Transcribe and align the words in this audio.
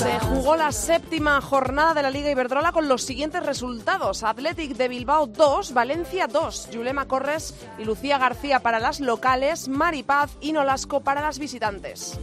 Se 0.00 0.18
jugó 0.20 0.56
la 0.56 0.72
séptima 0.72 1.42
jornada 1.42 1.92
de 1.92 2.00
la 2.00 2.10
Liga 2.10 2.30
Iberdrola 2.30 2.72
con 2.72 2.88
los 2.88 3.02
siguientes 3.02 3.44
resultados. 3.44 4.22
Athletic 4.22 4.74
de 4.74 4.88
Bilbao 4.88 5.26
2, 5.26 5.74
Valencia 5.74 6.26
2, 6.26 6.70
Yulema 6.70 7.06
Corres 7.06 7.54
y 7.78 7.84
Lucía 7.84 8.16
García 8.16 8.60
para 8.60 8.80
las 8.80 9.00
locales, 9.00 9.68
Maripaz 9.68 10.30
y 10.40 10.52
Nolasco 10.52 11.00
para 11.00 11.20
las 11.20 11.38
visitantes. 11.38 12.18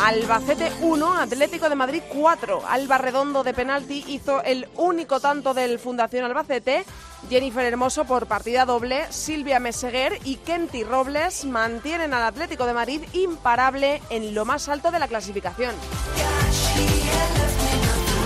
Albacete 0.00 0.72
1, 0.80 1.14
Atlético 1.14 1.68
de 1.68 1.76
Madrid 1.76 2.02
4. 2.12 2.62
Alba 2.68 2.98
Redondo 2.98 3.44
de 3.44 3.54
penalti 3.54 4.04
hizo 4.08 4.42
el 4.42 4.68
único 4.74 5.20
tanto 5.20 5.54
del 5.54 5.78
Fundación 5.78 6.24
Albacete. 6.24 6.84
Jennifer 7.30 7.64
Hermoso 7.64 8.06
por 8.06 8.26
partida 8.26 8.64
doble, 8.64 9.06
Silvia 9.10 9.60
Meseguer 9.60 10.18
y 10.24 10.36
Kenty 10.36 10.82
Robles 10.82 11.44
mantienen 11.44 12.12
al 12.12 12.24
Atlético 12.24 12.66
de 12.66 12.74
Madrid 12.74 13.02
imparable 13.12 14.02
en 14.10 14.34
lo 14.34 14.44
más 14.44 14.68
alto 14.68 14.90
de 14.90 14.98
la 14.98 15.06
clasificación. 15.06 15.74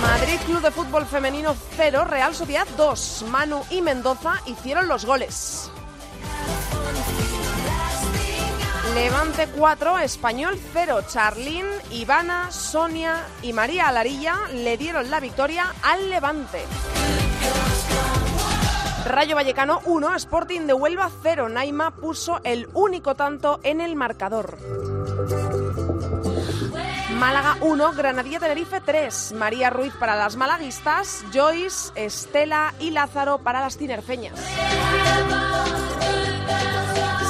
Madrid 0.03 0.39
Club 0.47 0.63
de 0.63 0.71
Fútbol 0.71 1.07
Femenino 1.07 1.55
0, 1.77 2.05
Real 2.05 2.35
Sociedad 2.35 2.67
2. 2.77 3.25
Manu 3.29 3.63
y 3.71 3.81
Mendoza 3.83 4.41
hicieron 4.47 4.89
los 4.89 5.05
goles. 5.05 5.71
Levante 8.95 9.47
4, 9.47 9.99
Español 10.01 10.59
0. 10.73 11.03
Charlín, 11.09 11.67
Ivana, 11.91 12.51
Sonia 12.51 13.25
y 13.41 13.53
María 13.53 13.89
Alarilla 13.89 14.37
le 14.53 14.77
dieron 14.77 15.11
la 15.11 15.21
victoria 15.21 15.73
al 15.83 16.11
Levante. 16.11 16.65
Rayo 19.07 19.35
Vallecano 19.35 19.81
1, 19.85 20.15
Sporting 20.17 20.63
de 20.63 20.75
Huelva 20.75 21.11
0. 21.23 21.49
Naima 21.49 21.93
puso 21.93 22.41
el 22.45 22.69
único 22.75 23.15
tanto 23.15 23.61
en 23.63 23.81
el 23.81 23.97
marcador. 23.97 24.59
Málaga 27.21 27.59
1, 27.61 27.93
Granadilla 27.93 28.41
Tenerife 28.41 28.81
3. 28.81 29.33
María 29.33 29.69
Ruiz 29.69 29.93
para 30.01 30.17
las 30.17 30.37
malaguistas, 30.37 31.23
Joyce, 31.35 31.93
Estela 31.95 32.73
y 32.81 32.93
Lázaro 32.93 33.37
para 33.37 33.61
las 33.61 33.77
tinerfeñas. 33.77 34.41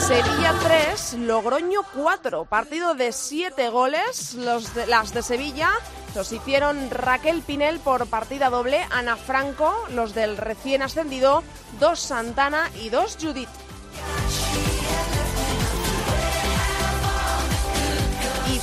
Sevilla 0.06 0.54
3, 0.62 1.14
Logroño 1.14 1.80
4. 1.92 2.44
Partido 2.44 2.94
de 2.94 3.10
7 3.10 3.68
goles. 3.70 4.34
Los 4.34 4.72
de, 4.76 4.86
las 4.86 5.12
de 5.12 5.24
Sevilla 5.24 5.72
los 6.14 6.30
hicieron 6.32 6.88
Raquel 6.90 7.42
Pinel 7.42 7.80
por 7.80 8.06
partida 8.06 8.48
doble, 8.48 8.86
Ana 8.90 9.16
Franco, 9.16 9.74
los 9.90 10.14
del 10.14 10.36
recién 10.36 10.82
ascendido, 10.82 11.42
dos 11.78 11.98
Santana 11.98 12.70
y 12.80 12.90
dos 12.90 13.18
Judith. 13.20 13.48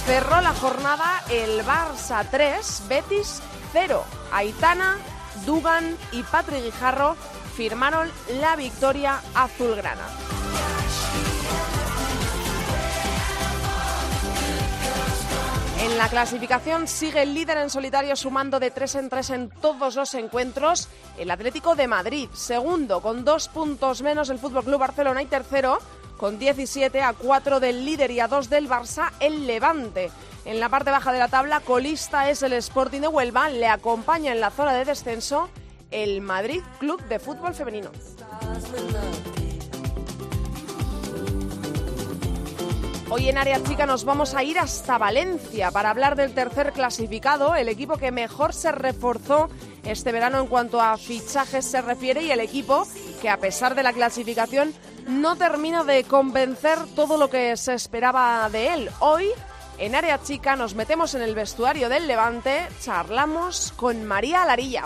Cerró 0.07 0.39
la 0.39 0.53
jornada 0.53 1.21
el 1.29 1.65
Barça 1.65 2.25
3, 2.31 2.83
Betis 2.87 3.41
0. 3.73 4.05
Aitana, 4.31 4.95
Dugan 5.45 5.97
y 6.13 6.23
Patrick 6.23 6.63
Guijarro 6.63 7.17
firmaron 7.57 8.09
la 8.39 8.55
victoria 8.55 9.19
azulgrana. 9.35 10.07
En 15.81 15.97
la 15.97 16.07
clasificación 16.07 16.87
sigue 16.87 17.23
el 17.23 17.33
líder 17.33 17.57
en 17.57 17.69
solitario 17.69 18.15
sumando 18.15 18.61
de 18.61 18.71
3 18.71 18.95
en 18.95 19.09
3 19.09 19.29
en 19.31 19.49
todos 19.49 19.95
los 19.95 20.13
encuentros 20.13 20.87
el 21.17 21.29
Atlético 21.31 21.75
de 21.75 21.87
Madrid. 21.87 22.29
Segundo, 22.33 23.01
con 23.01 23.25
dos 23.25 23.49
puntos 23.49 24.01
menos 24.01 24.29
el 24.29 24.39
Fútbol 24.39 24.63
Club 24.63 24.79
Barcelona 24.79 25.21
y 25.21 25.25
tercero, 25.25 25.79
con 26.17 26.39
17 26.39 27.01
a 27.01 27.13
4 27.13 27.59
del 27.59 27.85
líder 27.85 28.11
y 28.11 28.19
a 28.19 28.27
2 28.27 28.49
del 28.49 28.67
Barça, 28.67 29.11
el 29.19 29.47
Levante. 29.47 30.11
En 30.45 30.59
la 30.59 30.69
parte 30.69 30.91
baja 30.91 31.11
de 31.11 31.19
la 31.19 31.27
tabla, 31.27 31.59
colista 31.59 32.29
es 32.29 32.41
el 32.41 32.53
Sporting 32.53 33.01
de 33.01 33.07
Huelva, 33.07 33.49
le 33.49 33.67
acompaña 33.67 34.31
en 34.31 34.39
la 34.39 34.49
zona 34.49 34.73
de 34.73 34.85
descenso 34.85 35.49
el 35.91 36.21
Madrid 36.21 36.61
Club 36.79 37.01
de 37.07 37.19
Fútbol 37.19 37.53
Femenino. 37.53 37.91
Hoy 43.09 43.29
en 43.29 43.37
Área 43.37 43.63
Chica 43.63 43.85
nos 43.85 44.03
vamos 44.03 44.33
a 44.35 44.43
ir 44.43 44.59
hasta 44.59 44.97
Valencia 44.97 45.71
para 45.71 45.91
hablar 45.91 46.17
del 46.17 46.33
tercer 46.33 46.73
clasificado, 46.73 47.55
el 47.55 47.69
equipo 47.69 47.95
que 47.95 48.11
mejor 48.11 48.53
se 48.53 48.71
reforzó 48.73 49.49
este 49.85 50.11
verano 50.11 50.41
en 50.41 50.47
cuanto 50.47 50.81
a 50.81 50.97
fichajes 50.97 51.65
se 51.65 51.81
refiere 51.81 52.21
y 52.21 52.31
el 52.31 52.41
equipo 52.41 52.85
que 53.21 53.29
a 53.29 53.37
pesar 53.37 53.75
de 53.75 53.83
la 53.83 53.93
clasificación 53.93 54.73
no 55.07 55.35
termina 55.35 55.83
de 55.83 56.03
convencer 56.03 56.79
todo 56.95 57.17
lo 57.17 57.29
que 57.29 57.55
se 57.57 57.73
esperaba 57.73 58.49
de 58.49 58.73
él. 58.73 58.89
Hoy 58.99 59.27
en 59.77 59.95
Área 59.95 60.21
Chica 60.21 60.55
nos 60.55 60.75
metemos 60.75 61.15
en 61.15 61.21
el 61.21 61.35
vestuario 61.35 61.89
del 61.89 62.07
Levante, 62.07 62.67
charlamos 62.81 63.73
con 63.75 64.05
María 64.05 64.45
Larilla. 64.45 64.85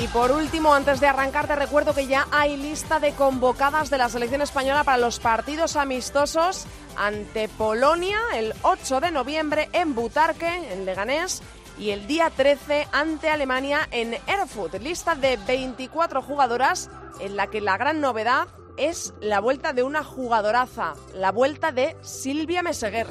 Y 0.00 0.06
por 0.08 0.30
último, 0.30 0.72
antes 0.72 1.00
de 1.00 1.08
arrancar, 1.08 1.48
te 1.48 1.56
recuerdo 1.56 1.92
que 1.92 2.06
ya 2.06 2.28
hay 2.30 2.56
lista 2.56 3.00
de 3.00 3.14
convocadas 3.14 3.90
de 3.90 3.98
la 3.98 4.08
selección 4.08 4.42
española 4.42 4.84
para 4.84 4.96
los 4.96 5.18
partidos 5.18 5.74
amistosos 5.74 6.66
ante 6.96 7.48
Polonia 7.48 8.18
el 8.34 8.54
8 8.62 9.00
de 9.00 9.10
noviembre 9.10 9.68
en 9.72 9.96
Butarque, 9.96 10.72
en 10.72 10.84
Leganés, 10.84 11.42
y 11.78 11.90
el 11.90 12.06
día 12.06 12.30
13 12.30 12.88
ante 12.92 13.30
Alemania 13.30 13.88
en 13.90 14.16
Erfurt. 14.26 14.74
Lista 14.80 15.14
de 15.14 15.36
24 15.46 16.22
jugadoras 16.22 16.90
en 17.20 17.36
la 17.36 17.48
que 17.48 17.60
la 17.60 17.76
gran 17.76 18.00
novedad 18.00 18.48
es 18.76 19.14
la 19.20 19.40
vuelta 19.40 19.72
de 19.72 19.82
una 19.82 20.04
jugadoraza, 20.04 20.94
la 21.14 21.32
vuelta 21.32 21.72
de 21.72 21.96
Silvia 22.02 22.62
Meseguer. 22.62 23.06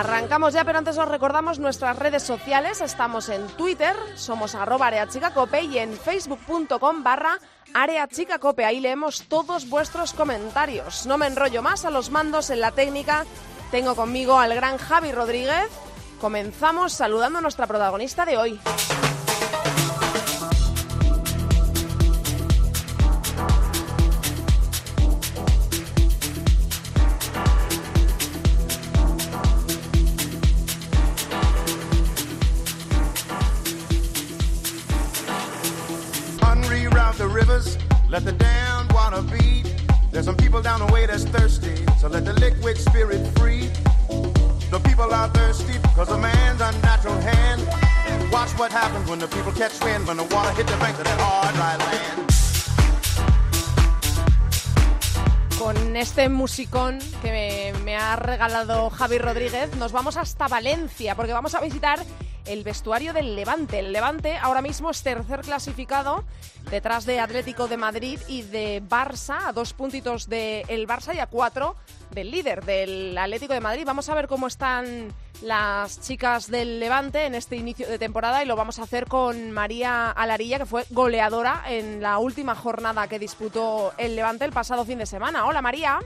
Arrancamos 0.00 0.54
ya, 0.54 0.64
pero 0.64 0.78
antes 0.78 0.96
os 0.96 1.06
recordamos 1.06 1.58
nuestras 1.58 1.94
redes 1.94 2.22
sociales. 2.22 2.80
Estamos 2.80 3.28
en 3.28 3.46
Twitter, 3.48 3.94
somos 4.14 4.54
arroba 4.54 4.86
areachicacope 4.86 5.60
y 5.60 5.76
en 5.76 5.92
facebook.com 5.92 7.02
barra 7.02 7.38
areachicacope. 7.74 8.64
Ahí 8.64 8.80
leemos 8.80 9.24
todos 9.28 9.68
vuestros 9.68 10.14
comentarios. 10.14 11.04
No 11.04 11.18
me 11.18 11.26
enrollo 11.26 11.60
más 11.60 11.84
a 11.84 11.90
los 11.90 12.08
mandos 12.08 12.48
en 12.48 12.60
la 12.60 12.70
técnica. 12.70 13.26
Tengo 13.70 13.94
conmigo 13.94 14.38
al 14.38 14.54
gran 14.54 14.78
Javi 14.78 15.12
Rodríguez. 15.12 15.68
Comenzamos 16.18 16.94
saludando 16.94 17.40
a 17.40 17.42
nuestra 17.42 17.66
protagonista 17.66 18.24
de 18.24 18.38
hoy. 18.38 18.60
Con 55.58 55.96
este 55.98 56.30
musicón 56.30 56.98
que 57.20 57.74
me, 57.84 57.94
ha 57.94 58.16
regalado 58.16 58.88
Javi 58.88 59.18
Rodríguez, 59.18 59.76
nos 59.76 59.92
vamos 59.92 60.16
hasta 60.16 60.48
Valencia 60.48 61.14
porque 61.14 61.34
vamos 61.34 61.54
a 61.54 61.60
visitar 61.60 62.02
el 62.46 62.64
vestuario 62.64 63.12
del 63.12 63.36
Levante. 63.36 63.80
El 63.80 63.92
Levante 63.92 64.38
ahora 64.38 64.62
mismo 64.62 64.90
es 64.90 65.02
tercer 65.02 65.42
clasificado 65.42 66.24
detrás 66.70 67.04
de 67.04 67.20
Atlético 67.20 67.68
de 67.68 67.76
Madrid 67.76 68.18
y 68.28 68.40
de 68.40 68.82
Barça, 68.82 69.48
a 69.48 69.52
dos 69.52 69.74
puntitos 69.74 70.26
del 70.26 70.64
el 70.68 70.88
Barça 70.88 71.14
y 71.14 71.18
a 71.18 71.26
cuatro 71.26 71.76
del 72.12 72.30
líder 72.30 72.64
del 72.64 73.18
Atlético 73.18 73.52
de 73.52 73.60
Madrid. 73.60 73.82
Vamos 73.84 74.08
a 74.08 74.14
ver 74.14 74.26
cómo 74.26 74.46
están 74.46 75.12
las 75.42 76.00
chicas 76.00 76.50
del 76.50 76.80
Levante 76.80 77.24
en 77.24 77.34
este 77.34 77.56
inicio 77.56 77.88
de 77.88 77.98
temporada 77.98 78.42
y 78.42 78.46
lo 78.46 78.56
vamos 78.56 78.78
a 78.78 78.82
hacer 78.82 79.06
con 79.06 79.50
María 79.50 80.10
Alarilla, 80.10 80.58
que 80.58 80.66
fue 80.66 80.84
goleadora 80.90 81.62
en 81.68 82.02
la 82.02 82.18
última 82.18 82.54
jornada 82.54 83.08
que 83.08 83.18
disputó 83.18 83.92
el 83.96 84.16
Levante 84.16 84.44
el 84.44 84.52
pasado 84.52 84.84
fin 84.84 84.98
de 84.98 85.06
semana. 85.06 85.46
Hola 85.46 85.62
María. 85.62 85.98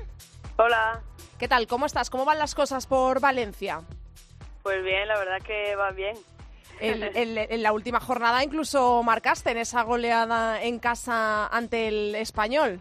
Hola. 0.56 1.02
¿Qué 1.38 1.48
tal? 1.48 1.66
¿Cómo 1.66 1.86
estás? 1.86 2.10
¿Cómo 2.10 2.24
van 2.24 2.38
las 2.38 2.54
cosas 2.54 2.86
por 2.86 3.20
Valencia? 3.20 3.82
Pues 4.62 4.82
bien, 4.84 5.08
la 5.08 5.18
verdad 5.18 5.42
que 5.42 5.74
va 5.76 5.90
bien. 5.90 6.16
en 6.80 7.62
la 7.62 7.72
última 7.72 8.00
jornada 8.00 8.42
incluso 8.42 9.02
marcaste 9.04 9.52
en 9.52 9.58
esa 9.58 9.82
goleada 9.82 10.62
en 10.62 10.78
casa 10.78 11.46
ante 11.46 11.88
el 11.88 12.14
español. 12.14 12.80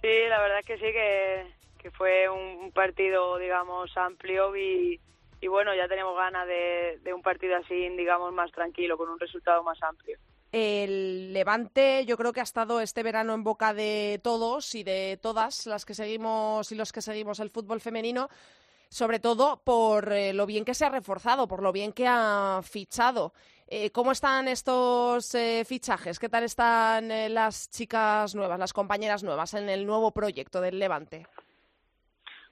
Sí, 0.00 0.08
la 0.28 0.40
verdad 0.40 0.60
que 0.64 0.76
sí, 0.76 0.84
que, 0.92 1.46
que 1.78 1.90
fue 1.90 2.28
un 2.28 2.70
partido, 2.72 3.36
digamos, 3.38 3.96
amplio 3.96 4.56
y, 4.56 5.00
y 5.40 5.46
bueno, 5.48 5.74
ya 5.74 5.88
tenemos 5.88 6.16
ganas 6.16 6.46
de, 6.46 6.98
de 7.02 7.14
un 7.14 7.22
partido 7.22 7.56
así, 7.56 7.88
digamos, 7.90 8.32
más 8.32 8.50
tranquilo, 8.52 8.96
con 8.96 9.08
un 9.08 9.18
resultado 9.18 9.62
más 9.62 9.82
amplio. 9.82 10.18
El 10.50 11.34
Levante 11.34 12.06
yo 12.06 12.16
creo 12.16 12.32
que 12.32 12.40
ha 12.40 12.44
estado 12.44 12.80
este 12.80 13.02
verano 13.02 13.34
en 13.34 13.44
boca 13.44 13.74
de 13.74 14.18
todos 14.22 14.74
y 14.74 14.82
de 14.82 15.18
todas 15.20 15.66
las 15.66 15.84
que 15.84 15.92
seguimos 15.92 16.72
y 16.72 16.74
los 16.74 16.90
que 16.90 17.02
seguimos 17.02 17.38
el 17.40 17.50
fútbol 17.50 17.82
femenino, 17.82 18.30
sobre 18.88 19.20
todo 19.20 19.60
por 19.62 20.10
eh, 20.10 20.32
lo 20.32 20.46
bien 20.46 20.64
que 20.64 20.72
se 20.72 20.86
ha 20.86 20.88
reforzado, 20.88 21.46
por 21.46 21.62
lo 21.62 21.70
bien 21.70 21.92
que 21.92 22.06
ha 22.08 22.60
fichado. 22.62 23.34
Eh, 23.66 23.90
¿Cómo 23.90 24.12
están 24.12 24.48
estos 24.48 25.34
eh, 25.34 25.66
fichajes? 25.66 26.18
¿Qué 26.18 26.30
tal 26.30 26.44
están 26.44 27.08
las 27.34 27.68
chicas 27.68 28.34
nuevas, 28.34 28.58
las 28.58 28.72
compañeras 28.72 29.22
nuevas 29.22 29.52
en 29.52 29.68
el 29.68 29.84
nuevo 29.84 30.12
proyecto 30.12 30.62
del 30.62 30.78
Levante? 30.78 31.26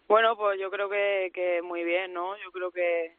Bueno, 0.08 0.36
pues 0.36 0.60
yo 0.60 0.70
creo 0.70 0.88
que, 0.88 1.30
que 1.34 1.62
muy 1.62 1.82
bien, 1.84 2.12
¿no? 2.12 2.36
Yo 2.38 2.52
creo 2.52 2.70
que, 2.70 3.16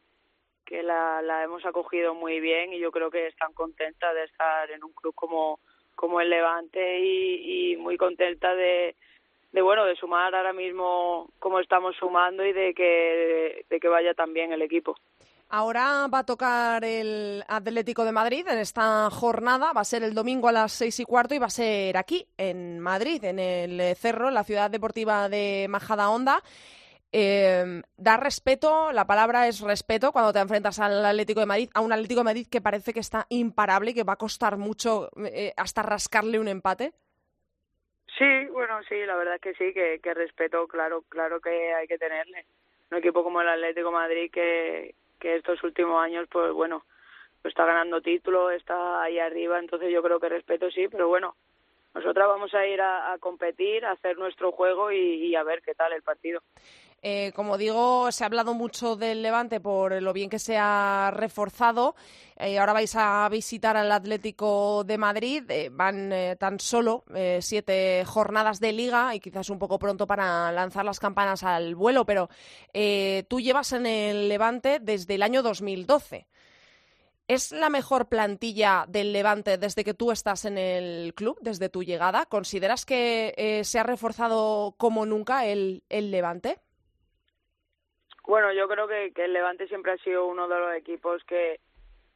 que 0.64 0.82
la, 0.82 1.22
la 1.22 1.44
hemos 1.44 1.64
acogido 1.64 2.14
muy 2.14 2.40
bien 2.40 2.72
y 2.72 2.78
yo 2.78 2.90
creo 2.90 3.10
que 3.10 3.26
están 3.26 3.52
contentas 3.52 4.14
de 4.14 4.24
estar 4.24 4.70
en 4.70 4.84
un 4.84 4.92
club 4.92 5.14
como, 5.14 5.60
como 5.94 6.20
el 6.20 6.30
Levante 6.30 6.98
y, 7.00 7.76
muy 7.76 7.96
contenta 7.96 8.54
de, 8.54 8.94
de 9.52 9.62
bueno 9.62 9.84
de 9.84 9.96
sumar 9.96 10.34
ahora 10.34 10.52
mismo 10.52 11.30
como 11.38 11.60
estamos 11.60 11.96
sumando 11.96 12.44
y 12.44 12.52
de 12.52 12.74
que 12.74 13.64
de 13.68 13.80
que 13.80 13.88
vaya 13.88 14.14
también 14.14 14.52
el 14.52 14.62
equipo. 14.62 14.94
Ahora 15.50 16.06
va 16.12 16.18
a 16.18 16.26
tocar 16.26 16.84
el 16.84 17.42
Atlético 17.48 18.04
de 18.04 18.12
Madrid 18.12 18.46
en 18.48 18.58
esta 18.58 19.08
jornada. 19.10 19.72
Va 19.72 19.80
a 19.80 19.84
ser 19.84 20.02
el 20.02 20.12
domingo 20.12 20.48
a 20.48 20.52
las 20.52 20.72
seis 20.72 21.00
y 21.00 21.04
cuarto 21.04 21.34
y 21.34 21.38
va 21.38 21.46
a 21.46 21.50
ser 21.50 21.96
aquí, 21.96 22.26
en 22.36 22.78
Madrid, 22.80 23.24
en 23.24 23.38
el 23.38 23.96
Cerro, 23.96 24.28
en 24.28 24.34
la 24.34 24.44
ciudad 24.44 24.70
deportiva 24.70 25.30
de 25.30 25.66
Majadahonda. 25.70 26.42
Eh, 27.10 27.82
da 27.96 28.16
respeto, 28.18 28.92
la 28.92 29.06
palabra 29.06 29.48
es 29.48 29.60
respeto 29.60 30.12
cuando 30.12 30.32
te 30.32 30.40
enfrentas 30.40 30.78
al 30.78 31.04
Atlético 31.04 31.40
de 31.40 31.46
Madrid, 31.46 31.70
a 31.74 31.80
un 31.80 31.92
Atlético 31.92 32.20
de 32.20 32.24
Madrid 32.24 32.46
que 32.50 32.60
parece 32.60 32.92
que 32.92 33.00
está 33.00 33.26
imparable 33.30 33.92
y 33.92 33.94
que 33.94 34.04
va 34.04 34.14
a 34.14 34.16
costar 34.16 34.58
mucho 34.58 35.08
eh, 35.24 35.54
hasta 35.56 35.82
rascarle 35.82 36.38
un 36.38 36.48
empate. 36.48 36.92
Sí, 38.18 38.46
bueno, 38.52 38.80
sí, 38.88 38.96
la 39.06 39.16
verdad 39.16 39.36
es 39.36 39.40
que 39.40 39.54
sí, 39.54 39.72
que, 39.72 40.00
que 40.02 40.12
respeto, 40.12 40.66
claro, 40.66 41.02
claro 41.08 41.40
que 41.40 41.72
hay 41.72 41.86
que 41.86 41.98
tenerle. 41.98 42.44
Un 42.90 42.98
equipo 42.98 43.22
como 43.22 43.40
el 43.40 43.48
Atlético 43.48 43.88
de 43.88 43.94
Madrid 43.94 44.30
que, 44.30 44.94
que 45.18 45.36
estos 45.36 45.62
últimos 45.62 46.02
años, 46.02 46.28
pues 46.30 46.52
bueno, 46.52 46.84
está 47.44 47.64
ganando 47.64 48.02
títulos, 48.02 48.52
está 48.52 49.02
ahí 49.02 49.18
arriba, 49.18 49.58
entonces 49.58 49.90
yo 49.92 50.02
creo 50.02 50.20
que 50.20 50.28
respeto 50.28 50.70
sí, 50.70 50.88
pero 50.88 51.08
bueno, 51.08 51.36
nosotras 51.94 52.28
vamos 52.28 52.54
a 52.54 52.66
ir 52.66 52.80
a, 52.80 53.16
competir, 53.18 53.84
a 53.84 53.92
hacer 53.92 54.16
nuestro 54.18 54.52
juego 54.52 54.92
y, 54.92 55.34
a 55.34 55.42
ver 55.42 55.62
qué 55.62 55.74
tal 55.74 55.92
el 55.92 56.02
partido. 56.02 56.40
Eh, 57.00 57.32
como 57.34 57.56
digo, 57.56 58.10
se 58.10 58.24
ha 58.24 58.26
hablado 58.26 58.54
mucho 58.54 58.96
del 58.96 59.22
Levante 59.22 59.60
por 59.60 60.02
lo 60.02 60.12
bien 60.12 60.28
que 60.28 60.38
se 60.38 60.56
ha 60.58 61.12
reforzado. 61.14 61.94
Eh, 62.36 62.58
ahora 62.58 62.72
vais 62.72 62.94
a 62.96 63.28
visitar 63.30 63.76
al 63.76 63.90
Atlético 63.92 64.82
de 64.84 64.98
Madrid. 64.98 65.48
Eh, 65.48 65.70
van 65.72 66.12
tan 66.38 66.58
solo 66.58 67.04
siete 67.40 68.04
jornadas 68.04 68.58
de 68.60 68.72
liga 68.72 69.14
y 69.14 69.20
quizás 69.20 69.48
un 69.48 69.58
poco 69.58 69.78
pronto 69.78 70.06
para 70.06 70.50
lanzar 70.52 70.84
las 70.84 70.98
campanas 71.00 71.44
al 71.44 71.74
vuelo, 71.74 72.04
pero 72.04 72.28
tú 73.28 73.40
llevas 73.40 73.72
en 73.72 73.86
el 73.86 74.28
Levante 74.28 74.78
desde 74.80 75.14
el 75.14 75.22
año 75.22 75.42
2012. 75.42 76.26
¿Es 77.28 77.52
la 77.52 77.68
mejor 77.68 78.08
plantilla 78.08 78.86
del 78.88 79.12
Levante 79.12 79.58
desde 79.58 79.84
que 79.84 79.92
tú 79.92 80.10
estás 80.12 80.46
en 80.46 80.56
el 80.56 81.12
club, 81.14 81.36
desde 81.42 81.68
tu 81.68 81.82
llegada? 81.82 82.24
¿Consideras 82.24 82.86
que 82.86 83.34
eh, 83.36 83.64
se 83.64 83.78
ha 83.78 83.82
reforzado 83.82 84.74
como 84.78 85.04
nunca 85.04 85.44
el, 85.44 85.82
el 85.90 86.10
Levante? 86.10 86.56
Bueno, 88.26 88.50
yo 88.54 88.66
creo 88.66 88.88
que, 88.88 89.12
el 89.14 89.34
Levante 89.34 89.68
siempre 89.68 89.92
ha 89.92 89.98
sido 89.98 90.26
uno 90.26 90.48
de 90.48 90.58
los 90.58 90.74
equipos 90.74 91.22
que, 91.24 91.60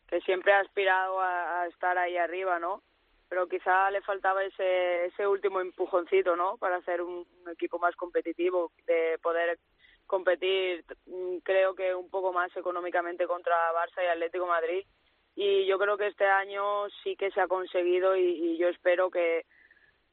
que 0.09 0.23
siempre 0.23 0.55
ha 0.55 0.61
aspirado 0.61 1.21
a, 1.21 1.67
estar 1.67 1.99
ahí 1.99 2.17
arriba, 2.17 2.59
¿no? 2.59 2.83
Pero 3.29 3.47
quizá 3.49 3.91
le 3.91 4.01
faltaba 4.01 4.43
ese, 4.43 5.05
ese 5.05 5.27
último 5.27 5.61
empujoncito, 5.61 6.37
¿no? 6.37 6.57
Para 6.57 6.77
hacer 6.77 7.03
un, 7.03 7.27
un 7.45 7.51
equipo 7.51 7.79
más 7.79 7.95
competitivo, 7.97 8.73
de 8.87 9.19
poder 9.23 9.59
competir, 10.07 10.87
mm, 11.05 11.39
creo 11.43 11.75
que 11.75 11.95
un 11.95 12.09
poco 12.09 12.33
más 12.33 12.55
económicamente 12.57 13.27
contra 13.27 13.75
Barça 13.75 14.03
y 14.03 14.07
Atlético 14.07 14.47
Madrid 14.47 14.87
y 15.35 15.67
yo 15.67 15.79
creo 15.79 15.97
que 15.97 16.09
este 16.09 16.27
año 16.27 16.89
sí 17.03 17.17
que 17.17 17.31
se 17.31 17.41
ha 17.41 17.49
conseguido 17.49 18.17
y, 18.17 18.57
yo 18.59 18.69
espero 18.69 19.11
que, 19.11 19.47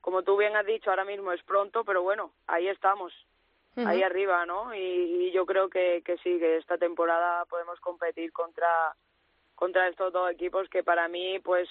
como 0.02 0.24
tú 0.24 0.38
bien 0.38 0.56
has 0.56 0.66
dicho, 0.66 0.90
ahora 0.90 1.06
mismo 1.06 1.32
es 1.32 1.44
pronto, 1.44 1.84
pero 1.84 2.02
bueno, 2.02 2.32
ahí 2.48 2.68
estamos, 2.68 3.14
ahí 3.76 4.02
arriba, 4.02 4.46
¿no? 4.46 4.74
Y, 4.74 5.32
yo 5.32 5.46
creo 5.46 5.70
que, 5.70 6.02
que 6.06 6.18
sí, 6.18 6.40
que 6.40 6.58
esta 6.58 6.78
temporada 6.78 7.46
podemos 7.46 7.80
competir 7.80 8.32
contra, 8.32 8.96
contra 9.56 9.88
estos 9.88 10.12
dos 10.14 10.32
equipos 10.32 10.70
que 10.70 10.84
para 10.84 11.08
mí, 11.08 11.40
pues, 11.40 11.70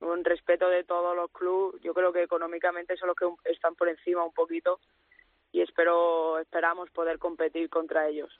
un 0.00 0.24
respeto 0.24 0.68
de 0.68 0.84
todos 0.84 1.14
los 1.14 1.30
clubes, 1.30 1.80
yo 1.82 1.94
creo 1.94 2.12
que 2.12 2.22
económicamente 2.22 2.96
son 2.96 3.08
los 3.08 3.16
que 3.16 3.26
están 3.50 3.74
por 3.76 3.88
encima 3.88 4.24
un 4.24 4.32
poquito 4.32 4.80
y 5.52 5.60
espero 5.60 6.38
esperamos 6.38 6.90
poder 6.90 7.18
competir 7.18 7.68
contra 7.68 8.08
ellos. 8.08 8.32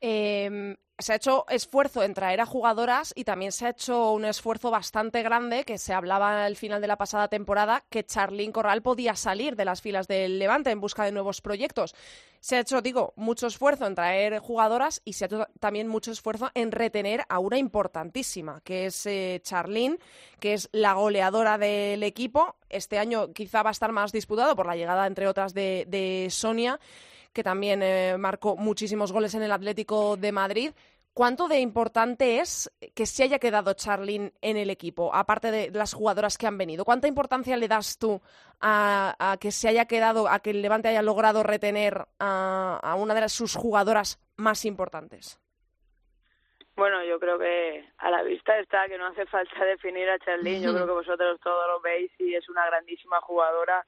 Eh, 0.00 0.76
se 0.98 1.12
ha 1.12 1.16
hecho 1.16 1.44
esfuerzo 1.50 2.02
en 2.02 2.14
traer 2.14 2.40
a 2.40 2.46
jugadoras 2.46 3.12
y 3.14 3.24
también 3.24 3.52
se 3.52 3.66
ha 3.66 3.70
hecho 3.70 4.12
un 4.12 4.24
esfuerzo 4.24 4.70
bastante 4.70 5.22
grande 5.22 5.64
que 5.64 5.76
se 5.76 5.92
hablaba 5.92 6.46
al 6.46 6.56
final 6.56 6.80
de 6.80 6.86
la 6.86 6.96
pasada 6.96 7.28
temporada 7.28 7.84
que 7.90 8.04
Charlín 8.04 8.50
Corral 8.50 8.80
podía 8.80 9.14
salir 9.14 9.56
de 9.56 9.66
las 9.66 9.82
filas 9.82 10.08
del 10.08 10.38
Levante 10.38 10.70
en 10.70 10.80
busca 10.80 11.04
de 11.04 11.12
nuevos 11.12 11.42
proyectos. 11.42 11.94
Se 12.40 12.56
ha 12.56 12.60
hecho, 12.60 12.80
digo, 12.80 13.12
mucho 13.16 13.46
esfuerzo 13.46 13.86
en 13.86 13.94
traer 13.94 14.38
jugadoras 14.38 15.02
y 15.04 15.12
se 15.12 15.24
ha 15.24 15.26
hecho 15.26 15.46
también 15.60 15.86
mucho 15.86 16.12
esfuerzo 16.12 16.50
en 16.54 16.72
retener 16.72 17.24
a 17.28 17.40
una 17.40 17.58
importantísima, 17.58 18.62
que 18.64 18.86
es 18.86 19.04
eh, 19.04 19.40
Charlín, 19.42 19.98
que 20.40 20.54
es 20.54 20.70
la 20.72 20.94
goleadora 20.94 21.58
del 21.58 22.02
equipo. 22.04 22.56
Este 22.70 22.98
año 22.98 23.34
quizá 23.34 23.62
va 23.62 23.70
a 23.70 23.72
estar 23.72 23.92
más 23.92 24.12
disputado 24.12 24.56
por 24.56 24.66
la 24.66 24.76
llegada, 24.76 25.06
entre 25.06 25.28
otras, 25.28 25.52
de 25.52 26.28
Sonia 26.30 26.80
que 27.36 27.44
también 27.44 27.82
eh, 27.82 28.16
marcó 28.18 28.56
muchísimos 28.56 29.12
goles 29.12 29.34
en 29.34 29.42
el 29.42 29.52
Atlético 29.52 30.16
de 30.16 30.32
Madrid. 30.32 30.70
¿Cuánto 31.12 31.48
de 31.48 31.60
importante 31.60 32.40
es 32.40 32.70
que 32.94 33.04
se 33.04 33.24
haya 33.24 33.38
quedado 33.38 33.74
Charlín 33.74 34.32
en 34.40 34.56
el 34.56 34.70
equipo, 34.70 35.14
aparte 35.14 35.50
de 35.50 35.70
las 35.70 35.92
jugadoras 35.92 36.38
que 36.38 36.46
han 36.46 36.56
venido? 36.56 36.86
¿Cuánta 36.86 37.08
importancia 37.08 37.58
le 37.58 37.68
das 37.68 37.98
tú 37.98 38.22
a, 38.60 39.36
que 39.38 39.50
se 39.50 39.68
haya 39.68 39.84
quedado, 39.84 40.28
a 40.28 40.38
que 40.40 40.50
el 40.50 40.62
Levante 40.62 40.88
haya 40.88 41.02
logrado 41.02 41.42
retener 41.42 42.06
a, 42.18 42.96
una 42.98 43.12
de 43.12 43.28
sus 43.28 43.54
jugadoras 43.54 44.18
más 44.36 44.64
importantes? 44.64 45.38
Bueno, 46.74 47.04
yo 47.04 47.20
creo 47.20 47.38
que 47.38 47.86
a 47.98 48.10
la 48.10 48.22
vista 48.22 48.58
está 48.58 48.88
que 48.88 48.96
no 48.96 49.08
hace 49.08 49.26
falta 49.26 49.62
definir 49.64 50.08
a 50.08 50.18
Charlín. 50.20 50.62
Yo 50.62 50.72
creo 50.72 50.86
que 50.86 50.92
vosotros 50.92 51.38
todos 51.42 51.66
lo 51.68 51.80
veis 51.80 52.10
y 52.18 52.34
es 52.34 52.48
una 52.48 52.64
grandísima 52.64 53.20
jugadora 53.20 53.84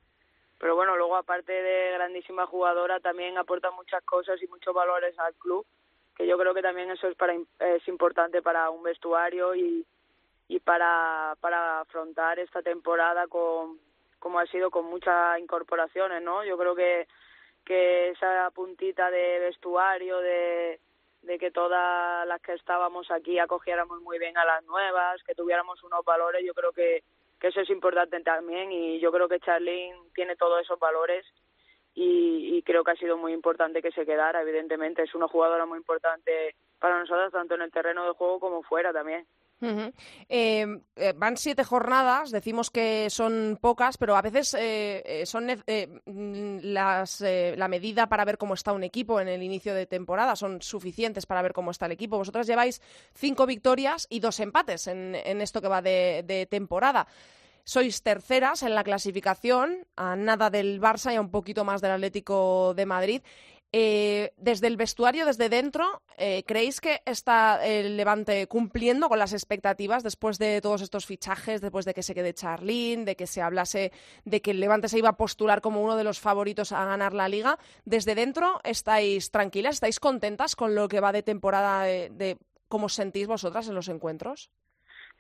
pero 0.58 0.74
bueno, 0.74 0.96
luego 0.96 1.16
aparte 1.16 1.52
de 1.52 1.92
grandísima 1.92 2.46
jugadora 2.46 3.00
también 3.00 3.38
aporta 3.38 3.70
muchas 3.70 4.02
cosas 4.04 4.42
y 4.42 4.46
muchos 4.48 4.74
valores 4.74 5.18
al 5.18 5.34
club, 5.34 5.64
que 6.16 6.26
yo 6.26 6.36
creo 6.36 6.52
que 6.52 6.62
también 6.62 6.90
eso 6.90 7.06
es 7.06 7.14
para 7.16 7.34
es 7.34 7.86
importante 7.88 8.42
para 8.42 8.70
un 8.70 8.82
vestuario 8.82 9.54
y, 9.54 9.86
y 10.48 10.60
para 10.60 11.36
para 11.40 11.80
afrontar 11.80 12.38
esta 12.40 12.60
temporada 12.60 13.28
con 13.28 13.78
como 14.18 14.40
ha 14.40 14.46
sido 14.46 14.70
con 14.70 14.86
muchas 14.86 15.38
incorporaciones, 15.38 16.22
¿no? 16.22 16.44
Yo 16.44 16.58
creo 16.58 16.74
que 16.74 17.06
que 17.64 18.08
esa 18.08 18.50
puntita 18.50 19.10
de 19.10 19.38
vestuario 19.38 20.18
de 20.18 20.80
de 21.22 21.38
que 21.38 21.50
todas 21.50 22.26
las 22.26 22.40
que 22.40 22.54
estábamos 22.54 23.10
aquí 23.10 23.38
acogiéramos 23.38 24.00
muy 24.02 24.18
bien 24.18 24.36
a 24.38 24.44
las 24.44 24.64
nuevas, 24.64 25.22
que 25.24 25.34
tuviéramos 25.34 25.82
unos 25.84 26.04
valores, 26.04 26.42
yo 26.44 26.54
creo 26.54 26.72
que 26.72 27.02
que 27.40 27.48
eso 27.48 27.60
es 27.60 27.70
importante 27.70 28.20
también 28.20 28.72
y 28.72 28.98
yo 29.00 29.12
creo 29.12 29.28
que 29.28 29.40
Charlene 29.40 29.96
tiene 30.14 30.36
todos 30.36 30.60
esos 30.60 30.78
valores 30.78 31.24
y, 31.94 32.62
creo 32.62 32.84
que 32.84 32.92
ha 32.92 32.96
sido 32.96 33.16
muy 33.16 33.32
importante 33.32 33.82
que 33.82 33.90
se 33.90 34.04
quedara, 34.04 34.42
evidentemente 34.42 35.02
es 35.02 35.14
una 35.14 35.26
jugadora 35.26 35.66
muy 35.66 35.78
importante 35.78 36.54
para 36.78 36.98
nosotros 36.98 37.32
tanto 37.32 37.54
en 37.54 37.62
el 37.62 37.72
terreno 37.72 38.04
de 38.04 38.12
juego 38.12 38.38
como 38.38 38.62
fuera 38.62 38.92
también. 38.92 39.26
Em, 39.60 40.80
eh, 40.94 41.12
van 41.16 41.36
siete 41.36 41.64
jornadas, 41.64 42.30
decimos 42.30 42.70
que 42.70 43.10
son 43.10 43.58
pocas, 43.60 43.98
pero 43.98 44.16
a 44.16 44.22
veces 44.22 44.54
eh, 44.54 45.02
eh, 45.04 45.26
son 45.26 45.46
mm, 45.46 46.58
las, 46.62 47.20
la 47.20 47.68
medida 47.68 48.08
para 48.08 48.24
ver 48.24 48.38
cómo 48.38 48.54
está 48.54 48.72
un 48.72 48.84
equipo 48.84 49.20
en 49.20 49.28
el 49.28 49.42
inicio 49.42 49.74
de 49.74 49.86
temporada, 49.86 50.36
son 50.36 50.62
suficientes 50.62 51.26
para 51.26 51.42
ver 51.42 51.52
cómo 51.52 51.72
está 51.72 51.86
el 51.86 51.92
equipo. 51.92 52.18
Vosotras 52.18 52.46
lleváis 52.46 52.80
cinco 53.14 53.46
victorias 53.46 54.06
y 54.08 54.20
dos 54.20 54.38
empates 54.40 54.86
en, 54.86 55.14
esto 55.40 55.60
que 55.60 55.68
va 55.68 55.82
de 55.82 56.46
temporada. 56.50 57.06
sois 57.68 58.00
terceras 58.00 58.62
en 58.62 58.72
la 58.74 58.82
clasificación, 58.82 59.84
a 59.94 60.16
nada 60.16 60.48
del 60.48 60.80
Barça 60.80 61.12
y 61.12 61.16
a 61.16 61.20
un 61.20 61.30
poquito 61.30 61.66
más 61.68 61.82
del 61.82 61.90
Atlético 61.90 62.72
de 62.72 62.86
Madrid. 62.86 63.20
Eh, 63.70 64.32
desde 64.38 64.66
el 64.66 64.78
vestuario, 64.78 65.26
desde 65.26 65.50
dentro, 65.50 66.00
eh, 66.16 66.42
¿creéis 66.46 66.80
que 66.80 67.02
está 67.04 67.62
el 67.66 67.98
Levante 67.98 68.46
cumpliendo 68.46 69.10
con 69.10 69.18
las 69.18 69.34
expectativas 69.34 70.02
después 70.02 70.38
de 70.38 70.62
todos 70.62 70.80
estos 70.80 71.04
fichajes, 71.04 71.60
después 71.60 71.84
de 71.84 71.92
que 71.92 72.02
se 72.02 72.14
quede 72.14 72.32
Charlín, 72.32 73.04
de 73.04 73.14
que 73.14 73.26
se 73.26 73.42
hablase 73.42 73.92
de 74.24 74.40
que 74.40 74.52
el 74.52 74.60
Levante 74.60 74.88
se 74.88 74.98
iba 74.98 75.10
a 75.10 75.16
postular 75.18 75.60
como 75.60 75.82
uno 75.82 75.96
de 75.96 76.04
los 76.04 76.18
favoritos 76.18 76.72
a 76.72 76.86
ganar 76.86 77.12
la 77.12 77.28
liga? 77.28 77.58
Desde 77.84 78.14
dentro, 78.14 78.58
¿estáis 78.64 79.30
tranquilas, 79.30 79.74
estáis 79.74 80.00
contentas 80.00 80.56
con 80.56 80.74
lo 80.74 80.88
que 80.88 81.00
va 81.00 81.12
de 81.12 81.22
temporada, 81.22 81.82
de, 81.82 82.08
de 82.08 82.38
cómo 82.68 82.88
sentís 82.88 83.26
vosotras 83.26 83.68
en 83.68 83.74
los 83.74 83.88
encuentros? 83.88 84.50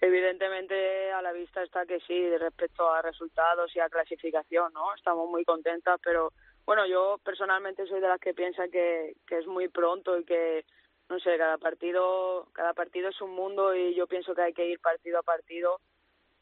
Evidentemente 0.00 1.12
a 1.12 1.20
la 1.20 1.32
vista 1.32 1.62
está 1.62 1.84
que 1.84 1.98
sí, 2.06 2.36
respecto 2.38 2.88
a 2.88 3.02
resultados 3.02 3.74
y 3.76 3.80
a 3.80 3.90
clasificación, 3.90 4.72
¿no? 4.72 4.94
Estamos 4.94 5.28
muy 5.28 5.44
contentas, 5.44 6.00
pero 6.02 6.32
bueno, 6.68 6.86
yo 6.86 7.18
personalmente 7.24 7.86
soy 7.86 7.98
de 7.98 8.08
las 8.08 8.20
que 8.20 8.34
piensa 8.34 8.68
que, 8.68 9.16
que 9.26 9.38
es 9.38 9.46
muy 9.46 9.68
pronto 9.68 10.18
y 10.18 10.24
que, 10.24 10.66
no 11.08 11.18
sé, 11.18 11.38
cada 11.38 11.56
partido, 11.56 12.46
cada 12.52 12.74
partido 12.74 13.08
es 13.08 13.18
un 13.22 13.30
mundo 13.30 13.74
y 13.74 13.94
yo 13.94 14.06
pienso 14.06 14.34
que 14.34 14.42
hay 14.42 14.52
que 14.52 14.68
ir 14.68 14.78
partido 14.78 15.18
a 15.18 15.22
partido 15.22 15.80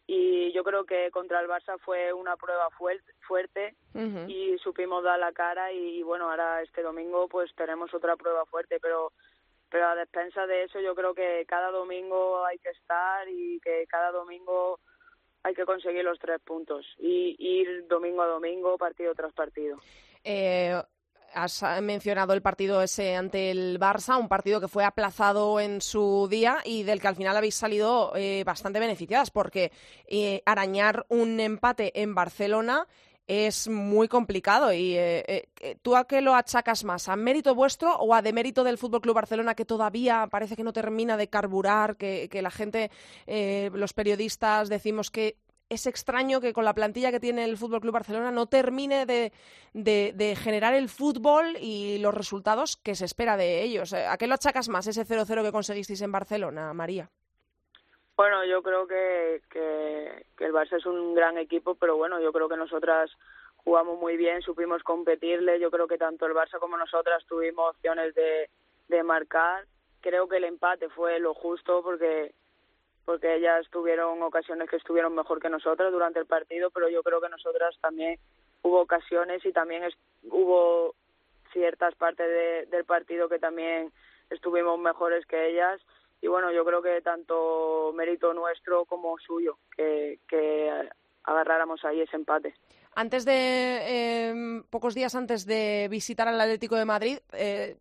y 0.05 0.51
yo 0.51 0.65
creo 0.65 0.85
que 0.85 1.13
contra 1.13 1.41
el 1.41 1.47
Barça 1.47 1.79
fue 1.79 2.13
una 2.13 2.35
prueba 2.35 2.69
fuerte 2.71 3.77
y 4.27 4.59
supimos 4.59 5.05
dar 5.05 5.21
la 5.21 5.31
cara 5.31 5.71
y, 5.71 6.03
bueno, 6.03 6.29
ahora 6.29 6.61
este 6.61 6.83
domingo 6.83 7.29
pues 7.29 7.55
tenemos 7.55 7.95
otra 7.95 8.17
prueba 8.17 8.45
fuerte, 8.47 8.81
pero 8.81 9.13
pero 9.71 9.87
a 9.87 9.95
despensa 9.95 10.45
de 10.49 10.65
eso 10.65 10.81
yo 10.81 10.97
creo 10.97 11.15
que 11.15 11.45
cada 11.47 11.71
domingo 11.71 12.45
hay 12.45 12.59
que 12.59 12.71
estar 12.71 13.29
y 13.29 13.61
que 13.61 13.87
cada 13.87 14.11
domingo 14.11 14.81
hay 15.45 15.55
que 15.55 15.65
conseguir 15.65 16.05
los 16.05 16.19
tres 16.19 16.41
puntos 16.41 16.85
y 16.99 17.37
ir 17.39 17.87
domingo 17.87 18.23
a 18.23 18.27
domingo, 18.27 18.77
partido 18.77 19.15
tras 19.15 19.33
partido. 19.33 19.79
Eh, 20.29 20.83
has 21.35 21.63
mencionado 21.83 22.33
el 22.33 22.43
partido 22.43 22.83
ese 22.83 23.15
ante 23.15 23.53
el 23.53 23.79
Barça, 23.79 24.19
un 24.19 24.27
partido 24.27 24.61
que 24.61 24.67
fue 24.67 24.85
aplazado 24.85 25.61
en 25.61 25.81
su 25.81 26.27
día 26.29 26.59
y 26.65 26.83
del 26.83 27.01
que 27.01 27.07
al 27.07 27.15
final 27.15 27.37
habéis 27.37 27.55
salido 27.55 28.13
eh, 28.17 28.43
bastante 28.45 28.81
beneficiadas, 28.81 29.31
porque 29.31 29.71
eh, 30.09 30.43
arañar 30.47 31.07
un 31.11 31.39
empate 31.39 32.03
en 32.03 32.15
Barcelona 32.17 32.89
es 33.29 33.69
muy 33.69 34.09
complicado. 34.09 34.73
¿Y 34.73 34.97
tú 35.83 35.95
a 35.95 36.07
qué 36.07 36.21
lo 36.21 36.35
achacas 36.35 36.85
más? 36.85 37.09
¿A 37.09 37.17
mérito 37.17 37.55
vuestro 37.55 37.95
o 37.97 38.15
a 38.15 38.23
demérito 38.23 38.65
del 38.65 38.79
Fútbol 38.79 39.01
Club 39.01 39.17
Barcelona 39.17 39.55
que 39.55 39.65
todavía 39.65 40.27
parece 40.31 40.57
que 40.57 40.65
no 40.65 40.73
termina 40.73 41.17
de 41.17 41.29
carburar, 41.29 41.97
que, 41.97 42.29
que 42.29 42.41
la 42.41 42.53
gente, 42.53 42.91
los 43.27 43.93
periodistas 43.93 44.69
decimos 44.69 45.11
que 45.11 45.37
es 45.69 45.87
extraño 45.87 46.41
que 46.41 46.53
con 46.53 46.65
la 46.65 46.75
plantilla 46.75 47.11
que 47.11 47.21
tiene 47.21 47.45
el 47.45 47.57
Fútbol 47.57 47.81
Club 47.81 47.95
Barcelona 47.95 48.31
no 48.31 48.47
termine 48.47 49.05
de, 49.07 49.33
de, 49.73 50.37
generar 50.37 50.75
el 50.75 50.89
fútbol 50.89 51.57
y 51.61 51.99
los 51.99 52.15
resultados 52.15 52.77
que 52.77 52.95
se 52.95 53.05
espera 53.05 53.37
de 53.37 53.63
ellos. 53.63 53.93
¿A 53.93 54.17
qué 54.17 54.27
lo 54.27 54.35
achacas 54.35 54.69
más 54.69 54.87
ese 54.87 55.05
0-0 55.05 55.43
que 55.43 55.53
conseguisteis 55.53 56.03
en 56.03 56.13
Barcelona, 56.13 56.73
María? 56.73 57.11
Bueno, 58.17 58.45
yo 58.45 58.63
creo 58.63 58.87
que, 58.87 59.43
que, 59.51 60.27
el 60.39 60.53
Barça 60.53 60.79
es 60.79 60.87
un 60.87 61.15
gran 61.15 61.37
equipo, 61.37 61.75
pero 61.75 61.97
bueno, 61.97 62.21
yo 62.21 62.33
creo 62.33 62.49
que 62.49 62.57
nosotras 62.57 63.11
jugamos 63.57 63.99
muy 63.99 64.17
bien, 64.17 64.41
supimos 64.43 64.83
competirle. 64.83 65.61
Yo 65.61 65.71
creo 65.71 65.87
que 65.87 65.99
tanto 65.99 66.27
el 66.27 66.33
Barça 66.33 66.59
como 66.59 66.77
nosotras 66.77 67.25
tuvimos 67.27 67.71
opciones 67.75 68.15
de, 68.15 68.49
de 68.89 69.03
marcar. 69.03 69.67
Creo 70.01 70.29
que 70.29 70.37
el 70.37 70.45
empate 70.45 70.89
fue 70.89 71.19
lo 71.19 71.35
justo 71.35 71.83
porque 71.83 72.33
porque 73.07 73.37
ellas 73.37 73.65
tuvieron 73.71 74.21
ocasiones 74.23 74.69
que 74.69 74.77
estuvieron 74.77 75.15
mejor 75.15 75.41
que 75.41 75.49
nosotras 75.49 75.93
durante 75.93 76.19
el 76.19 76.27
partido, 76.27 76.71
pero 76.71 76.91
yo 76.91 77.03
creo 77.03 77.21
que 77.21 77.29
nosotras 77.29 77.75
también 77.81 78.19
hubo 78.63 78.81
ocasiones 78.81 79.47
y 79.47 79.53
también 79.53 79.85
hubo 80.25 80.95
ciertas 81.53 81.95
partes 81.95 82.69
del 82.69 82.85
partido 82.85 83.29
que 83.29 83.39
también 83.39 83.93
estuvimos 84.29 84.79
mejores 84.79 85.25
que 85.25 85.49
ellas 85.49 85.81
y 86.21 86.27
bueno, 86.27 86.51
yo 86.51 86.65
creo 86.65 86.83
que 86.83 87.01
tanto 87.03 87.93
mérito 87.95 88.35
nuestro 88.35 88.85
como 88.87 89.17
suyo 89.19 89.59
que, 89.77 90.19
agarráramos 91.23 91.85
ahí 91.85 92.01
ese 92.01 92.17
empate. 92.17 92.55
Antes 92.95 93.25
de, 93.25 93.33
eh, 93.83 94.63
pocos 94.71 94.95
días 94.95 95.15
antes 95.15 95.45
de 95.47 95.87
visitar 95.91 96.27
al 96.29 96.41
Atlético 96.41 96.77
de 96.77 96.85
Madrid, 96.85 97.19
eh, 97.33 97.77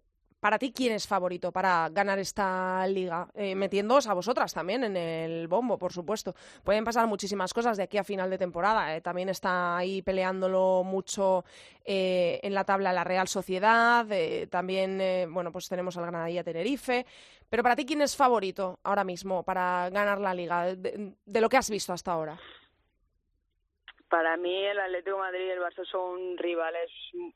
para 0.45 0.59
ti, 0.59 0.71
¿quién 0.71 0.93
es 0.93 1.07
favorito 1.07 1.51
para 1.51 1.89
ganar 1.89 2.19
esta 2.19 2.85
liga? 2.85 3.27
Eh, 3.33 3.55
metiéndoos 3.55 4.05
a 4.05 4.13
vosotras 4.13 4.53
también 4.53 4.83
en 4.83 4.95
el 4.95 5.47
bombo, 5.47 5.79
por 5.79 5.91
supuesto. 5.91 6.35
Pueden 6.63 6.83
pasar 6.83 7.07
muchísimas 7.07 7.51
cosas 7.51 7.77
de 7.77 7.81
aquí 7.81 7.97
a 7.97 8.03
final 8.03 8.29
de 8.29 8.37
temporada. 8.37 8.95
Eh. 8.95 9.01
También 9.01 9.29
está 9.29 9.75
ahí 9.75 10.03
peleándolo 10.03 10.83
mucho 10.85 11.45
eh, 11.83 12.39
en 12.43 12.53
la 12.53 12.63
tabla 12.63 12.93
la 12.93 13.03
Real 13.03 13.27
Sociedad. 13.27 14.05
también, 14.51 15.33
bueno, 15.33 15.51
pues 15.51 15.67
tenemos 15.67 15.97
al 15.97 16.05
Granadilla 16.05 16.43
Tenerife. 16.43 17.07
Pero 17.49 17.63
para 17.63 17.75
ti, 17.75 17.83
¿quién 17.83 18.03
es 18.03 18.15
favorito 18.15 18.77
ahora 18.83 19.03
mismo 19.03 19.41
para 19.41 19.89
ganar 19.89 20.21
la 20.21 20.35
liga? 20.35 20.75
De, 20.75 21.41
lo 21.41 21.49
que 21.49 21.57
has 21.57 21.71
visto 21.71 21.91
hasta 21.91 22.11
ahora. 22.11 22.37
Para 24.09 24.37
mí, 24.37 24.63
el 24.63 24.79
Atlético 24.79 25.17
Madrid 25.17 25.47
y 25.47 25.49
el 25.49 25.59
Barça 25.59 25.83
son 25.89 26.37
rivales 26.37 26.91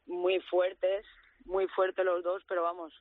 muy 0.06 0.39
fuertes 0.42 1.08
muy 1.50 1.68
fuerte 1.68 2.03
los 2.03 2.24
dos, 2.24 2.44
pero 2.48 2.63
vamos, 2.63 2.94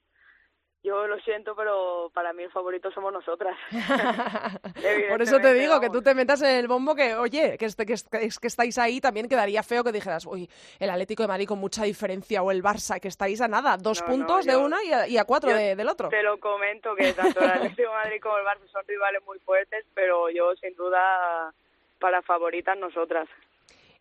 yo 0.83 1.07
lo 1.07 1.19
siento, 1.21 1.57
pero 1.57 2.11
para 2.14 2.33
mí 2.33 2.45
el 2.45 2.50
favorito 2.50 2.90
somos 2.93 3.12
nosotras. 3.12 3.57
Por 5.09 5.23
eso 5.23 5.40
te 5.40 5.52
digo 5.55 5.81
que 5.81 5.90
tú 5.90 6.02
te 6.02 6.14
metas 6.14 6.40
en 6.43 6.57
el 6.57 6.69
bombo 6.69 6.95
que, 6.95 7.14
oye, 7.14 7.59
que, 7.59 7.67
este, 7.67 7.85
que, 7.85 7.95
que 8.11 8.47
estáis 8.47 8.78
ahí, 8.78 9.00
también 9.00 9.28
quedaría 9.28 9.62
feo 9.62 9.83
que 9.83 9.93
dijeras, 9.93 10.25
uy, 10.26 10.49
el 10.78 10.90
Atlético 10.90 11.25
de 11.25 11.28
Madrid 11.28 11.49
con 11.49 11.59
mucha 11.59 11.85
diferencia 11.85 12.43
o 12.43 12.50
el 12.50 12.62
Barça, 12.62 13.00
que 13.00 13.09
estáis 13.09 13.40
a 13.40 13.49
nada, 13.49 13.76
dos 13.76 14.02
puntos 14.02 14.47
de 14.47 14.57
uno 14.57 14.76
y 14.83 15.17
a, 15.17 15.25
cuatro 15.25 15.52
del 15.52 15.88
otro. 15.88 16.09
Te 16.09 16.23
lo 16.23 16.38
comento 16.38 16.95
que 16.95 17.12
tanto 17.12 17.40
el 17.40 17.50
Atlético 17.50 17.90
de 17.90 17.97
Madrid 17.97 18.21
como 18.23 18.38
el 18.38 18.45
Barça 18.45 18.67
son 18.71 18.83
rivales 18.87 19.23
muy 19.26 19.38
fuertes, 19.40 19.85
pero 19.95 20.31
yo 20.31 20.55
sin 20.57 20.75
duda 20.75 21.52
para 21.99 22.23
favoritas 22.23 22.78
nosotras. 22.78 23.28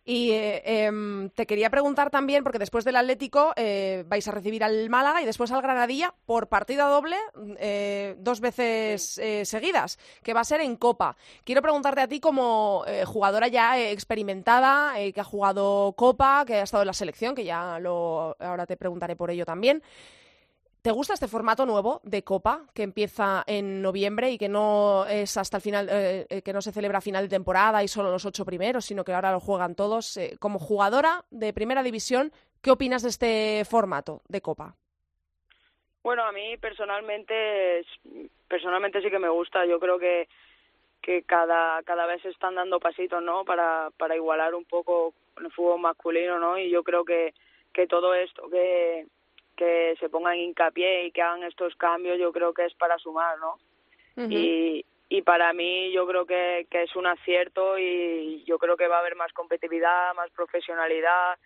Y 0.08 0.30
eh, 0.30 0.62
em, 0.64 1.28
te 1.28 1.46
quería 1.46 1.68
preguntar 1.68 2.08
también, 2.08 2.42
porque 2.42 2.58
después 2.58 2.82
del 2.82 2.96
Atlético 2.96 3.52
eh, 3.56 4.04
vais 4.08 4.26
a 4.26 4.30
recibir 4.30 4.64
al 4.64 4.88
Málaga 4.88 5.20
y 5.20 5.26
después 5.26 5.52
al 5.52 5.60
Granadilla 5.60 6.14
por 6.24 6.48
partida 6.48 6.86
doble 6.86 7.18
eh, 7.58 8.16
dos 8.18 8.40
veces 8.40 9.20
seguidas, 9.42 9.98
que 10.22 10.32
va 10.32 10.40
a 10.40 10.44
ser 10.44 10.62
en 10.62 10.76
Copa. 10.76 11.14
Quiero 11.44 11.60
preguntarte 11.60 12.00
a 12.00 12.08
ti 12.08 12.20
como 12.20 12.86
jugadora 13.04 13.48
ya 13.48 13.78
experimentada, 13.78 14.94
que 14.94 15.20
ha 15.20 15.24
jugado 15.24 15.92
Copa, 15.92 16.44
que 16.46 16.54
ha 16.54 16.62
estado 16.62 16.84
en 16.84 16.86
la 16.86 16.94
selección, 16.94 17.34
que 17.34 17.44
ya 17.44 17.78
lo, 17.78 18.34
ahora 18.40 18.64
te 18.64 18.78
preguntaré 18.78 19.14
por 19.14 19.30
ello 19.30 19.44
también. 19.44 19.82
¿Te 20.88 20.92
gusta 20.92 21.12
este 21.12 21.28
formato 21.28 21.66
nuevo 21.66 22.00
de 22.02 22.24
Copa 22.24 22.62
que 22.74 22.82
empieza 22.82 23.44
en 23.46 23.82
noviembre 23.82 24.30
y 24.30 24.38
que 24.38 24.48
no 24.48 25.04
es 25.04 25.36
hasta 25.36 25.58
el 25.58 25.62
final, 25.62 25.86
eh, 25.90 26.26
eh, 26.30 26.40
que 26.40 26.54
no 26.54 26.62
se 26.62 26.72
celebra 26.72 26.96
a 26.96 27.02
final 27.02 27.24
de 27.24 27.28
temporada 27.28 27.84
y 27.84 27.88
solo 27.88 28.10
los 28.10 28.24
ocho 28.24 28.46
primeros, 28.46 28.86
sino 28.86 29.04
que 29.04 29.12
ahora 29.12 29.30
lo 29.30 29.38
juegan 29.38 29.74
todos? 29.74 30.16
Eh, 30.16 30.38
como 30.40 30.58
jugadora 30.58 31.26
de 31.30 31.52
primera 31.52 31.82
división, 31.82 32.32
¿qué 32.62 32.70
opinas 32.70 33.02
de 33.02 33.10
este 33.10 33.66
formato 33.66 34.22
de 34.28 34.40
Copa? 34.40 34.76
Bueno, 36.02 36.24
a 36.24 36.32
mí 36.32 36.56
personalmente, 36.56 37.84
personalmente 38.48 39.02
sí 39.02 39.10
que 39.10 39.18
me 39.18 39.28
gusta. 39.28 39.66
Yo 39.66 39.78
creo 39.78 39.98
que 39.98 40.26
que 41.02 41.22
cada 41.22 41.82
cada 41.82 42.06
vez 42.06 42.22
se 42.22 42.30
están 42.30 42.54
dando 42.54 42.80
pasitos, 42.80 43.22
¿no? 43.22 43.44
Para 43.44 43.90
para 43.98 44.16
igualar 44.16 44.54
un 44.54 44.64
poco 44.64 45.12
el 45.38 45.52
fútbol 45.52 45.80
masculino, 45.80 46.38
¿no? 46.38 46.56
Y 46.56 46.70
yo 46.70 46.82
creo 46.82 47.04
que 47.04 47.34
que 47.74 47.86
todo 47.86 48.14
esto 48.14 48.48
que 48.48 49.06
que 49.58 49.96
se 49.98 50.08
pongan 50.08 50.36
hincapié 50.36 51.06
y 51.06 51.10
que 51.10 51.20
hagan 51.20 51.42
estos 51.42 51.74
cambios, 51.74 52.18
yo 52.18 52.32
creo 52.32 52.54
que 52.54 52.64
es 52.64 52.74
para 52.74 52.96
sumar, 52.98 53.36
¿no? 53.38 53.58
y, 54.30 54.84
y 55.08 55.22
para 55.22 55.52
mí 55.52 55.92
yo 55.92 56.06
creo 56.06 56.26
que, 56.26 56.66
que 56.70 56.82
es 56.84 56.96
un 56.96 57.06
acierto 57.06 57.78
y 57.78 58.42
yo 58.46 58.58
creo 58.58 58.76
que 58.76 58.88
va 58.88 58.96
a 58.96 59.00
haber 59.00 59.14
más 59.14 59.32
competitividad, 59.32 60.14
más 60.14 60.30
profesionalidad 60.30 61.38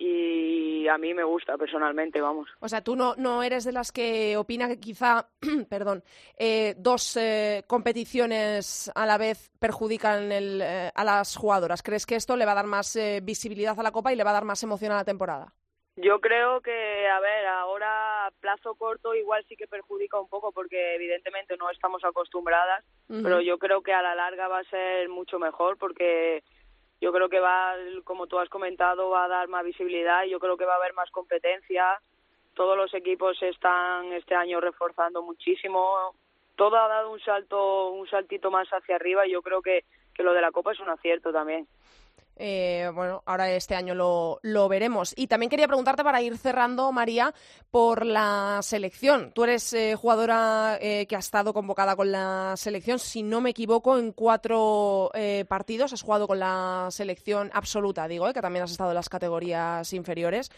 y 0.00 0.86
a 0.86 0.96
mí 0.96 1.12
me 1.12 1.24
gusta 1.24 1.58
personalmente, 1.58 2.20
vamos. 2.20 2.48
O 2.60 2.68
sea, 2.68 2.82
tú 2.82 2.94
no, 2.94 3.16
no 3.16 3.42
eres 3.42 3.64
de 3.64 3.72
las 3.72 3.90
que 3.90 4.36
opina 4.36 4.68
que 4.68 4.78
quizá, 4.78 5.28
perdón, 5.68 6.04
eh, 6.38 6.74
dos 6.78 7.16
eh, 7.16 7.64
competiciones 7.66 8.92
a 8.94 9.04
la 9.06 9.18
vez 9.18 9.50
perjudican 9.58 10.30
el, 10.30 10.60
eh, 10.62 10.92
a 10.94 11.04
las 11.04 11.34
jugadoras. 11.34 11.82
¿Crees 11.82 12.06
que 12.06 12.14
esto 12.14 12.36
le 12.36 12.46
va 12.46 12.52
a 12.52 12.56
dar 12.56 12.66
más 12.66 12.96
visibilidad 13.24 13.78
a 13.78 13.82
la 13.82 13.90
Copa 13.90 14.12
y 14.12 14.16
le 14.16 14.22
va 14.22 14.30
a 14.30 14.34
dar 14.34 14.44
más 14.44 14.62
emoción 14.62 14.92
a 14.92 14.96
la 14.96 15.04
temporada? 15.04 15.52
Yo 16.00 16.20
creo 16.20 16.60
que, 16.60 17.08
a 17.08 17.18
ver, 17.18 17.46
ahora 17.46 18.26
a 18.26 18.30
plazo 18.30 18.76
corto 18.76 19.16
igual 19.16 19.44
sí 19.48 19.56
que 19.56 19.66
perjudica 19.66 20.20
un 20.20 20.28
poco 20.28 20.52
porque 20.52 20.94
evidentemente 20.94 21.56
no 21.56 21.70
estamos 21.70 22.04
acostumbradas, 22.04 22.84
pero 23.08 23.40
yo 23.40 23.58
creo 23.58 23.82
que 23.82 23.92
a 23.92 24.02
la 24.02 24.14
larga 24.14 24.46
va 24.46 24.60
a 24.60 24.70
ser 24.70 25.08
mucho 25.08 25.40
mejor 25.40 25.76
porque 25.76 26.44
yo 27.00 27.12
creo 27.12 27.28
que 27.28 27.40
va, 27.40 27.74
como 28.04 28.28
tú 28.28 28.38
has 28.38 28.48
comentado, 28.48 29.10
va 29.10 29.24
a 29.24 29.28
dar 29.28 29.48
más 29.48 29.64
visibilidad 29.64 30.22
y 30.22 30.30
yo 30.30 30.38
creo 30.38 30.56
que 30.56 30.64
va 30.64 30.74
a 30.74 30.76
haber 30.76 30.94
más 30.94 31.10
competencia. 31.10 32.00
Todos 32.54 32.76
los 32.76 32.94
equipos 32.94 33.36
se 33.36 33.48
están 33.48 34.12
este 34.12 34.36
año 34.36 34.60
reforzando 34.60 35.22
muchísimo. 35.22 36.14
Todo 36.54 36.76
ha 36.76 36.86
dado 36.86 37.10
un 37.10 37.18
salto, 37.20 37.90
un 37.90 38.08
saltito 38.08 38.52
más 38.52 38.68
hacia 38.68 38.94
arriba 38.94 39.26
y 39.26 39.32
yo 39.32 39.42
creo 39.42 39.62
que, 39.62 39.82
que 40.14 40.22
lo 40.22 40.32
de 40.32 40.42
la 40.42 40.52
Copa 40.52 40.70
es 40.70 40.78
un 40.78 40.90
acierto 40.90 41.32
también. 41.32 41.66
Eh, 42.38 42.90
bueno, 42.94 43.22
ahora 43.26 43.50
este 43.50 43.74
año 43.74 43.94
lo, 43.94 44.38
lo, 44.42 44.68
veremos. 44.68 45.12
Y 45.16 45.26
también 45.26 45.50
quería 45.50 45.66
preguntarte 45.66 46.04
para 46.04 46.22
ir 46.22 46.38
cerrando, 46.38 46.92
María, 46.92 47.34
por 47.70 48.06
la 48.06 48.60
selección. 48.62 49.32
Tú 49.32 49.44
eres 49.44 49.72
eh, 49.72 49.96
jugadora 49.96 50.78
eh, 50.80 51.06
que 51.06 51.16
ha 51.16 51.18
estado 51.18 51.52
convocada 51.52 51.96
con 51.96 52.12
la 52.12 52.54
selección, 52.56 52.98
si 52.98 53.22
no 53.22 53.40
me 53.40 53.50
equivoco, 53.50 53.98
en 53.98 54.12
cuatro 54.12 55.10
partidos. 55.48 55.92
Has 55.92 56.02
jugado 56.02 56.28
con 56.28 56.38
la 56.38 56.88
selección 56.90 57.50
absoluta, 57.52 58.06
digo, 58.06 58.32
que 58.32 58.40
también 58.40 58.62
has 58.62 58.70
estado 58.70 58.90
en 58.90 58.96
las 58.96 59.08
categorías 59.08 59.92
inferiores. 59.92 60.50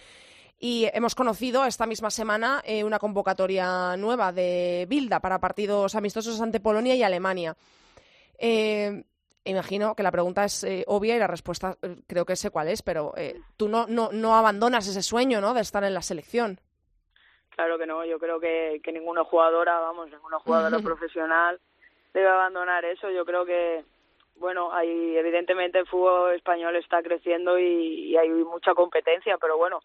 Y 0.58 0.86
hemos 0.92 1.14
conocido 1.14 1.64
esta 1.64 1.86
misma 1.86 2.10
semana 2.10 2.62
una 2.84 2.98
convocatoria 2.98 3.96
nueva 3.96 4.30
de 4.32 4.86
Bilda 4.88 5.20
para 5.20 5.40
partidos 5.40 5.94
amistosos 5.94 6.40
ante 6.40 6.60
Polonia 6.60 6.94
y 6.94 7.02
Alemania. 7.02 7.56
Eh, 8.42 9.04
Imagino 9.44 9.94
que 9.94 10.02
la 10.02 10.12
pregunta 10.12 10.44
es 10.44 10.64
eh, 10.64 10.84
obvia 10.86 11.16
y 11.16 11.18
la 11.18 11.26
respuesta 11.26 11.76
eh, 11.82 11.96
creo 12.06 12.26
que 12.26 12.36
sé 12.36 12.50
cuál 12.50 12.68
es, 12.68 12.82
pero 12.82 13.12
eh, 13.16 13.40
tú 13.56 13.68
no, 13.68 13.86
no, 13.88 14.10
no 14.12 14.36
abandonas 14.36 14.86
ese 14.86 15.02
sueño 15.02 15.40
¿no? 15.40 15.54
de 15.54 15.62
estar 15.62 15.82
en 15.82 15.94
la 15.94 16.02
selección. 16.02 16.60
Claro 17.50 17.78
que 17.78 17.86
no, 17.86 18.04
yo 18.04 18.18
creo 18.18 18.38
que, 18.38 18.80
que 18.82 18.92
ninguna 18.92 19.24
jugadora, 19.24 19.78
vamos, 19.80 20.10
ninguna 20.10 20.38
jugadora 20.38 20.78
profesional 20.78 21.58
debe 22.12 22.28
abandonar 22.28 22.84
eso. 22.84 23.10
Yo 23.10 23.24
creo 23.24 23.44
que, 23.44 23.84
bueno, 24.36 24.72
hay, 24.72 25.16
evidentemente 25.16 25.78
el 25.78 25.86
fútbol 25.86 26.34
español 26.34 26.76
está 26.76 27.02
creciendo 27.02 27.58
y 27.58 28.16
hay 28.16 28.28
mucha 28.30 28.74
competencia, 28.74 29.36
pero 29.38 29.56
bueno, 29.56 29.80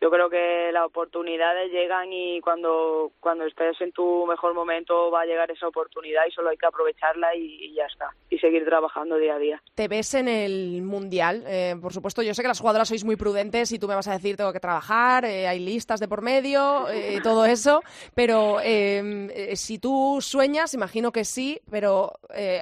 yo 0.00 0.10
creo 0.10 0.30
que 0.30 0.70
las 0.72 0.86
oportunidades 0.86 1.70
llegan 1.70 2.10
y 2.10 2.40
cuando, 2.40 3.12
cuando 3.20 3.44
estés 3.44 3.78
en 3.82 3.92
tu 3.92 4.24
mejor 4.26 4.54
momento 4.54 5.10
va 5.10 5.22
a 5.22 5.26
llegar 5.26 5.50
esa 5.50 5.68
oportunidad 5.68 6.22
y 6.26 6.30
solo 6.32 6.48
hay 6.48 6.56
que 6.56 6.66
aprovecharla 6.66 7.36
y, 7.36 7.74
ya 7.74 7.84
está. 7.84 8.08
Y 8.30 8.38
seguir 8.38 8.64
trabajando 8.64 9.16
día 9.16 9.34
a 9.34 9.38
día. 9.38 9.62
¿Te 9.74 9.88
ves 9.88 10.14
en 10.14 10.28
el 10.28 10.82
Mundial? 10.82 11.44
Eh, 11.46 11.76
por 11.80 11.92
supuesto, 11.92 12.22
yo 12.22 12.32
sé 12.32 12.40
que 12.40 12.48
las 12.48 12.60
jugadoras 12.60 12.88
sois 12.88 13.04
muy 13.04 13.16
prudentes 13.16 13.72
y 13.72 13.78
tú 13.78 13.88
me 13.88 13.94
vas 13.94 14.08
a 14.08 14.12
decir 14.12 14.36
tengo 14.36 14.54
que 14.54 14.60
trabajar, 14.60 15.26
eh, 15.26 15.46
hay 15.46 15.58
listas 15.58 16.00
de 16.00 16.08
por 16.08 16.22
medio, 16.22 16.88
eh, 16.88 17.20
todo 17.22 17.44
eso, 17.44 17.82
pero 18.14 18.58
si 19.54 19.78
tú 19.78 20.18
sueñas, 20.20 20.72
imagino 20.72 21.12
que 21.12 21.24
sí, 21.24 21.60
pero 21.70 22.12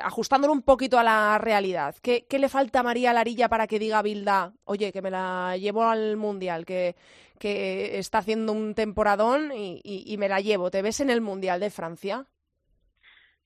ajustándolo 0.02 0.52
un 0.52 0.62
poquito 0.62 0.98
a 0.98 1.04
la 1.04 1.38
realidad, 1.38 1.94
¿qué, 2.02 2.24
¿qué 2.28 2.38
le 2.38 2.48
falta 2.48 2.80
a 2.80 2.82
María 2.82 3.12
Larilla 3.12 3.48
para 3.48 3.66
que 3.66 3.78
diga 3.78 4.02
Bilda, 4.02 4.52
oye, 4.64 4.92
que 4.92 5.02
me 5.02 5.10
la 5.10 5.56
llevo 5.56 5.84
al 5.84 6.16
Mundial, 6.16 6.64
que 6.64 6.96
que 7.38 7.98
está 7.98 8.18
haciendo 8.18 8.52
un 8.52 8.74
temporadón 8.74 9.50
y, 9.52 10.16
me 10.18 10.28
la 10.28 10.40
llevo. 10.40 10.70
¿Te 10.70 10.82
ves 10.82 11.00
en 11.00 11.10
el 11.10 11.20
Mundial 11.20 11.60
de 11.60 11.70
Francia? 11.70 12.26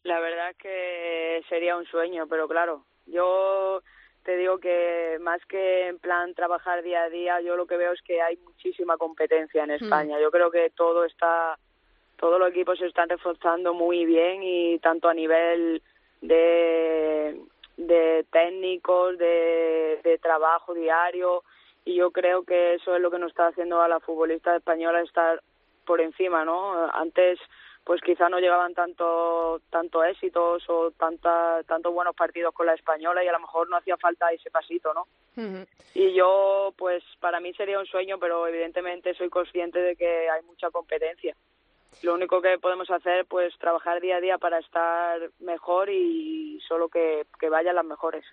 La 0.02 0.20
verdad 0.20 0.54
que 0.58 1.42
sería 1.48 1.76
un 1.76 1.86
sueño, 1.86 2.26
pero 2.26 2.48
claro, 2.48 2.84
yo 3.06 3.82
te 4.24 4.36
digo 4.36 4.58
que 4.58 5.18
más 5.20 5.44
que 5.46 5.88
en 5.88 5.98
plan 5.98 6.34
trabajar 6.34 6.82
día 6.82 7.04
a 7.04 7.10
día, 7.10 7.40
yo 7.40 7.56
lo 7.56 7.66
que 7.66 7.76
veo 7.76 7.92
es 7.92 8.02
que 8.02 8.20
hay 8.20 8.36
muchísima 8.38 8.96
competencia 8.96 9.64
en 9.64 9.70
hmm. 9.70 9.84
España. 9.84 10.20
Yo 10.20 10.30
creo 10.30 10.50
que 10.50 10.70
todo 10.70 11.04
está, 11.04 11.58
todos 12.16 12.38
los 12.38 12.50
equipos 12.50 12.78
se 12.78 12.86
están 12.86 13.08
reforzando 13.08 13.74
muy 13.74 14.04
bien 14.04 14.42
y 14.42 14.78
tanto 14.78 15.08
a 15.08 15.14
nivel 15.14 15.82
de, 16.20 17.40
de 17.76 18.26
técnicos, 18.30 19.18
de, 19.18 20.00
de 20.02 20.18
trabajo 20.18 20.74
diario, 20.74 21.42
y 21.84 21.96
yo 21.96 22.10
creo 22.10 22.44
que 22.44 22.74
eso 22.74 22.94
es 22.94 23.02
lo 23.02 23.10
que 23.10 23.18
nos 23.18 23.30
está 23.30 23.48
haciendo 23.48 23.80
a 23.80 23.88
la 23.88 24.00
futbolista 24.00 24.56
española 24.56 25.00
estar 25.00 25.42
por 25.84 26.00
encima, 26.00 26.44
¿no? 26.44 26.90
Antes 26.92 27.38
pues 27.84 28.00
quizá 28.00 28.28
no 28.28 28.38
llegaban 28.38 28.74
tanto 28.74 29.60
tanto 29.70 30.04
éxitos 30.04 30.62
o 30.68 30.92
tanta, 30.92 31.62
tantos 31.64 31.92
buenos 31.92 32.14
partidos 32.14 32.54
con 32.54 32.66
la 32.66 32.74
española 32.74 33.24
y 33.24 33.28
a 33.28 33.32
lo 33.32 33.40
mejor 33.40 33.68
no 33.68 33.76
hacía 33.76 33.96
falta 33.96 34.30
ese 34.30 34.50
pasito, 34.50 34.94
¿no? 34.94 35.06
Y 35.94 36.14
yo, 36.14 36.72
pues 36.76 37.02
para 37.20 37.40
mí 37.40 37.52
sería 37.54 37.80
un 37.80 37.86
sueño, 37.86 38.18
pero 38.18 38.46
evidentemente 38.46 39.14
soy 39.14 39.28
consciente 39.30 39.80
de 39.80 39.96
que 39.96 40.30
hay 40.30 40.42
mucha 40.42 40.70
competencia. 40.70 41.34
Lo 42.02 42.14
único 42.14 42.40
que 42.40 42.58
podemos 42.58 42.90
hacer, 42.90 43.26
pues 43.26 43.56
trabajar 43.58 44.00
día 44.00 44.16
a 44.16 44.20
día 44.20 44.38
para 44.38 44.58
estar 44.58 45.20
mejor 45.40 45.90
y 45.90 46.60
solo 46.66 46.88
que, 46.88 47.26
que 47.38 47.48
vayan 47.48 47.76
las 47.76 47.84
mejores. 47.84 48.24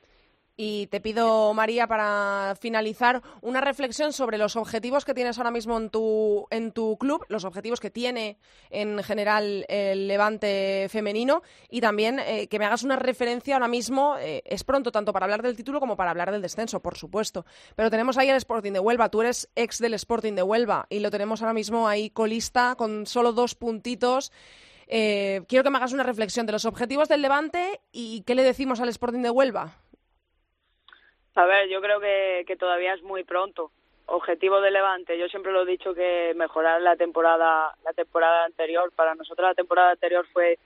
Y 0.62 0.88
te 0.88 1.00
pido, 1.00 1.54
María, 1.54 1.88
para 1.88 2.54
finalizar, 2.60 3.22
una 3.40 3.62
reflexión 3.62 4.12
sobre 4.12 4.38
los 4.38 4.58
objetivos 4.58 5.06
que 5.06 5.14
tienes 5.14 5.38
ahora 5.38 5.52
mismo 5.52 5.78
en 5.78 5.90
tu, 5.90 6.48
en 6.50 6.74
tu 6.74 6.98
club, 6.98 7.26
los 7.30 7.46
objetivos 7.46 7.80
que 7.80 7.90
tiene 7.90 8.38
en 8.70 9.02
general 9.02 9.66
el 9.70 10.10
Levante 10.10 10.88
femenino 10.90 11.44
y 11.70 11.80
también 11.80 12.20
eh, 12.20 12.48
que 12.48 12.60
me 12.60 12.66
hagas 12.66 12.84
una 12.84 12.98
referencia 12.98 13.56
ahora 13.56 13.70
mismo. 13.70 14.18
Eh, 14.20 14.42
es 14.44 14.66
pronto 14.66 14.92
tanto 14.92 15.14
para 15.14 15.28
hablar 15.28 15.44
del 15.44 15.56
título 15.56 15.80
como 15.80 15.96
para 15.96 16.12
hablar 16.12 16.30
del 16.30 16.42
descenso, 16.42 16.82
por 16.82 16.98
supuesto. 16.98 17.46
Pero 17.78 17.90
tenemos 17.90 18.18
ahí 18.18 18.28
el 18.28 18.36
Sporting 18.36 18.74
de 18.74 18.82
Huelva. 18.82 19.08
Tú 19.08 19.22
eres 19.22 19.50
ex 19.56 19.80
del 19.80 19.94
Sporting 19.94 20.34
de 20.34 20.44
Huelva 20.44 20.88
y 20.90 21.00
lo 21.00 21.10
tenemos 21.10 21.42
ahora 21.42 21.54
mismo 21.54 21.88
ahí 21.88 22.10
colista 22.10 22.76
con 22.76 23.08
solo 23.08 23.32
dos 23.32 23.56
puntitos. 23.56 24.34
Eh, 24.88 25.42
quiero 25.48 25.64
que 25.64 25.70
me 25.70 25.78
hagas 25.78 25.94
una 25.94 26.04
reflexión 26.04 26.46
de 26.46 26.52
los 26.52 26.66
objetivos 26.66 27.08
del 27.08 27.22
Levante 27.22 27.80
y 27.94 28.24
qué 28.24 28.36
le 28.36 28.44
decimos 28.44 28.82
al 28.82 28.90
Sporting 28.90 29.22
de 29.22 29.30
Huelva. 29.30 29.78
A 31.40 31.46
ver, 31.46 31.70
yo 31.70 31.80
creo 31.80 32.02
que, 32.02 32.44
que 32.46 32.58
todavía 32.58 32.94
es 32.94 33.02
muy 33.02 33.24
pronto. 33.24 33.72
Objetivo 34.08 34.60
de 34.60 34.72
Levante, 34.72 35.18
yo 35.18 35.30
siempre 35.30 35.54
lo 35.54 35.62
he 35.62 35.66
dicho 35.66 35.94
que 35.94 36.34
mejorar 36.36 36.82
la 36.82 36.98
temporada, 36.98 37.74
la 37.86 37.94
temporada 37.94 38.44
anterior. 38.44 38.92
Para 38.94 39.16
nosotros 39.16 39.48
la 39.48 39.56
temporada 39.56 39.92
anterior 39.92 40.28
fue 40.34 40.60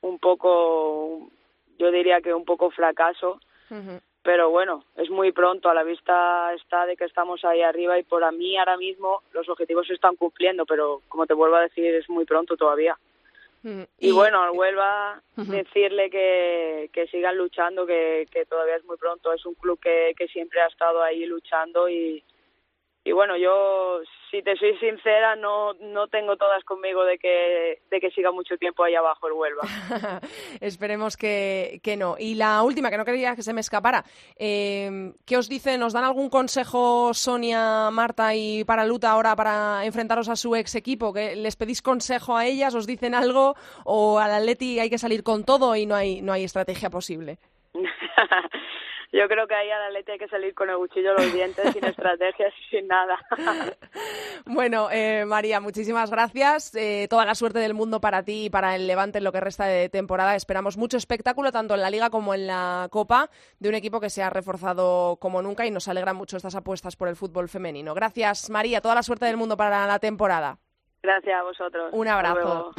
un 0.00 0.18
poco, 0.18 1.30
yo 1.78 1.92
diría 1.92 2.20
que 2.20 2.34
un 2.34 2.44
poco 2.44 2.72
fracaso. 2.72 3.38
Pero 4.24 4.50
bueno, 4.50 4.82
es 4.96 5.08
muy 5.10 5.30
pronto, 5.30 5.70
a 5.70 5.74
la 5.74 5.84
vista 5.84 6.52
está 6.54 6.86
de 6.86 6.96
que 6.96 7.04
estamos 7.04 7.44
ahí 7.44 7.62
arriba 7.62 7.96
y 7.96 8.02
por 8.02 8.24
a 8.24 8.32
mí 8.32 8.58
ahora 8.58 8.76
mismo 8.76 9.22
los 9.32 9.48
objetivos 9.48 9.86
se 9.86 9.94
están 9.94 10.16
cumpliendo, 10.16 10.66
pero 10.66 11.02
como 11.08 11.24
te 11.26 11.34
vuelvo 11.34 11.54
a 11.54 11.62
decir, 11.62 11.94
es 11.94 12.10
muy 12.10 12.24
pronto 12.24 12.56
todavía. 12.56 12.98
Y, 13.98 14.12
bueno, 14.12 14.42
al 14.42 14.50
Huelva 14.50 15.22
decirle 15.36 16.10
que, 16.10 16.90
que 16.92 17.06
sigan 17.08 17.36
luchando, 17.36 17.86
que, 17.86 18.26
que 18.30 18.46
todavía 18.46 18.76
es 18.76 18.84
muy 18.84 18.96
pronto. 18.96 19.32
Es 19.32 19.44
un 19.46 19.54
club 19.54 19.78
que, 19.80 20.14
que 20.16 20.28
siempre 20.28 20.60
ha 20.60 20.66
estado 20.66 21.02
ahí 21.02 21.26
luchando 21.26 21.88
y, 21.88 22.22
y 23.10 23.12
bueno, 23.12 23.36
yo, 23.36 24.02
si 24.30 24.40
te 24.40 24.56
soy 24.56 24.78
sincera, 24.78 25.34
no, 25.34 25.72
no 25.80 26.06
tengo 26.06 26.36
todas 26.36 26.62
conmigo 26.62 27.04
de 27.04 27.18
que, 27.18 27.82
de 27.90 28.00
que 28.00 28.12
siga 28.12 28.30
mucho 28.30 28.56
tiempo 28.56 28.84
ahí 28.84 28.94
abajo 28.94 29.26
el 29.26 29.32
Huelva. 29.32 29.62
Esperemos 30.60 31.16
que, 31.16 31.80
que, 31.82 31.96
no. 31.96 32.14
Y 32.20 32.36
la 32.36 32.62
última, 32.62 32.88
que 32.88 32.96
no 32.96 33.04
quería 33.04 33.34
que 33.34 33.42
se 33.42 33.52
me 33.52 33.62
escapara, 33.62 34.04
eh, 34.38 35.12
¿qué 35.26 35.36
os 35.36 35.48
dicen? 35.48 35.80
¿Nos 35.80 35.92
dan 35.92 36.04
algún 36.04 36.30
consejo 36.30 37.12
Sonia, 37.12 37.90
Marta 37.90 38.32
y 38.36 38.62
Paraluta 38.62 39.10
ahora 39.10 39.34
para 39.34 39.84
enfrentaros 39.84 40.28
a 40.28 40.36
su 40.36 40.54
ex 40.54 40.76
equipo? 40.76 41.12
¿Que 41.12 41.34
¿Les 41.34 41.56
pedís 41.56 41.82
consejo 41.82 42.36
a 42.36 42.46
ellas? 42.46 42.76
¿Os 42.76 42.86
dicen 42.86 43.16
algo? 43.16 43.56
¿O 43.84 44.20
al 44.20 44.30
Atleti 44.30 44.78
hay 44.78 44.88
que 44.88 44.98
salir 44.98 45.24
con 45.24 45.44
todo 45.44 45.74
y 45.74 45.84
no 45.84 45.96
hay, 45.96 46.22
no 46.22 46.32
hay 46.32 46.44
estrategia 46.44 46.90
posible? 46.90 47.38
yo 49.12 49.26
creo 49.28 49.46
que 49.48 49.54
ahí 49.54 49.68
a 49.70 49.78
la 49.78 49.90
leche 49.90 50.12
hay 50.12 50.18
que 50.18 50.28
salir 50.28 50.54
con 50.54 50.70
el 50.70 50.76
cuchillo 50.76 51.14
los 51.14 51.32
dientes, 51.32 51.72
sin 51.72 51.84
estrategias 51.86 52.52
y 52.60 52.76
sin 52.76 52.86
nada. 52.86 53.18
bueno, 54.46 54.88
eh, 54.92 55.24
María, 55.26 55.60
muchísimas 55.60 56.10
gracias. 56.10 56.74
Eh, 56.76 57.08
toda 57.10 57.24
la 57.24 57.34
suerte 57.34 57.58
del 57.58 57.74
mundo 57.74 58.00
para 58.00 58.22
ti 58.22 58.44
y 58.44 58.50
para 58.50 58.76
el 58.76 58.86
Levante 58.86 59.18
en 59.18 59.24
lo 59.24 59.32
que 59.32 59.40
resta 59.40 59.64
de 59.64 59.88
temporada. 59.88 60.36
Esperamos 60.36 60.76
mucho 60.76 60.96
espectáculo, 60.96 61.50
tanto 61.50 61.74
en 61.74 61.80
la 61.80 61.90
Liga 61.90 62.10
como 62.10 62.34
en 62.34 62.46
la 62.46 62.88
Copa, 62.90 63.30
de 63.58 63.68
un 63.68 63.74
equipo 63.74 64.00
que 64.00 64.10
se 64.10 64.22
ha 64.22 64.30
reforzado 64.30 65.16
como 65.16 65.42
nunca 65.42 65.66
y 65.66 65.70
nos 65.70 65.88
alegra 65.88 66.12
mucho 66.12 66.36
estas 66.36 66.54
apuestas 66.54 66.94
por 66.94 67.08
el 67.08 67.16
fútbol 67.16 67.48
femenino. 67.48 67.94
Gracias, 67.94 68.48
María. 68.48 68.80
Toda 68.80 68.94
la 68.94 69.02
suerte 69.02 69.26
del 69.26 69.36
mundo 69.36 69.56
para 69.56 69.86
la 69.86 69.98
temporada. 69.98 70.58
Gracias 71.02 71.40
a 71.40 71.42
vosotros. 71.42 71.90
Un 71.92 72.08
abrazo. 72.08 72.72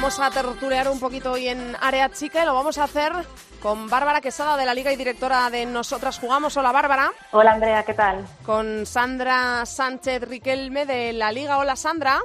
Vamos 0.00 0.18
a 0.18 0.30
tertulear 0.30 0.88
un 0.88 0.98
poquito 0.98 1.32
hoy 1.32 1.48
en 1.48 1.76
Área 1.78 2.08
Chica 2.10 2.42
y 2.42 2.46
lo 2.46 2.54
vamos 2.54 2.78
a 2.78 2.84
hacer 2.84 3.12
con 3.60 3.90
Bárbara 3.90 4.22
Quesada 4.22 4.56
de 4.56 4.64
la 4.64 4.72
Liga 4.72 4.90
y 4.90 4.96
directora 4.96 5.50
de 5.50 5.66
Nosotras 5.66 6.18
Jugamos. 6.18 6.56
Hola 6.56 6.72
Bárbara. 6.72 7.12
Hola 7.32 7.52
Andrea, 7.52 7.82
¿qué 7.82 7.92
tal? 7.92 8.26
Con 8.46 8.86
Sandra 8.86 9.66
Sánchez 9.66 10.22
Riquelme 10.22 10.86
de 10.86 11.12
la 11.12 11.30
Liga. 11.30 11.58
Hola 11.58 11.76
Sandra. 11.76 12.18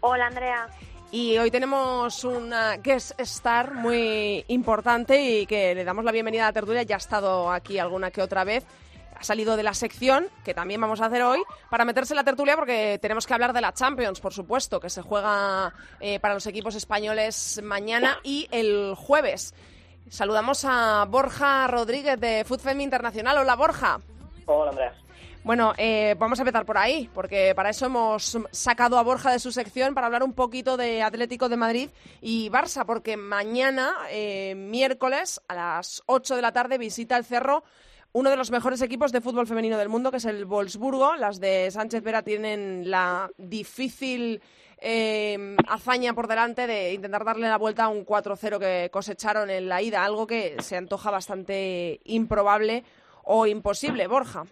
Hola 0.00 0.26
Andrea. 0.26 0.66
Y 1.12 1.38
hoy 1.38 1.52
tenemos 1.52 2.24
una 2.24 2.78
guest 2.78 3.12
star 3.20 3.72
muy 3.72 4.44
importante 4.48 5.22
y 5.22 5.46
que 5.46 5.76
le 5.76 5.84
damos 5.84 6.04
la 6.04 6.10
bienvenida 6.10 6.42
a 6.42 6.48
la 6.48 6.52
tertulia. 6.54 6.82
Ya 6.82 6.96
ha 6.96 6.98
estado 6.98 7.52
aquí 7.52 7.78
alguna 7.78 8.10
que 8.10 8.20
otra 8.20 8.42
vez. 8.42 8.64
Ha 9.22 9.24
salido 9.24 9.56
de 9.56 9.62
la 9.62 9.72
sección, 9.72 10.26
que 10.44 10.52
también 10.52 10.80
vamos 10.80 11.00
a 11.00 11.06
hacer 11.06 11.22
hoy, 11.22 11.40
para 11.70 11.84
meterse 11.84 12.12
en 12.12 12.16
la 12.16 12.24
tertulia 12.24 12.56
porque 12.56 12.98
tenemos 13.00 13.24
que 13.24 13.32
hablar 13.32 13.52
de 13.52 13.60
la 13.60 13.72
Champions, 13.72 14.18
por 14.18 14.32
supuesto, 14.32 14.80
que 14.80 14.90
se 14.90 15.00
juega 15.00 15.72
eh, 16.00 16.18
para 16.18 16.34
los 16.34 16.44
equipos 16.48 16.74
españoles 16.74 17.60
mañana 17.62 18.18
y 18.24 18.48
el 18.50 18.96
jueves. 18.96 19.54
Saludamos 20.10 20.64
a 20.68 21.06
Borja 21.08 21.68
Rodríguez 21.68 22.18
de 22.18 22.44
Food 22.44 22.68
Internacional. 22.80 23.38
Hola, 23.38 23.54
Borja. 23.54 24.00
Hola, 24.46 24.70
Andrea. 24.70 24.92
Bueno, 25.44 25.72
eh, 25.76 26.16
vamos 26.18 26.40
a 26.40 26.42
empezar 26.42 26.66
por 26.66 26.78
ahí, 26.78 27.08
porque 27.14 27.52
para 27.54 27.70
eso 27.70 27.86
hemos 27.86 28.36
sacado 28.50 28.98
a 28.98 29.04
Borja 29.04 29.30
de 29.30 29.38
su 29.38 29.52
sección 29.52 29.94
para 29.94 30.08
hablar 30.08 30.24
un 30.24 30.32
poquito 30.32 30.76
de 30.76 31.00
Atlético 31.00 31.48
de 31.48 31.56
Madrid 31.56 31.90
y 32.20 32.50
Barça, 32.50 32.84
porque 32.84 33.16
mañana, 33.16 33.94
eh, 34.10 34.56
miércoles, 34.56 35.40
a 35.46 35.54
las 35.54 36.02
8 36.06 36.34
de 36.34 36.42
la 36.42 36.52
tarde, 36.52 36.76
visita 36.76 37.16
el 37.16 37.24
Cerro 37.24 37.62
uno 38.12 38.30
de 38.30 38.36
los 38.36 38.50
mejores 38.50 38.82
equipos 38.82 39.10
de 39.12 39.20
fútbol 39.20 39.46
femenino 39.46 39.78
del 39.78 39.88
mundo, 39.88 40.10
que 40.10 40.18
es 40.18 40.24
el 40.26 40.44
Wolfsburgo. 40.44 41.16
Las 41.16 41.40
de 41.40 41.70
Sánchez 41.70 42.02
Vera 42.02 42.22
tienen 42.22 42.90
la 42.90 43.30
difícil 43.38 44.42
eh, 44.80 45.56
hazaña 45.68 46.12
por 46.12 46.28
delante 46.28 46.66
de 46.66 46.92
intentar 46.92 47.24
darle 47.24 47.48
la 47.48 47.56
vuelta 47.56 47.84
a 47.84 47.88
un 47.88 48.04
4-0 48.04 48.58
que 48.58 48.90
cosecharon 48.90 49.48
en 49.48 49.68
la 49.68 49.80
ida, 49.80 50.04
algo 50.04 50.26
que 50.26 50.60
se 50.60 50.76
antoja 50.76 51.10
bastante 51.10 52.00
improbable 52.04 52.84
o 53.24 53.46
imposible. 53.46 54.06
Borja. 54.06 54.44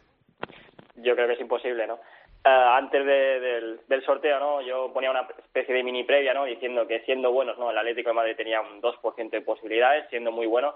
Yo 0.96 1.14
creo 1.14 1.26
que 1.26 1.34
es 1.34 1.40
imposible, 1.40 1.86
¿no? 1.86 1.94
Eh, 2.42 2.48
antes 2.48 3.04
del, 3.04 4.04
sorteo, 4.06 4.40
¿no? 4.40 4.62
Yo 4.62 4.90
ponía 4.94 5.10
una 5.10 5.28
especie 5.38 5.74
de 5.74 5.82
mini 5.82 6.04
previa, 6.04 6.32
¿no? 6.32 6.44
Diciendo 6.44 6.86
que 6.86 7.00
siendo 7.00 7.32
buenos, 7.32 7.58
¿no? 7.58 7.70
El 7.70 7.76
Atlético 7.76 8.10
de 8.10 8.14
Madrid 8.14 8.36
tenía 8.36 8.62
un 8.62 8.80
2% 8.80 9.30
de 9.30 9.42
posibilidades, 9.42 10.08
siendo 10.08 10.32
muy 10.32 10.46
bueno. 10.46 10.74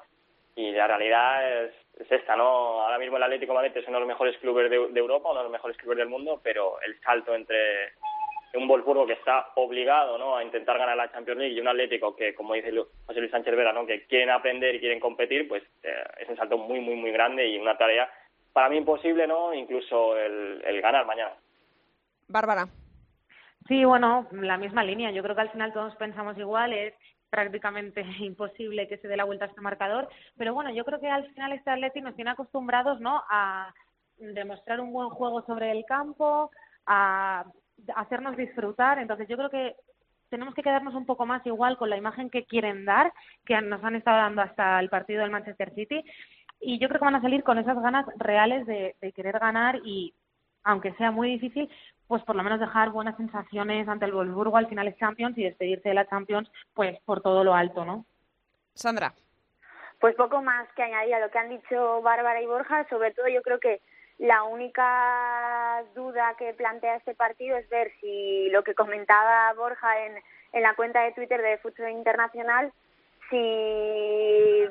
Y 0.57 0.73
la 0.73 0.87
realidad 0.87 1.65
es, 1.65 1.73
esta, 1.99 2.37
¿no? 2.37 2.83
Ahora 2.83 2.99
mismo 2.99 3.17
el 3.17 3.23
Atlético 3.23 3.53
de 3.53 3.59
Madrid 3.59 3.77
es 3.77 3.89
uno 3.89 3.97
de 3.97 4.01
los 4.01 4.09
mejores 4.09 4.37
clubes 4.39 4.71
de, 4.71 4.89
de 4.89 5.01
Europa, 5.01 5.31
uno 5.31 5.41
de 5.41 5.45
los 5.45 5.53
mejores 5.53 5.77
clubes 5.77 5.99
del 5.99 6.09
mundo, 6.09 6.41
pero 6.43 6.81
el 6.83 7.01
salto 7.01 7.35
entre 7.35 7.93
un 8.55 8.69
Wolfsburgo 8.69 9.07
que 9.07 9.15
está 9.15 9.49
obligado 9.57 10.17
¿no? 10.17 10.37
a 10.37 10.45
intentar 10.45 10.79
ganar 10.79 10.97
la 10.97 11.11
Champions 11.11 11.41
League 11.41 11.55
y 11.55 11.61
un 11.61 11.69
Atlético 11.69 12.15
que, 12.15 12.35
como 12.35 12.55
dice 12.55 12.73
José 13.07 13.21
Luis 13.21 13.31
Sánchez 13.31 13.57
Vera, 13.57 13.73
¿no? 13.73 13.87
que 13.87 14.07
quieren 14.07 14.31
aprender 14.31 14.75
y 14.75 14.81
quieren 14.81 15.01
competir, 15.01 15.49
pues 15.49 15.63
eh, 15.83 16.05
es 16.21 16.29
un 16.29 16.37
salto 16.37 16.57
muy, 16.57 16.81
muy, 16.81 16.95
muy 16.95 17.11
grande 17.11 17.47
y 17.49 17.59
una 17.59 17.77
tarea 17.77 18.09
para 18.53 18.69
mí 18.69 18.77
imposible, 18.77 19.27
¿no? 19.27 19.53
Incluso 19.53 20.17
el, 20.17 20.63
el 20.65 20.81
ganar 20.81 21.05
mañana. 21.07 21.33
Bárbara. 22.29 22.69
Sí, 23.67 23.85
bueno, 23.85 24.29
la 24.31 24.57
misma 24.57 24.85
línea. 24.85 25.11
Yo 25.11 25.23
creo 25.23 25.35
que 25.35 25.41
al 25.41 25.51
final 25.51 25.73
todos 25.73 25.97
pensamos 25.97 26.39
igual. 26.39 26.73
Es 26.73 26.95
prácticamente 27.35 28.05
imposible 28.21 28.87
que 28.87 28.99
se 28.99 29.09
dé 29.09 29.17
la 29.17 29.25
vuelta 29.25 29.47
a 29.47 29.49
este 29.49 29.61
marcador. 29.61 30.09
Pero 30.37 30.55
bueno, 30.55 30.73
yo 30.73 30.85
creo 30.85 31.01
que 31.01 31.11
al 31.11 31.27
final 31.35 31.53
este 31.53 31.71
Atlético 31.71 32.07
nos 32.07 32.15
tiene 32.15 32.31
acostumbrados, 32.31 33.01
¿no? 33.01 33.23
A 33.29 33.75
demostrar 34.19 34.81
un 34.81 34.93
buen 34.93 35.11
juego 35.11 35.45
sobre 35.45 35.73
el 35.73 35.85
campo, 35.85 36.51
a 36.87 37.45
hacernos 37.97 38.37
disfrutar. 38.37 39.01
Entonces 39.01 39.27
yo 39.27 39.37
creo 39.37 39.51
que 39.51 39.75
tenemos 40.29 40.55
que 40.55 40.63
quedarnos 40.63 40.95
un 40.95 41.07
poco 41.07 41.27
más 41.27 41.45
igual 41.45 41.77
con 41.77 41.91
la 41.91 41.97
imagen 41.97 42.31
que 42.31 42.45
quieren 42.45 42.85
dar, 42.85 43.13
que 43.45 43.61
nos 43.61 43.83
han 43.83 43.97
estado 43.97 44.19
dando 44.19 44.43
hasta 44.43 44.79
el 44.79 44.89
partido 44.89 45.23
del 45.23 45.33
Manchester 45.33 45.75
City. 45.75 46.05
Y 46.61 46.79
yo 46.79 46.89
creo 46.89 47.01
que 47.01 47.05
van 47.05 47.17
a 47.17 47.23
salir 47.23 47.43
con 47.43 47.59
esas 47.59 47.81
ganas 47.83 48.07
reales 48.17 48.65
de, 48.67 48.95
querer 49.15 49.41
ganar 49.41 49.81
y, 49.85 50.15
aunque 50.63 50.95
sea 50.95 51.11
muy 51.11 51.31
difícil, 51.31 51.69
pues 52.07 52.23
por 52.25 52.37
lo 52.37 52.43
menos 52.43 52.61
dejar 52.61 52.91
buenas 52.91 53.17
sensaciones 53.17 53.89
ante 53.89 54.05
el 54.05 54.13
Wolfsburgo 54.13 54.57
al 54.57 54.69
final 54.69 54.89
es 54.89 54.97
Champions 54.99 55.37
y 55.39 55.45
despedirse 55.45 55.89
de 55.89 55.95
la 55.95 56.07
Champions 56.07 56.51
pues 56.75 56.99
por 57.05 57.21
todo 57.23 57.45
lo 57.45 57.55
alto, 57.55 57.85
¿no? 57.85 58.05
Sandra. 58.75 59.15
Pues 60.01 60.15
poco 60.17 60.43
más 60.43 60.69
que 60.75 60.83
añadir 60.83 61.15
a 61.15 61.21
lo 61.21 61.31
que 61.31 61.39
han 61.39 61.49
dicho 61.49 62.03
Bárbara 62.03 62.43
y 62.43 62.47
Borja, 62.47 62.87
sobre 62.89 63.13
todo 63.13 63.29
yo 63.29 63.43
creo 63.43 63.59
que 63.59 63.81
la 64.19 64.43
única 64.45 65.83
duda 65.95 66.35
que 66.39 66.53
plantea 66.55 66.97
este 66.97 67.15
partido 67.15 67.57
es 67.57 67.69
ver 67.69 67.93
si 68.01 68.49
lo 68.51 68.63
que 68.63 68.75
comentaba 68.75 69.53
Borja 69.55 70.07
en, 70.07 70.23
en 70.53 70.63
la 70.63 70.75
cuenta 70.75 71.03
de 71.03 71.13
Twitter 71.13 71.41
de 71.41 71.59
Fútbol 71.59 71.91
Internacional, 71.91 72.73
si 73.31 73.37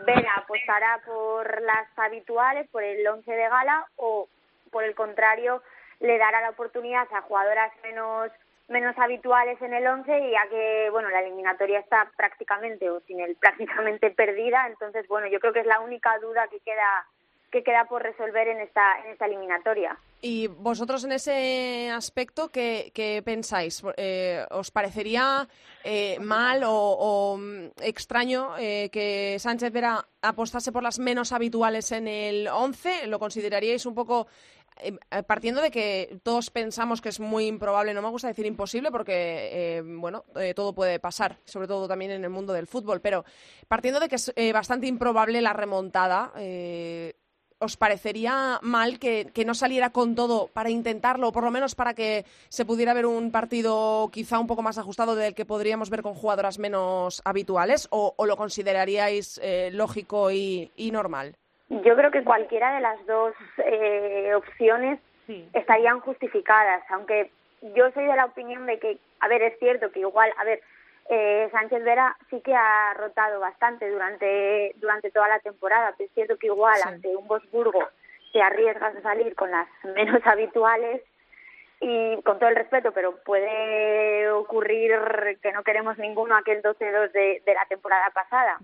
Vera 0.05 0.33
apostará 0.37 1.01
por 1.05 1.61
las 1.61 1.87
habituales, 1.97 2.69
por 2.69 2.83
el 2.83 3.05
once 3.07 3.31
de 3.31 3.49
gala, 3.49 3.87
o 3.95 4.27
por 4.71 4.83
el 4.83 4.95
contrario, 4.95 5.61
le 6.03 6.17
dará 6.17 6.41
la 6.41 6.49
oportunidad 6.49 7.07
a 7.11 7.21
jugadoras 7.21 7.71
menos 7.81 8.29
menos 8.67 8.97
habituales 8.97 9.61
en 9.61 9.73
el 9.73 9.85
once 9.87 10.17
y 10.19 10.31
ya 10.31 10.47
que 10.49 10.89
bueno 10.91 11.09
la 11.09 11.21
eliminatoria 11.21 11.79
está 11.79 12.11
prácticamente 12.15 12.89
o 12.89 12.99
sin 13.01 13.19
el 13.19 13.35
prácticamente 13.43 14.11
perdida 14.11 14.67
entonces 14.67 15.07
bueno 15.07 15.27
yo 15.27 15.39
creo 15.39 15.53
que 15.53 15.61
es 15.61 15.65
la 15.65 15.79
única 15.79 16.17
duda 16.19 16.47
que 16.49 16.59
queda 16.59 17.05
que 17.53 17.63
queda 17.63 17.85
por 17.85 18.01
resolver 18.01 18.47
en 18.47 18.61
esta, 18.61 18.81
en 19.05 19.11
esta 19.11 19.27
eliminatoria. 19.27 19.95
¿Y 20.21 20.47
vosotros 20.47 21.03
en 21.03 21.11
ese 21.11 21.91
aspecto 21.91 22.49
qué, 22.49 22.91
qué 22.95 23.21
pensáis? 23.23 23.83
Eh, 23.95 24.43
¿Os 24.49 24.71
parecería 24.71 25.47
eh, 25.83 26.17
mal 26.19 26.63
o, 26.65 27.37
mm, 27.37 27.65
extraño 27.81 28.57
eh, 28.57 28.89
que 28.91 29.37
Sánchez 29.37 29.71
Vera 29.71 30.03
apostase 30.23 30.71
por 30.71 30.81
las 30.81 30.97
menos 30.97 31.31
habituales 31.31 31.91
en 31.91 32.07
el 32.07 32.47
11? 32.47 33.05
¿Lo 33.05 33.19
consideraríais 33.19 33.85
un 33.85 33.93
poco 33.93 34.25
partiendo 35.27 35.61
de 35.61 35.71
que 35.71 36.19
todos 36.23 36.49
pensamos 36.49 37.01
que 37.01 37.09
es 37.09 37.19
muy 37.19 37.47
improbable, 37.47 37.93
no 37.93 38.01
me 38.01 38.09
gusta 38.09 38.27
decir 38.27 38.45
imposible 38.45 38.91
porque, 38.91 39.83
bueno, 39.85 40.25
todo 40.55 40.73
puede 40.73 40.99
pasar, 40.99 41.37
sobre 41.45 41.67
todo 41.67 41.87
también 41.87 42.11
en 42.11 42.23
el 42.23 42.29
mundo 42.29 42.53
del 42.53 42.67
fútbol, 42.67 43.01
pero 43.01 43.25
partiendo 43.67 43.99
de 43.99 44.09
que 44.09 44.15
es 44.15 44.33
bastante 44.53 44.87
improbable 44.87 45.41
la 45.41 45.53
remontada, 45.53 46.31
¿os 47.63 47.77
parecería 47.77 48.59
mal 48.61 48.99
que, 48.99 49.31
no 49.45 49.55
saliera 49.55 49.91
con 49.91 50.15
todo 50.15 50.47
para 50.47 50.69
intentarlo, 50.69 51.29
o 51.29 51.31
por 51.31 51.43
lo 51.43 51.51
menos 51.51 51.75
para 51.75 51.93
que 51.93 52.25
se 52.49 52.65
pudiera 52.65 52.93
ver 52.93 53.05
un 53.05 53.31
partido 53.31 54.09
quizá 54.11 54.37
un 54.39 54.47
poco 54.47 54.61
más 54.61 54.77
ajustado 54.77 55.15
del 55.15 55.33
que 55.33 55.45
podríamos 55.45 55.89
ver 55.89 56.03
con 56.03 56.13
jugadoras 56.13 56.59
menos 56.59 57.21
habituales? 57.23 57.87
¿O, 57.89 58.13
lo 58.25 58.37
consideraríais 58.37 59.39
eh, 59.41 59.69
lógico 59.71 60.29
y, 60.31 60.71
normal? 60.91 61.35
Yo 61.69 61.95
creo 61.95 62.11
que 62.11 62.23
cualquiera 62.23 62.75
de 62.75 62.81
las 62.81 63.05
dos 63.05 63.33
eh, 63.57 64.33
opciones 64.35 64.99
estarían 65.53 65.99
justificadas, 66.01 66.83
aunque 66.89 67.31
yo 67.75 67.89
soy 67.91 68.05
de 68.05 68.15
la 68.15 68.25
opinión 68.25 68.65
de 68.65 68.77
que, 68.77 68.97
a 69.21 69.27
ver, 69.27 69.41
es 69.41 69.57
cierto 69.57 69.91
que 69.91 70.01
igual, 70.01 70.31
a 70.37 70.43
ver, 70.43 70.61
eh, 71.09 71.47
Sánchez 71.51 71.83
Vera 71.83 72.15
sí 72.29 72.41
que 72.41 72.53
ha 72.53 72.93
rotado 72.95 73.39
bastante 73.39 73.89
durante, 73.89 74.73
durante 74.77 75.11
toda 75.11 75.27
la 75.27 75.39
temporada, 75.39 75.93
pero 75.97 76.07
es 76.07 76.13
cierto 76.13 76.37
que 76.37 76.47
igual 76.47 76.79
ante 76.85 77.15
un 77.15 77.27
Bosburgo 77.27 77.87
te 78.31 78.41
arriesgas 78.41 78.95
a 78.95 79.01
salir 79.01 79.35
con 79.35 79.51
las 79.51 79.67
menos 79.95 80.25
habituales 80.25 81.01
y 81.79 82.21
con 82.23 82.39
todo 82.39 82.49
el 82.49 82.55
respeto, 82.55 82.91
pero 82.93 83.17
puede 83.23 84.29
ocurrir 84.31 84.93
que 85.41 85.51
no 85.51 85.63
queremos 85.63 85.97
ninguno 85.97 86.35
aquel 86.35 86.61
12-2 86.61 87.11
de, 87.11 87.41
de 87.45 87.53
la 87.53 87.65
temporada 87.65 88.09
pasada 88.11 88.57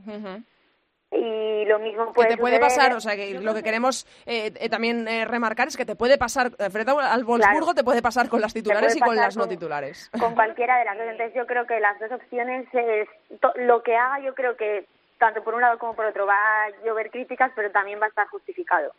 y 1.12 1.65
lo 1.65 1.80
mismo 1.80 2.13
puede 2.13 2.30
que 2.30 2.36
te 2.36 2.41
puede 2.41 2.60
pasar, 2.60 2.93
o 2.93 3.00
sea, 3.00 3.15
que 3.15 3.39
lo 3.39 3.54
que 3.56 3.63
queremos 3.63 4.06
eh, 4.28 4.54
eh, 4.56 4.69
también 4.69 5.08
eh, 5.08 5.26
remarcar 5.26 5.67
es 5.67 5.76
que 5.76 5.86
te 5.86 5.95
puede 5.95 6.17
pasar, 6.19 6.52
frente 6.72 6.91
al 6.91 7.24
Wolfsburgo 7.24 7.74
te 7.74 7.84
puede 7.84 8.02
pasar 8.02 8.30
con 8.30 8.41
las 8.41 8.54
titulares 8.54 8.95
y 8.95 9.00
con 9.00 9.15
las 9.15 9.36
no 9.36 9.48
titulares. 9.48 10.10
Con 10.19 10.36
cualquiera 10.36 10.78
de 10.78 10.86
las 10.86 10.98
dos, 10.98 11.08
entonces 11.08 11.36
yo 11.36 11.48
creo 11.48 11.65
que 11.65 11.80
las 11.80 12.00
dos 12.00 12.12
opciones, 12.12 12.67
es, 12.74 13.08
lo 13.56 13.82
que 13.82 13.95
haga 13.95 14.19
yo 14.19 14.36
creo 14.36 14.56
que 14.56 14.86
tanto 15.17 15.43
por 15.43 15.56
un 15.56 15.62
lado 15.62 15.80
como 15.80 15.95
por 15.95 16.06
otro 16.06 16.26
va 16.26 16.65
a 16.65 16.69
llover 16.86 17.10
críticas, 17.10 17.52
pero 17.56 17.72
también 17.72 18.00
va 18.00 18.06
a 18.06 18.10
estar 18.10 18.28
justificado. 18.28 18.93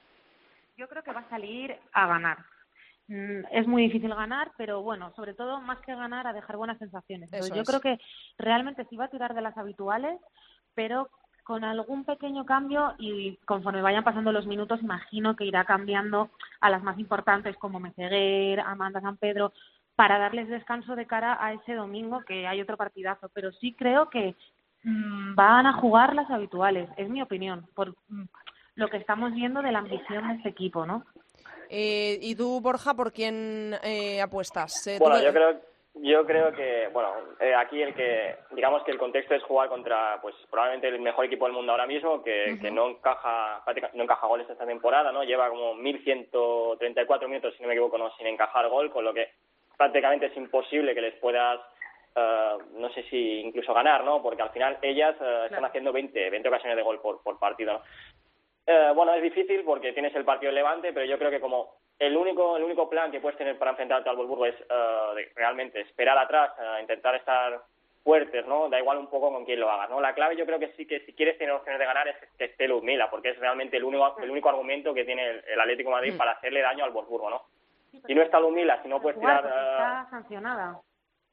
Yo 0.76 0.88
creo 0.88 1.02
que 1.02 1.12
va 1.12 1.20
a 1.20 1.28
salir 1.30 1.76
a 1.92 2.06
ganar. 2.06 2.38
Mm, 3.06 3.42
es 3.52 3.66
muy 3.66 3.82
difícil 3.82 4.14
ganar, 4.14 4.50
pero 4.56 4.82
bueno, 4.82 5.12
sobre 5.14 5.34
todo 5.34 5.60
más 5.60 5.78
que 5.80 5.94
ganar, 5.94 6.26
a 6.26 6.32
dejar 6.32 6.56
buenas 6.56 6.78
sensaciones. 6.78 7.30
yo 7.54 7.64
creo 7.64 7.80
que 7.80 7.98
realmente 8.38 8.84
sí 8.90 8.96
va 8.96 9.06
a 9.06 9.10
tirar 9.10 9.34
de 9.34 9.42
las 9.42 9.56
habituales, 9.56 10.20
pero 10.74 11.08
con 11.50 11.64
algún 11.64 12.04
pequeño 12.04 12.46
cambio 12.46 12.94
y 12.96 13.36
conforme 13.44 13.82
vayan 13.82 14.04
pasando 14.04 14.30
los 14.30 14.46
minutos 14.46 14.80
imagino 14.82 15.34
que 15.34 15.44
irá 15.44 15.64
cambiando 15.64 16.30
a 16.60 16.70
las 16.70 16.80
más 16.84 16.96
importantes 17.00 17.56
como 17.56 17.80
Meseguer, 17.80 18.60
Amanda 18.60 19.00
San 19.00 19.16
Pedro, 19.16 19.52
para 19.96 20.20
darles 20.20 20.48
descanso 20.48 20.94
de 20.94 21.08
cara 21.08 21.44
a 21.44 21.52
ese 21.52 21.74
domingo 21.74 22.20
que 22.20 22.46
hay 22.46 22.60
otro 22.60 22.76
partidazo. 22.76 23.30
Pero 23.34 23.50
sí 23.50 23.74
creo 23.76 24.10
que 24.10 24.36
mm, 24.84 25.34
van 25.34 25.66
a 25.66 25.72
jugar 25.72 26.14
las 26.14 26.30
habituales, 26.30 26.88
es 26.96 27.08
mi 27.08 27.20
opinión, 27.20 27.66
por 27.74 27.96
mm, 28.06 28.26
lo 28.76 28.88
que 28.88 28.98
estamos 28.98 29.34
viendo 29.34 29.60
de 29.60 29.72
la 29.72 29.80
ambición 29.80 30.28
de 30.28 30.34
este 30.34 30.50
equipo, 30.50 30.86
¿no? 30.86 31.04
Eh, 31.68 32.16
¿Y 32.22 32.36
tú, 32.36 32.60
Borja, 32.60 32.94
por 32.94 33.12
quién 33.12 33.74
eh, 33.82 34.22
apuestas? 34.22 34.86
Eh, 34.86 34.98
bueno, 35.00 35.20
yo 35.20 35.32
creo 35.32 35.60
Yo 35.94 36.24
creo 36.24 36.52
que, 36.52 36.88
bueno, 36.92 37.12
eh, 37.40 37.52
aquí 37.54 37.82
el 37.82 37.94
que, 37.94 38.36
digamos 38.52 38.84
que 38.84 38.92
el 38.92 38.98
contexto 38.98 39.34
es 39.34 39.42
jugar 39.42 39.68
contra, 39.68 40.20
pues 40.22 40.34
probablemente 40.48 40.86
el 40.88 41.00
mejor 41.00 41.24
equipo 41.24 41.46
del 41.46 41.54
mundo 41.54 41.72
ahora 41.72 41.86
mismo, 41.86 42.22
que, 42.22 42.58
que 42.60 42.70
no 42.70 42.90
encaja, 42.90 43.62
no 43.94 44.04
encaja 44.04 44.26
goles 44.28 44.48
esta 44.48 44.64
temporada, 44.64 45.10
¿no? 45.10 45.24
Lleva 45.24 45.48
como 45.50 45.74
1.134 45.74 47.26
minutos, 47.26 47.54
si 47.56 47.62
no 47.62 47.68
me 47.68 47.74
equivoco, 47.74 47.98
no, 47.98 48.10
sin 48.16 48.28
encajar 48.28 48.68
gol, 48.68 48.90
con 48.90 49.04
lo 49.04 49.12
que 49.12 49.32
prácticamente 49.76 50.26
es 50.26 50.36
imposible 50.36 50.94
que 50.94 51.00
les 51.00 51.14
puedas, 51.16 51.60
eh, 52.14 52.58
no 52.76 52.88
sé 52.92 53.02
si 53.10 53.40
incluso 53.40 53.74
ganar, 53.74 54.04
¿no? 54.04 54.22
Porque 54.22 54.42
al 54.42 54.50
final 54.50 54.78
ellas 54.82 55.16
eh, 55.20 55.42
están 55.46 55.64
haciendo 55.64 55.92
20, 55.92 56.30
20 56.30 56.48
ocasiones 56.48 56.76
de 56.76 56.82
gol 56.82 57.00
por, 57.00 57.20
por 57.22 57.38
partido, 57.38 57.72
¿no? 57.72 57.82
Bueno, 58.94 59.14
es 59.14 59.22
difícil 59.22 59.62
porque 59.64 59.92
tienes 59.92 60.14
el 60.14 60.24
partido 60.24 60.52
Levante, 60.52 60.92
pero 60.92 61.06
yo 61.06 61.18
creo 61.18 61.30
que 61.30 61.40
como 61.40 61.74
el 62.00 62.16
único, 62.16 62.56
el 62.56 62.64
único 62.64 62.88
plan 62.88 63.10
que 63.10 63.20
puedes 63.20 63.38
tener 63.38 63.58
para 63.58 63.72
enfrentarte 63.72 64.08
al 64.08 64.16
Wolfsburgo 64.16 64.46
es 64.46 64.54
uh, 64.70 65.14
realmente 65.36 65.80
esperar 65.82 66.16
atrás, 66.16 66.50
uh, 66.58 66.80
intentar 66.80 67.14
estar 67.14 67.60
fuertes, 68.02 68.46
¿no? 68.46 68.70
Da 68.70 68.78
igual 68.78 68.96
un 68.96 69.08
poco 69.08 69.30
con 69.30 69.44
quién 69.44 69.60
lo 69.60 69.70
hagas, 69.70 69.90
¿no? 69.90 70.00
La 70.00 70.14
clave 70.14 70.34
yo 70.34 70.46
creo 70.46 70.58
que 70.58 70.72
sí 70.78 70.86
que 70.86 71.00
si 71.00 71.12
quieres 71.12 71.36
tener 71.36 71.52
opciones 71.52 71.78
de 71.78 71.84
ganar 71.84 72.08
es 72.08 72.16
que 72.38 72.46
esté 72.46 72.66
Ludmila, 72.66 73.10
porque 73.10 73.30
es 73.30 73.38
realmente 73.38 73.76
el 73.76 73.84
único, 73.84 74.16
el 74.18 74.30
único 74.30 74.48
argumento 74.48 74.94
que 74.94 75.04
tiene 75.04 75.42
el, 75.46 75.60
Atlético 75.60 75.90
de 75.90 75.96
Madrid 75.96 76.14
mm. 76.14 76.16
para 76.16 76.32
hacerle 76.32 76.62
daño 76.62 76.84
al 76.84 76.90
Wolfsburgo, 76.90 77.28
¿no? 77.28 77.42
Si 78.06 78.14
no 78.14 78.22
está 78.22 78.40
Ludmila, 78.40 78.80
si 78.82 78.88
no 78.88 79.02
puedes 79.02 79.20
tirar... 79.20 79.44
Está 79.44 80.06
sancionada. 80.08 80.80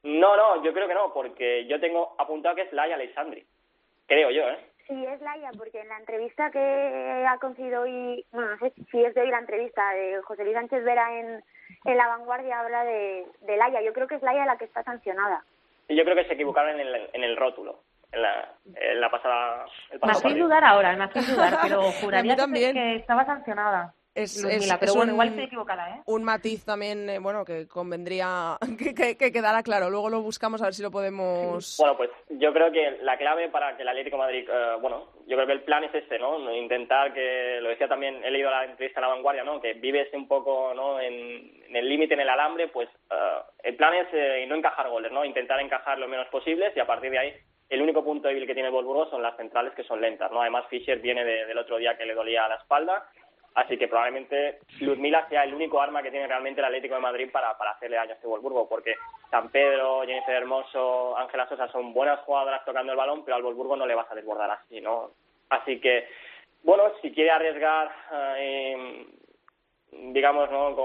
No, 0.02 0.36
no, 0.36 0.62
yo 0.62 0.74
creo 0.74 0.86
que 0.86 0.94
no, 0.94 1.14
porque 1.14 1.66
yo 1.66 1.80
tengo 1.80 2.14
apuntado 2.18 2.54
que 2.54 2.62
es 2.62 2.72
Laia 2.72 2.96
Alessandri. 2.96 3.46
Creo 4.06 4.30
yo, 4.30 4.42
¿eh? 4.50 4.58
Sí, 4.88 5.04
es 5.04 5.20
Laia, 5.20 5.50
porque 5.56 5.80
en 5.80 5.88
la 5.88 5.98
entrevista 5.98 6.50
que 6.50 7.26
ha 7.28 7.38
conseguido 7.38 7.82
hoy, 7.82 8.24
bueno, 8.32 8.52
no 8.52 8.58
sé 8.58 8.72
si 8.90 9.04
es 9.04 9.14
de 9.14 9.20
hoy 9.20 9.30
la 9.30 9.40
entrevista 9.40 9.90
de 9.92 10.22
José 10.22 10.44
Luis 10.44 10.56
Sánchez 10.56 10.82
Vera 10.82 11.20
en, 11.20 11.44
en 11.84 11.96
La 11.96 12.08
Vanguardia, 12.08 12.60
habla 12.60 12.84
de, 12.84 13.26
de 13.42 13.56
Laia. 13.58 13.82
Yo 13.82 13.92
creo 13.92 14.08
que 14.08 14.14
es 14.14 14.22
Laia 14.22 14.46
la 14.46 14.56
que 14.56 14.64
está 14.64 14.82
sancionada. 14.82 15.44
Y 15.88 15.96
yo 15.96 16.04
creo 16.04 16.16
que 16.16 16.24
se 16.24 16.34
equivocaron 16.34 16.80
en 16.80 16.86
el, 16.86 17.10
en 17.12 17.22
el 17.22 17.36
rótulo. 17.36 17.80
En 18.10 18.22
la, 18.22 18.54
en 18.74 19.00
la 19.00 19.10
pasada. 19.10 19.66
El 19.90 20.00
me 20.02 20.12
hacéis 20.12 20.38
dudar 20.38 20.64
ahora, 20.64 20.96
me 20.96 21.04
hacéis 21.04 21.34
dudar, 21.34 21.58
pero 21.62 21.82
juraría 22.00 22.36
que, 22.36 22.72
que 22.72 22.96
estaba 22.96 23.26
sancionada 23.26 23.92
es, 24.22 24.44
es, 24.44 24.94
un, 24.96 25.10
igual 25.10 25.28
estoy 25.28 25.44
equivocada, 25.44 25.90
¿eh? 25.90 26.02
Un 26.06 26.24
matiz 26.24 26.64
también, 26.64 27.08
eh, 27.08 27.18
bueno, 27.18 27.44
que 27.44 27.68
convendría 27.68 28.56
que, 28.78 29.16
que, 29.16 29.32
quedara 29.32 29.62
claro. 29.62 29.90
Luego 29.90 30.10
lo 30.10 30.20
buscamos 30.22 30.60
a 30.60 30.64
ver 30.64 30.74
si 30.74 30.82
lo 30.82 30.90
podemos... 30.90 31.76
Bueno, 31.78 31.96
pues 31.96 32.10
yo 32.30 32.52
creo 32.52 32.72
que 32.72 32.98
la 33.02 33.16
clave 33.16 33.48
para 33.48 33.76
que 33.76 33.82
el 33.82 33.88
Atlético 33.88 34.18
Madrid, 34.18 34.48
eh, 34.48 34.76
bueno, 34.80 35.06
yo 35.26 35.36
creo 35.36 35.46
que 35.46 35.52
el 35.52 35.62
plan 35.62 35.84
es 35.84 35.94
este, 35.94 36.18
¿no? 36.18 36.52
Intentar 36.54 37.14
que, 37.14 37.60
lo 37.60 37.68
decía 37.68 37.88
también, 37.88 38.22
he 38.24 38.30
leído 38.30 38.50
la 38.50 38.64
entrevista 38.64 39.00
en 39.00 39.06
La 39.06 39.14
Vanguardia, 39.14 39.44
¿no? 39.44 39.60
Que 39.60 39.74
vives 39.74 40.08
un 40.12 40.26
poco, 40.26 40.72
¿no? 40.74 41.00
En, 41.00 41.58
el 41.68 41.88
límite, 41.88 42.14
en 42.14 42.20
el 42.20 42.28
alambre, 42.28 42.68
pues 42.68 42.88
uh, 43.10 43.44
el 43.62 43.76
plan 43.76 43.92
es 43.94 44.48
no 44.48 44.54
encajar 44.54 44.88
goles, 44.88 45.12
¿no? 45.12 45.24
Intentar 45.24 45.60
encajar 45.60 45.98
lo 45.98 46.08
menos 46.08 46.26
posibles 46.28 46.74
y 46.74 46.80
a 46.80 46.86
partir 46.86 47.10
de 47.10 47.18
ahí 47.18 47.34
el 47.68 47.82
único 47.82 48.02
punto 48.02 48.28
débil 48.28 48.46
que 48.46 48.54
tiene 48.54 48.68
el 48.68 48.74
Wolfsburgo 48.74 49.10
son 49.10 49.22
las 49.22 49.36
centrales 49.36 49.74
que 49.74 49.84
son 49.84 50.00
lentas, 50.00 50.32
¿no? 50.32 50.40
Además 50.40 50.64
Fischer 50.70 50.98
viene 51.00 51.24
del 51.24 51.58
otro 51.58 51.76
día 51.76 51.96
que 51.98 52.06
le 52.06 52.14
dolía 52.14 52.48
la 52.48 52.56
espalda 52.56 53.04
Así 53.54 53.76
que 53.76 53.88
probablemente 53.88 54.60
Ludmila 54.80 55.26
sea 55.28 55.44
el 55.44 55.54
único 55.54 55.80
arma 55.80 56.02
que 56.02 56.10
tiene 56.10 56.26
realmente 56.26 56.60
el 56.60 56.66
Atlético 56.66 56.94
de 56.94 57.00
Madrid 57.00 57.28
para, 57.32 57.56
para 57.58 57.72
hacerle 57.72 57.96
daño 57.96 58.12
a 58.12 58.14
este 58.14 58.26
Wolfsburgo, 58.26 58.68
porque 58.68 58.94
San 59.30 59.50
Pedro, 59.50 60.02
Jennifer 60.06 60.34
Hermoso, 60.34 61.16
Ángela 61.18 61.48
Sosa 61.48 61.68
son 61.68 61.92
buenas 61.92 62.20
jugadoras 62.20 62.64
tocando 62.64 62.92
el 62.92 62.98
balón, 62.98 63.24
pero 63.24 63.36
al 63.36 63.42
Wolfsburgo 63.42 63.76
no 63.76 63.86
le 63.86 63.94
vas 63.94 64.10
a 64.10 64.14
desbordar 64.14 64.50
así, 64.50 64.80
¿no? 64.80 65.10
Así 65.48 65.80
que, 65.80 66.06
bueno, 66.62 66.84
si 67.02 67.10
quiere 67.12 67.30
arriesgar, 67.30 67.90
eh, 68.36 69.06
digamos, 69.90 70.50
¿no? 70.50 70.76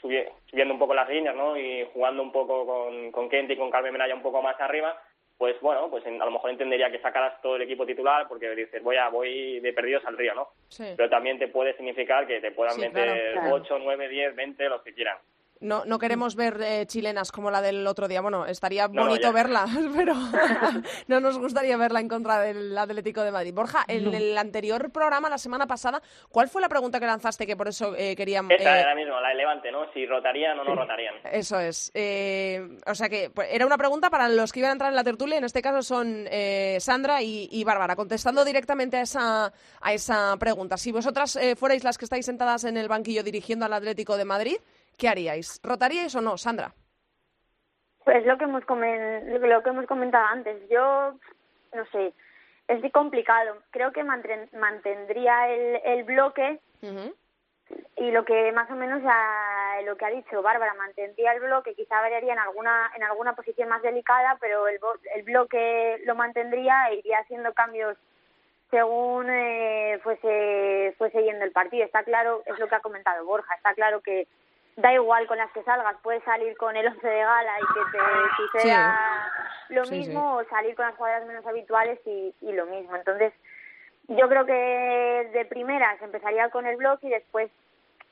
Subiendo 0.00 0.74
un 0.74 0.78
poco 0.78 0.94
las 0.94 1.08
líneas, 1.08 1.34
¿no? 1.34 1.56
Y 1.56 1.86
jugando 1.92 2.22
un 2.22 2.32
poco 2.32 2.66
con, 2.66 3.12
con 3.12 3.28
Kent 3.28 3.50
y 3.50 3.56
con 3.56 3.70
Carmen 3.70 3.92
Menaya 3.92 4.14
un 4.14 4.22
poco 4.22 4.40
más 4.42 4.58
arriba, 4.60 4.96
pues 5.38 5.60
bueno, 5.60 5.90
pues 5.90 6.04
a 6.06 6.10
lo 6.10 6.30
mejor 6.30 6.50
entendería 6.50 6.90
que 6.90 7.00
sacaras 7.00 7.40
todo 7.42 7.56
el 7.56 7.62
equipo 7.62 7.84
titular 7.84 8.26
porque 8.26 8.54
dices, 8.54 8.82
voy 8.82 8.96
a 8.96 9.08
voy 9.08 9.60
de 9.60 9.72
perdidos 9.72 10.04
al 10.06 10.16
río, 10.16 10.34
¿no? 10.34 10.48
Pero 10.96 11.10
también 11.10 11.38
te 11.38 11.48
puede 11.48 11.76
significar 11.76 12.26
que 12.26 12.40
te 12.40 12.52
puedan 12.52 12.78
meter 12.80 13.38
8, 13.50 13.78
9, 13.78 14.08
10, 14.08 14.34
20, 14.34 14.68
los 14.68 14.82
que 14.82 14.94
quieran. 14.94 15.18
No, 15.60 15.84
no 15.86 15.98
queremos 15.98 16.36
ver 16.36 16.60
eh, 16.62 16.86
chilenas 16.86 17.32
como 17.32 17.50
la 17.50 17.62
del 17.62 17.86
otro 17.86 18.08
día. 18.08 18.20
Bueno, 18.20 18.46
estaría 18.46 18.86
bonito 18.88 19.32
verla, 19.32 19.66
pero 19.96 20.14
no 21.06 21.20
nos 21.20 21.38
gustaría 21.38 21.76
verla 21.76 22.00
en 22.00 22.08
contra 22.08 22.40
del 22.40 22.76
Atlético 22.76 23.22
de 23.22 23.30
Madrid. 23.30 23.54
Borja, 23.54 23.84
en 23.88 24.12
el 24.14 24.36
anterior 24.36 24.90
programa, 24.90 25.30
la 25.30 25.38
semana 25.38 25.66
pasada, 25.66 26.02
¿cuál 26.30 26.48
fue 26.48 26.60
la 26.60 26.68
pregunta 26.68 27.00
que 27.00 27.06
lanzaste 27.06 27.46
que 27.46 27.56
por 27.56 27.68
eso 27.68 27.94
eh, 27.96 28.14
queríamos... 28.16 28.52
Esta 28.52 28.78
eh, 28.78 28.82
era 28.82 28.94
mismo, 28.94 29.18
la 29.20 29.28
de 29.30 29.34
Levante, 29.34 29.72
¿no? 29.72 29.90
Si 29.92 30.04
rotarían 30.04 30.58
o 30.60 30.64
no 30.64 30.74
rotarían. 30.74 31.14
Eso 31.24 31.58
es. 31.58 31.90
o 32.86 32.94
sea 32.94 33.08
que 33.08 33.30
pues, 33.30 33.48
era 33.50 33.66
una 33.66 33.78
pregunta 33.78 34.10
para 34.10 34.28
los 34.28 34.52
que 34.52 34.60
iban 34.60 34.70
a 34.70 34.72
entrar 34.72 34.90
en 34.90 34.96
la 34.96 35.04
tertulia, 35.04 35.38
en 35.38 35.44
este 35.44 35.62
caso 35.62 35.82
son 35.82 36.26
Sandra 36.78 37.22
y, 37.22 37.48
y, 37.50 37.64
Bárbara, 37.64 37.96
contestando 37.96 38.44
directamente 38.44 38.98
a 38.98 39.02
esa, 39.02 39.52
a 39.80 39.92
esa 39.92 40.36
pregunta. 40.38 40.76
Si 40.76 40.92
vosotras 40.92 41.38
fuerais 41.56 41.84
las 41.84 41.96
que 41.98 42.04
estáis 42.04 42.26
sentadas 42.26 42.64
en 42.64 42.76
el 42.76 42.88
banquillo 42.88 43.22
dirigiendo 43.22 43.64
al 43.64 43.72
Atlético 43.72 44.16
de 44.16 44.24
Madrid, 44.24 44.56
¿qué 44.96 45.08
haríais? 45.08 45.60
¿Rotaríais 45.62 46.14
o 46.14 46.20
no, 46.20 46.36
Sandra? 46.36 46.72
Pues 48.04 48.24
lo 48.24 48.38
que 48.38 48.44
hemos, 48.44 48.62
lo 48.68 49.62
que 49.62 49.70
hemos 49.70 49.86
comentado 49.86 50.26
antes. 50.26 50.68
Yo, 50.68 51.14
no 51.74 51.86
sé, 51.92 52.12
es 52.68 52.92
complicado. 52.92 53.58
Creo 53.70 53.92
que 53.92 54.04
mantendría 54.04 55.48
el, 55.48 55.80
el 55.84 56.04
bloque 56.04 56.60
y 57.96 58.10
lo 58.10 58.24
que 58.24 58.52
más 58.52 58.70
o 58.70 58.74
menos 58.74 59.02
a, 59.04 59.80
lo 59.84 59.96
que 59.96 60.04
ha 60.04 60.10
dicho 60.10 60.42
Bárbara, 60.42 60.74
mantendría 60.74 61.32
el 61.32 61.40
bloque, 61.40 61.74
quizá 61.74 62.00
variaría 62.00 62.34
en 62.34 62.38
alguna, 62.38 62.92
en 62.94 63.02
alguna 63.02 63.34
posición 63.34 63.68
más 63.68 63.82
delicada, 63.82 64.36
pero 64.40 64.68
el, 64.68 64.78
el 65.14 65.22
bloque 65.22 66.00
lo 66.04 66.14
mantendría 66.14 66.90
e 66.90 66.96
iría 66.96 67.18
haciendo 67.18 67.52
cambios 67.54 67.96
según 68.70 69.28
eh, 69.30 69.98
fuese, 70.02 70.94
fuese 70.98 71.22
yendo 71.22 71.44
el 71.44 71.52
partido. 71.52 71.84
Está 71.84 72.04
claro, 72.04 72.42
es 72.46 72.58
lo 72.58 72.68
que 72.68 72.74
ha 72.74 72.80
comentado 72.80 73.24
Borja, 73.24 73.54
está 73.54 73.74
claro 73.74 74.00
que 74.00 74.28
da 74.76 74.92
igual 74.92 75.26
con 75.26 75.38
las 75.38 75.50
que 75.52 75.62
salgas, 75.62 75.96
puedes 76.02 76.22
salir 76.24 76.56
con 76.56 76.76
el 76.76 76.86
once 76.86 77.06
de 77.06 77.20
gala 77.20 77.52
y 77.58 77.74
que 77.74 77.98
te 77.98 78.58
suceda 78.58 79.32
lo 79.70 79.84
mismo 79.86 80.36
o 80.36 80.44
salir 80.44 80.74
con 80.74 80.86
las 80.86 80.94
jugadoras 80.96 81.26
menos 81.26 81.46
habituales 81.46 81.98
y, 82.04 82.34
y, 82.42 82.52
lo 82.52 82.66
mismo. 82.66 82.94
Entonces, 82.94 83.32
yo 84.08 84.28
creo 84.28 84.44
que 84.44 85.30
de 85.32 85.44
primeras 85.46 86.00
empezaría 86.02 86.50
con 86.50 86.66
el 86.66 86.76
bloque 86.76 87.08
y 87.08 87.10
después 87.10 87.50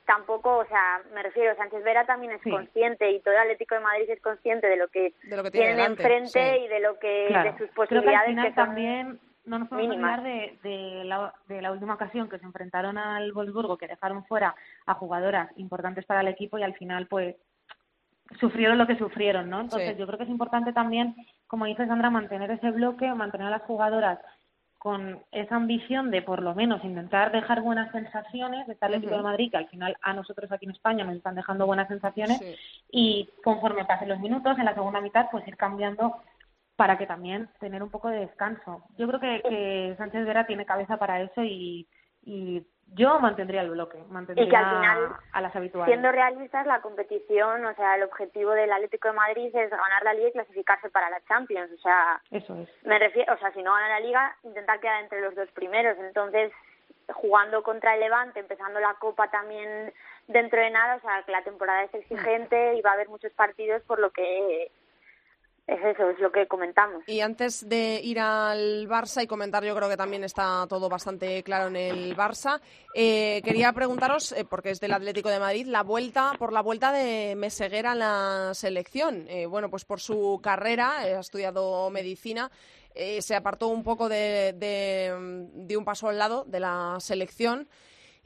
tampoco, 0.05 0.57
o 0.57 0.65
sea, 0.65 1.01
me 1.13 1.23
refiero, 1.23 1.55
Sánchez 1.55 1.83
Vera 1.83 2.05
también 2.05 2.33
es 2.33 2.41
consciente 2.41 3.11
y 3.11 3.19
todo 3.21 3.33
el 3.33 3.41
Atlético 3.41 3.75
de 3.75 3.81
Madrid 3.81 4.09
es 4.09 4.21
consciente 4.21 4.67
de 4.67 4.77
lo 4.77 4.87
que, 4.87 5.13
de 5.23 5.37
lo 5.37 5.43
que 5.43 5.51
tienen 5.51 5.79
enfrente 5.79 6.59
y 6.59 6.67
de 6.67 6.79
lo 6.79 6.99
que 6.99 7.29
de 7.29 7.57
sus 7.57 7.69
posibilidades 7.69 8.35
que, 8.39 8.51
también 8.51 9.19
no 9.45 9.59
nos 9.59 9.69
podemos 9.69 9.95
olvidar 9.95 10.23
de, 10.23 10.59
de, 10.63 11.03
la, 11.05 11.33
de 11.47 11.61
la 11.61 11.71
última 11.71 11.93
ocasión 11.93 12.29
que 12.29 12.39
se 12.39 12.45
enfrentaron 12.45 12.97
al 12.97 13.31
Wolfsburgo, 13.33 13.77
que 13.77 13.87
dejaron 13.87 14.25
fuera 14.25 14.55
a 14.85 14.93
jugadoras 14.95 15.49
importantes 15.57 16.05
para 16.05 16.21
el 16.21 16.27
equipo 16.27 16.57
y 16.57 16.63
al 16.63 16.73
final, 16.75 17.07
pues, 17.07 17.35
sufrieron 18.39 18.77
lo 18.77 18.87
que 18.87 18.97
sufrieron, 18.97 19.49
¿no? 19.49 19.61
Entonces, 19.61 19.97
yo 19.97 20.07
creo 20.07 20.17
que 20.17 20.23
es 20.23 20.29
importante 20.29 20.73
también, 20.73 21.15
como 21.47 21.65
dice 21.65 21.85
Sandra, 21.85 22.09
mantener 22.09 22.49
ese 22.51 22.71
bloque, 22.71 23.13
mantener 23.13 23.47
a 23.47 23.51
las 23.51 23.61
jugadoras 23.63 24.19
con 24.85 25.19
esa 25.31 25.55
ambición 25.55 26.11
de 26.11 26.21
por 26.21 26.43
lo 26.43 26.53
menos 26.53 26.83
intentar 26.83 27.31
dejar 27.31 27.61
buenas 27.61 27.91
sensaciones 27.91 28.67
de 28.67 28.73
estar 28.73 28.89
el 28.89 28.97
equipo 28.97 29.15
de 29.15 29.23
Madrid, 29.23 29.49
que 29.49 29.57
al 29.57 29.67
final 29.67 29.97
a 30.01 30.13
nosotros 30.13 30.51
aquí 30.51 30.65
en 30.65 30.73
España 30.73 31.03
nos 31.03 31.15
están 31.15 31.33
dejando 31.33 31.65
buenas 31.65 31.87
sensaciones, 31.87 32.39
y 32.91 33.27
conforme 33.43 33.85
pasen 33.85 34.09
los 34.09 34.19
minutos, 34.19 34.57
en 34.59 34.65
la 34.65 34.75
segunda 34.75 35.01
mitad, 35.01 35.27
pues 35.31 35.47
ir 35.47 35.57
cambiando 35.57 36.17
para 36.75 36.97
que 36.97 37.07
también 37.07 37.49
tener 37.59 37.81
un 37.81 37.89
poco 37.89 38.09
de 38.09 38.19
descanso. 38.19 38.83
Yo 38.97 39.07
creo 39.07 39.19
que, 39.19 39.41
que 39.47 39.95
Sánchez 39.97 40.25
Vera 40.25 40.45
tiene 40.45 40.65
cabeza 40.65 40.97
para 40.97 41.21
eso 41.21 41.41
y, 41.43 41.87
y 42.23 42.65
yo 42.93 43.19
mantendría 43.19 43.61
el 43.61 43.71
bloque, 43.71 44.03
mantendría 44.09 44.45
y 44.45 44.49
que 44.49 44.55
al 44.55 44.75
final, 44.75 45.15
a 45.31 45.41
las 45.41 45.55
habituales. 45.55 45.87
Siendo 45.87 46.11
realistas, 46.11 46.67
la 46.67 46.81
competición, 46.81 47.65
o 47.65 47.73
sea, 47.75 47.95
el 47.95 48.03
objetivo 48.03 48.51
del 48.51 48.71
Atlético 48.71 49.07
de 49.07 49.13
Madrid 49.15 49.55
es 49.55 49.69
ganar 49.69 50.03
la 50.03 50.13
Liga 50.13 50.29
y 50.29 50.33
clasificarse 50.33 50.89
para 50.89 51.09
la 51.09 51.21
Champions, 51.25 51.71
o 51.71 51.77
sea, 51.77 52.21
eso 52.31 52.55
es. 52.55 52.69
Me 52.83 52.99
refiero, 52.99 53.33
o 53.33 53.37
sea, 53.37 53.51
si 53.53 53.63
no 53.63 53.73
gana 53.73 53.89
la 53.89 53.99
Liga, 53.99 54.35
intentar 54.43 54.79
quedar 54.79 55.03
entre 55.03 55.21
los 55.21 55.35
dos 55.35 55.49
primeros, 55.51 55.97
entonces 55.97 56.51
jugando 57.13 57.63
contra 57.63 57.93
el 57.93 58.01
Levante, 58.01 58.39
empezando 58.39 58.79
la 58.79 58.95
Copa 58.95 59.29
también 59.29 59.93
dentro 60.27 60.59
de 60.59 60.71
nada, 60.71 60.95
o 60.95 61.01
sea, 61.01 61.23
que 61.23 61.31
la 61.31 61.43
temporada 61.43 61.83
es 61.83 61.93
exigente 61.93 62.75
y 62.75 62.81
va 62.81 62.91
a 62.91 62.93
haber 62.93 63.09
muchos 63.09 63.31
partidos, 63.33 63.81
por 63.83 63.99
lo 63.99 64.11
que 64.11 64.71
es 65.67 65.83
eso, 65.83 66.09
es 66.09 66.19
lo 66.19 66.31
que 66.31 66.47
comentamos. 66.47 67.03
Y 67.07 67.21
antes 67.21 67.67
de 67.67 67.99
ir 68.03 68.19
al 68.19 68.87
Barça 68.87 69.23
y 69.23 69.27
comentar, 69.27 69.63
yo 69.63 69.75
creo 69.75 69.89
que 69.89 69.97
también 69.97 70.23
está 70.23 70.65
todo 70.69 70.89
bastante 70.89 71.41
claro 71.41 71.67
en 71.67 71.75
el 71.75 72.15
Barça, 72.15 72.61
eh, 72.93 73.41
quería 73.43 73.73
preguntaros, 73.73 74.31
eh, 74.33 74.45
porque 74.45 74.69
es 74.69 74.79
del 74.79 74.93
Atlético 74.93 75.29
de 75.29 75.39
Madrid, 75.39 75.65
la 75.65 75.81
vuelta, 75.81 76.33
por 76.37 76.53
la 76.53 76.61
vuelta 76.61 76.91
de 76.91 77.35
Meseguera 77.35 77.93
a 77.93 77.95
la 77.95 78.53
selección. 78.53 79.25
Eh, 79.27 79.47
bueno, 79.47 79.69
pues 79.69 79.85
por 79.85 79.99
su 79.99 80.39
carrera, 80.43 80.99
ha 80.99 81.19
estudiado 81.19 81.89
medicina, 81.89 82.51
se 83.19 83.35
apartó 83.35 83.67
un 83.67 83.83
poco 83.83 84.07
de, 84.07 84.53
de 84.53 85.77
un 85.77 85.83
paso 85.83 86.07
al 86.07 86.17
lado 86.17 86.45
de 86.45 86.59
la 86.61 86.97
selección. 86.99 87.67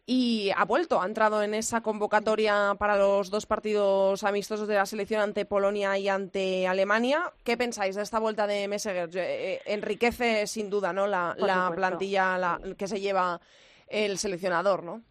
Y 0.05 0.51
ha 0.55 0.65
vuelto, 0.65 1.01
ha 1.01 1.05
entrado 1.05 1.41
en 1.43 1.53
esa 1.53 1.81
convocatoria 1.81 2.75
para 2.77 2.97
los 2.97 3.29
dos 3.29 3.45
partidos 3.45 4.23
amistosos 4.23 4.67
de 4.67 4.75
la 4.75 4.85
selección 4.85 5.21
ante 5.21 5.45
Polonia 5.45 5.97
y 5.97 6.07
ante 6.07 6.67
Alemania. 6.67 7.31
¿Qué 7.43 7.57
pensáis 7.57 7.95
de 7.95 8.03
esta 8.03 8.19
vuelta 8.19 8.47
de 8.47 8.67
Meseguer? 8.67 9.09
Eh, 9.13 9.61
enriquece 9.65 10.47
sin 10.47 10.69
duda 10.69 10.93
¿no? 10.93 11.07
la, 11.07 11.35
plantilla 11.75 12.59
que 12.77 12.87
se 12.87 12.99
lleva 12.99 13.39
el 13.87 14.17
seleccionador, 14.17 14.83
¿no? 14.83 15.03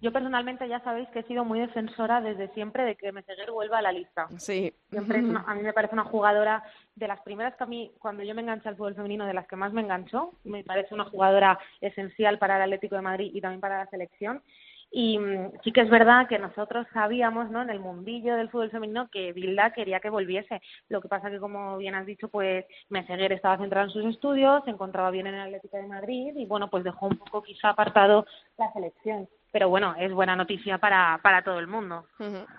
Yo 0.00 0.12
personalmente 0.12 0.68
ya 0.68 0.80
sabéis 0.80 1.08
que 1.08 1.20
he 1.20 1.24
sido 1.24 1.44
muy 1.44 1.58
defensora 1.58 2.20
desde 2.20 2.52
siempre 2.54 2.84
de 2.84 2.96
que 2.96 3.12
Meseguer 3.12 3.50
vuelva 3.50 3.78
a 3.78 3.82
la 3.82 3.92
lista. 3.92 4.28
Sí. 4.36 4.74
Siempre 4.90 5.18
a 5.46 5.54
mí 5.54 5.62
me 5.62 5.72
parece 5.72 5.94
una 5.94 6.04
jugadora 6.04 6.62
de 6.94 7.08
las 7.08 7.20
primeras 7.20 7.56
que 7.56 7.64
a 7.64 7.66
mí, 7.66 7.92
cuando 7.98 8.22
yo 8.22 8.34
me 8.34 8.42
enganché 8.42 8.68
al 8.68 8.76
fútbol 8.76 8.94
femenino, 8.94 9.26
de 9.26 9.34
las 9.34 9.46
que 9.46 9.56
más 9.56 9.72
me 9.72 9.80
enganchó. 9.80 10.32
Me 10.44 10.64
parece 10.64 10.94
una 10.94 11.04
jugadora 11.04 11.58
esencial 11.80 12.38
para 12.38 12.56
el 12.56 12.62
Atlético 12.62 12.96
de 12.96 13.02
Madrid 13.02 13.30
y 13.32 13.40
también 13.40 13.60
para 13.60 13.78
la 13.78 13.90
selección. 13.90 14.42
Y 14.90 15.18
mm, 15.18 15.52
sí 15.64 15.72
que 15.72 15.80
es 15.80 15.90
verdad 15.90 16.28
que 16.28 16.38
nosotros 16.38 16.86
sabíamos, 16.92 17.50
¿no? 17.50 17.62
En 17.62 17.70
el 17.70 17.80
mundillo 17.80 18.36
del 18.36 18.50
fútbol 18.50 18.70
femenino 18.70 19.08
que 19.10 19.32
Vilda 19.32 19.72
quería 19.72 20.00
que 20.00 20.10
volviese. 20.10 20.60
Lo 20.88 21.00
que 21.00 21.08
pasa 21.08 21.30
que, 21.30 21.40
como 21.40 21.76
bien 21.76 21.94
has 21.94 22.06
dicho, 22.06 22.28
pues 22.28 22.64
Meseguer 22.88 23.32
estaba 23.32 23.58
centrado 23.58 23.86
en 23.86 23.92
sus 23.92 24.04
estudios, 24.04 24.62
se 24.64 24.70
encontraba 24.70 25.10
bien 25.10 25.26
en 25.26 25.34
el 25.34 25.40
Atlético 25.42 25.76
de 25.78 25.86
Madrid 25.86 26.32
y, 26.36 26.46
bueno, 26.46 26.70
pues 26.70 26.84
dejó 26.84 27.06
un 27.06 27.18
poco 27.18 27.42
quizá 27.42 27.70
apartado 27.70 28.26
la 28.58 28.72
selección. 28.72 29.28
Pero 29.52 29.68
bueno, 29.68 29.94
es 29.98 30.12
buena 30.12 30.36
noticia 30.36 30.78
para, 30.78 31.18
para 31.22 31.42
todo 31.42 31.58
el 31.58 31.66
mundo. 31.66 32.06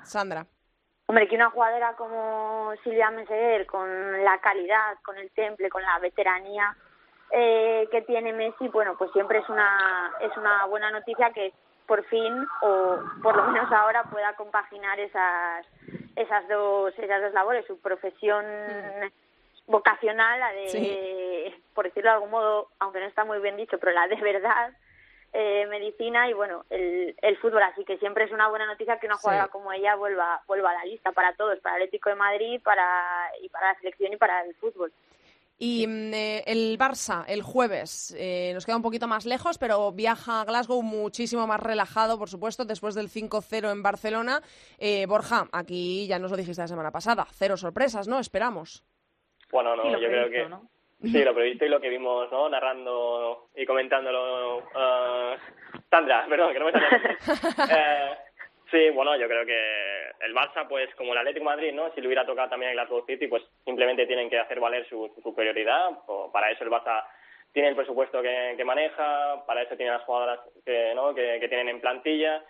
Sandra. 0.04 0.46
Hombre, 1.08 1.28
que 1.28 1.36
una 1.36 1.50
jugadora 1.50 1.94
como 1.94 2.74
Silvia 2.84 3.12
Meseguer, 3.12 3.66
con 3.66 4.24
la 4.24 4.40
calidad, 4.40 4.98
con 5.04 5.18
el 5.18 5.32
temple, 5.32 5.70
con 5.70 5.82
la 5.82 6.00
veteranía 6.00 6.76
eh, 7.32 7.88
que 7.92 8.02
tiene 8.02 8.34
Messi, 8.34 8.68
bueno, 8.70 8.96
pues 8.98 9.12
siempre 9.12 9.40
es 9.40 9.50
una, 9.50 10.12
es 10.22 10.36
una 10.38 10.66
buena 10.66 10.92
noticia 10.92 11.32
que 11.32 11.54
por 11.88 12.04
fin, 12.06 12.46
o 12.62 13.00
por 13.24 13.36
lo 13.36 13.44
menos 13.48 13.72
ahora, 13.72 14.04
pueda 14.04 14.34
compaginar 14.34 15.00
esas, 15.00 15.66
esas, 16.16 16.48
dos, 16.50 16.94
esas 17.00 17.22
dos 17.22 17.34
labores, 17.34 17.66
su 17.66 17.80
profesión 17.80 18.46
mm. 18.46 19.72
vocacional, 19.72 20.40
la 20.40 20.52
de, 20.52 21.56
por 21.74 21.86
decirlo 21.86 22.10
de 22.10 22.16
algún 22.16 22.32
modo, 22.32 22.68
aunque 22.80 23.00
no 23.00 23.06
está 23.06 23.24
muy 23.24 23.40
bien 23.40 23.56
dicho, 23.56 23.80
pero 23.80 23.94
la 23.94 24.08
de 24.08 24.18
verdad, 24.18 24.74
eh, 25.40 25.68
medicina 25.68 26.28
y 26.28 26.34
bueno, 26.34 26.66
el, 26.72 27.16
el 27.22 27.38
fútbol. 27.38 27.62
Así 27.62 27.86
que 27.86 28.00
siempre 28.00 28.24
es 28.24 28.32
una 28.32 28.50
buena 28.50 28.66
noticia 28.66 28.98
que 28.98 29.06
una 29.06 29.18
jugadora 29.18 29.50
como 29.50 29.72
ella 29.72 29.96
vuelva, 29.96 30.42
vuelva 30.48 30.72
a 30.72 30.74
la 30.74 30.86
lista 30.86 31.12
para 31.12 31.34
todos, 31.36 31.60
para 31.60 31.76
el 31.76 31.84
Atlético 31.84 32.10
de 32.10 32.16
Madrid 32.16 32.60
para, 32.64 33.30
y 33.40 33.48
para 33.50 33.74
la 33.74 33.80
selección 33.80 34.14
y 34.14 34.18
para 34.18 34.44
el 34.44 34.56
fútbol. 34.56 34.92
Y 35.60 35.86
mm, 35.86 36.14
eh, 36.14 36.44
el 36.48 36.80
Barça, 36.80 37.24
el 37.28 37.44
jueves, 37.44 38.16
eh, 38.18 38.50
nos 38.56 38.66
queda 38.66 38.78
un 38.78 38.82
poquito 38.82 39.08
más 39.08 39.28
lejos, 39.28 39.60
pero 39.60 39.92
viaja 39.92 40.42
a 40.42 40.46
Glasgow 40.46 40.82
muchísimo 40.82 41.46
más 41.46 41.60
relajado, 41.60 42.18
por 42.18 42.30
supuesto, 42.30 42.66
después 42.66 42.96
del 42.96 43.10
5-0 43.10 43.72
en 43.72 43.84
Barcelona. 43.84 44.42
Eh, 44.80 45.06
Borja, 45.06 45.50
aquí 45.52 46.08
ya 46.08 46.18
nos 46.18 46.32
lo 46.32 46.38
dijiste 46.38 46.64
la 46.64 46.68
semana 46.68 46.90
pasada, 46.90 47.28
cero 47.32 47.58
sorpresas, 47.58 48.08
¿no? 48.08 48.18
Esperamos. 48.18 48.84
Bueno, 49.52 49.76
no, 49.76 50.00
yo 50.00 50.08
creo 50.08 50.30
que... 50.32 50.77
Sí, 51.02 51.24
lo 51.24 51.34
previsto 51.36 51.66
y 51.66 51.70
lo 51.70 51.80
que 51.80 51.90
vimos, 51.90 52.32
¿no? 52.32 52.50
Narrando 52.50 53.50
y 53.56 53.66
comentándolo. 53.66 54.58
Uh, 54.58 55.38
Sandra, 55.90 56.26
perdón, 56.28 56.54
que 56.54 56.60
no 56.60 56.66
me 56.66 56.72
eh, 57.72 58.18
Sí, 58.72 58.90
bueno, 58.90 59.16
yo 59.16 59.28
creo 59.28 59.46
que 59.46 60.26
el 60.26 60.36
Barça, 60.36 60.68
pues 60.68 60.94
como 60.96 61.14
el 61.14 61.20
Atlético 61.20 61.46
Madrid, 61.46 61.72
¿no? 61.74 61.90
Si 61.94 62.02
le 62.02 62.08
hubiera 62.08 62.26
tocado 62.26 62.50
también 62.50 62.72
el 62.72 62.78
Glasgow 62.78 63.06
City, 63.06 63.28
pues 63.28 63.44
simplemente 63.64 64.06
tienen 64.06 64.30
que 64.30 64.40
hacer 64.40 64.60
valer 64.60 64.86
su, 64.90 65.10
superioridad. 65.24 65.90
O 66.08 66.32
para 66.32 66.52
eso 66.52 66.66
el 66.66 66.70
Barça 66.70 67.06
tiene 67.54 67.70
el 67.70 67.76
presupuesto 67.76 68.22
que, 68.22 68.62
maneja, 68.66 69.46
para 69.46 69.62
eso 69.62 69.78
tiene 69.78 69.94
las 69.94 70.04
jugadoras 70.04 70.40
que, 70.66 70.94
¿no? 70.96 71.16
que, 71.16 71.46
tienen 71.48 71.70
en 71.70 71.80
plantilla. 71.80 72.44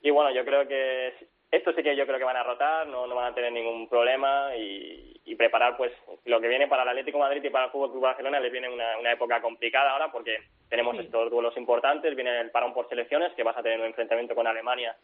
Y 0.00 0.10
bueno, 0.10 0.30
yo 0.30 0.44
creo 0.44 0.68
que 0.68 1.14
esto 1.50 1.72
sí 1.72 1.82
que 1.82 1.96
yo 1.96 2.06
creo 2.06 2.18
que 2.18 2.24
van 2.24 2.36
a 2.36 2.42
rotar, 2.42 2.86
no, 2.86 3.06
no 3.06 3.14
van 3.14 3.32
a 3.32 3.34
tener 3.34 3.52
ningún 3.52 3.88
problema 3.88 4.54
y, 4.56 5.10
preparar 5.36 5.76
pues 5.76 5.90
lo 6.26 6.40
que 6.40 6.46
viene 6.46 6.68
para 6.68 6.84
el 6.84 6.90
Atlético 6.90 7.18
Madrid 7.18 7.42
y 7.42 7.50
para 7.50 7.64
el 7.64 7.72
Fútbol 7.72 7.90
Club 7.90 8.02
Barcelona 8.04 8.38
les 8.38 8.52
viene 8.52 8.68
una, 8.68 8.96
una 8.98 9.10
época 9.10 9.42
complicada 9.42 9.90
ahora 9.90 10.12
porque 10.12 10.38
tenemos 10.68 10.96
estos 10.96 11.28
duelos 11.28 11.56
importantes, 11.56 12.14
viene 12.14 12.40
el 12.40 12.52
parón 12.52 12.72
por 12.72 12.88
selecciones 12.88 13.32
que 13.32 13.42
vas 13.42 13.56
a 13.56 13.62
tener 13.62 13.80
un 13.80 13.86
enfrentamiento 13.86 14.36
con 14.36 14.46
Alemania 14.46 14.94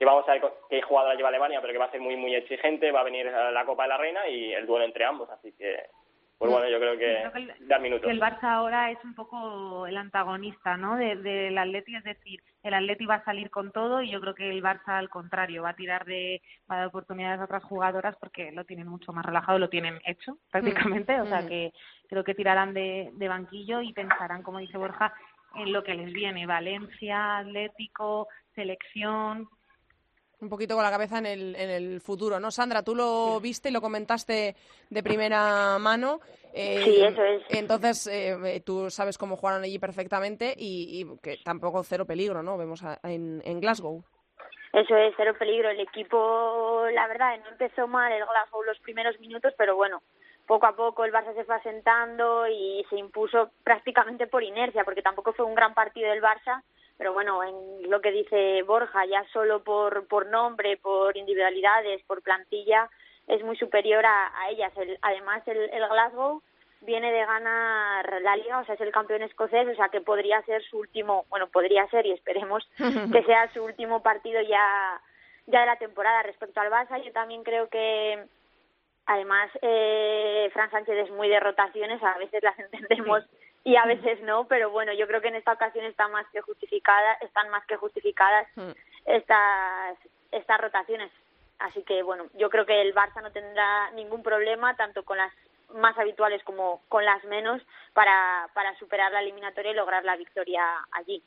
que 0.00 0.06
vamos 0.06 0.26
a 0.26 0.32
ver 0.32 0.42
qué 0.70 0.80
jugadora 0.80 1.14
lleva 1.14 1.28
Alemania, 1.28 1.60
pero 1.60 1.74
que 1.74 1.78
va 1.78 1.84
a 1.84 1.90
ser 1.90 2.00
muy, 2.00 2.16
muy 2.16 2.34
exigente, 2.34 2.90
va 2.90 3.00
a 3.00 3.04
venir 3.04 3.26
la 3.26 3.66
Copa 3.66 3.82
de 3.82 3.90
la 3.90 3.98
Reina 3.98 4.26
y 4.28 4.50
el 4.54 4.64
duelo 4.64 4.86
entre 4.86 5.04
ambos, 5.04 5.28
así 5.28 5.52
que, 5.52 5.76
pues 6.40 6.52
bueno, 6.52 6.70
yo 6.70 6.80
creo 6.80 6.96
que, 6.96 7.22
el, 7.38 7.80
minutos. 7.82 8.10
el 8.10 8.18
Barça 8.18 8.44
ahora 8.44 8.90
es 8.90 8.96
un 9.04 9.14
poco 9.14 9.86
el 9.86 9.94
antagonista, 9.98 10.78
¿no?, 10.78 10.96
del 10.96 11.22
de, 11.22 11.54
Atleti, 11.58 11.94
es 11.94 12.02
decir, 12.02 12.42
el 12.62 12.72
Atleti 12.72 13.04
va 13.04 13.16
a 13.16 13.24
salir 13.26 13.50
con 13.50 13.70
todo 13.72 14.00
y 14.00 14.10
yo 14.10 14.22
creo 14.22 14.34
que 14.34 14.48
el 14.48 14.62
Barça 14.62 14.96
al 14.98 15.10
contrario, 15.10 15.64
va 15.64 15.70
a 15.70 15.76
tirar 15.76 16.06
de, 16.06 16.40
va 16.60 16.76
a 16.76 16.78
dar 16.78 16.86
oportunidades 16.86 17.40
a 17.40 17.44
otras 17.44 17.62
jugadoras 17.64 18.16
porque 18.18 18.52
lo 18.52 18.64
tienen 18.64 18.88
mucho 18.88 19.12
más 19.12 19.26
relajado, 19.26 19.58
lo 19.58 19.68
tienen 19.68 20.00
hecho 20.06 20.38
prácticamente, 20.50 21.20
o 21.20 21.26
sea 21.26 21.42
mm. 21.42 21.48
que 21.48 21.72
creo 22.08 22.24
que 22.24 22.34
tirarán 22.34 22.72
de, 22.72 23.10
de 23.12 23.28
banquillo 23.28 23.82
y 23.82 23.92
pensarán, 23.92 24.42
como 24.42 24.60
dice 24.60 24.78
Borja, 24.78 25.12
en 25.56 25.74
lo 25.74 25.84
que 25.84 25.92
les 25.92 26.10
viene, 26.10 26.46
Valencia, 26.46 27.36
Atlético, 27.36 28.28
selección, 28.54 29.46
un 30.40 30.48
poquito 30.48 30.74
con 30.74 30.84
la 30.84 30.90
cabeza 30.90 31.18
en 31.18 31.26
el, 31.26 31.56
en 31.56 31.70
el 31.70 32.00
futuro, 32.00 32.40
¿no? 32.40 32.50
Sandra, 32.50 32.82
tú 32.82 32.94
lo 32.94 33.40
viste 33.40 33.68
y 33.68 33.72
lo 33.72 33.80
comentaste 33.80 34.56
de 34.88 35.02
primera 35.02 35.78
mano. 35.78 36.20
Eh, 36.52 36.82
sí, 36.84 37.02
eso 37.02 37.22
es. 37.22 37.42
Entonces, 37.50 38.06
eh, 38.06 38.62
tú 38.64 38.90
sabes 38.90 39.18
cómo 39.18 39.36
jugaron 39.36 39.62
allí 39.62 39.78
perfectamente 39.78 40.54
y, 40.56 41.06
que 41.22 41.38
tampoco 41.44 41.82
cero 41.82 42.06
peligro, 42.06 42.42
¿no? 42.42 42.58
Vemos 42.58 42.82
en, 43.02 43.42
en 43.44 43.60
Glasgow. 43.60 44.02
Eso 44.72 44.96
es, 44.96 45.14
cero 45.16 45.34
peligro. 45.38 45.68
El 45.70 45.80
equipo, 45.80 46.86
la 46.92 47.06
verdad, 47.08 47.38
no 47.40 47.50
empezó 47.50 47.86
mal 47.86 48.12
el 48.12 48.24
Glasgow 48.24 48.62
los 48.62 48.78
primeros 48.80 49.18
minutos, 49.20 49.52
pero 49.56 49.76
bueno, 49.76 50.02
poco 50.46 50.66
a 50.66 50.76
poco 50.76 51.04
el 51.04 51.12
Barça 51.12 51.34
se 51.34 51.44
fue 51.44 51.56
asentando 51.56 52.46
y 52.48 52.84
se 52.88 52.96
impuso 52.96 53.50
prácticamente 53.64 54.26
por 54.26 54.42
inercia, 54.42 54.84
porque 54.84 55.02
tampoco 55.02 55.32
fue 55.32 55.44
un 55.44 55.54
gran 55.54 55.74
partido 55.74 56.10
del 56.10 56.22
Barça, 56.22 56.62
pero 57.00 57.14
bueno, 57.14 57.42
en 57.42 57.90
lo 57.90 58.02
que 58.02 58.12
dice 58.12 58.62
Borja, 58.64 59.06
ya 59.06 59.24
solo 59.32 59.64
por, 59.64 60.06
por 60.06 60.26
nombre, 60.26 60.76
por 60.76 61.16
individualidades, 61.16 62.02
por 62.02 62.20
plantilla, 62.20 62.90
es 63.26 63.42
muy 63.42 63.56
superior 63.56 64.04
a, 64.04 64.50
ellas. 64.50 64.70
además, 65.00 65.42
el, 65.48 65.70
el 65.70 65.88
Glasgow 65.88 66.42
viene 66.82 67.10
de 67.10 67.24
ganar 67.24 68.20
la 68.20 68.36
liga, 68.36 68.58
o 68.58 68.66
sea, 68.66 68.74
es 68.74 68.80
el 68.82 68.92
campeón 68.92 69.22
escocés, 69.22 69.66
o 69.66 69.74
sea, 69.76 69.88
que 69.88 70.02
podría 70.02 70.42
ser 70.42 70.62
su 70.64 70.76
último, 70.76 71.24
bueno, 71.30 71.48
podría 71.48 71.88
ser 71.88 72.04
y 72.04 72.12
esperemos 72.12 72.68
que 72.76 73.22
sea 73.22 73.50
su 73.54 73.64
último 73.64 74.02
partido 74.02 74.42
ya, 74.42 75.00
ya 75.46 75.60
de 75.60 75.66
la 75.66 75.76
temporada 75.76 76.22
respecto 76.24 76.60
al 76.60 76.70
Barça. 76.70 77.02
Yo 77.02 77.12
también 77.12 77.44
creo 77.44 77.70
que, 77.70 78.26
además, 79.06 79.50
eh, 79.62 80.50
Fran 80.52 80.70
Sánchez 80.70 81.06
es 81.06 81.10
muy 81.12 81.30
de 81.30 81.40
rotaciones, 81.40 82.02
a 82.02 82.18
veces 82.18 82.42
las 82.42 82.58
entendemos 82.72 83.24
y 83.64 83.76
a 83.76 83.84
veces 83.84 84.20
no, 84.22 84.44
pero 84.44 84.70
bueno, 84.70 84.92
yo 84.92 85.06
creo 85.06 85.20
que 85.20 85.28
en 85.28 85.34
esta 85.34 85.52
ocasión 85.52 85.84
está 85.84 86.08
más 86.08 86.26
que 86.32 86.40
justificada, 86.40 87.14
están 87.20 87.50
más 87.50 87.64
que 87.66 87.76
justificadas 87.76 88.46
estas 89.04 89.96
estas 90.32 90.60
rotaciones. 90.60 91.10
Así 91.58 91.82
que 91.82 92.02
bueno, 92.02 92.26
yo 92.34 92.48
creo 92.48 92.64
que 92.64 92.80
el 92.80 92.94
Barça 92.94 93.22
no 93.22 93.32
tendrá 93.32 93.90
ningún 93.90 94.22
problema 94.22 94.76
tanto 94.76 95.04
con 95.04 95.18
las 95.18 95.32
más 95.74 95.96
habituales 95.98 96.42
como 96.44 96.82
con 96.88 97.04
las 97.04 97.22
menos 97.24 97.60
para 97.92 98.48
para 98.54 98.74
superar 98.78 99.12
la 99.12 99.20
eliminatoria 99.20 99.72
y 99.72 99.74
lograr 99.74 100.04
la 100.04 100.16
victoria 100.16 100.64
allí. 100.92 101.22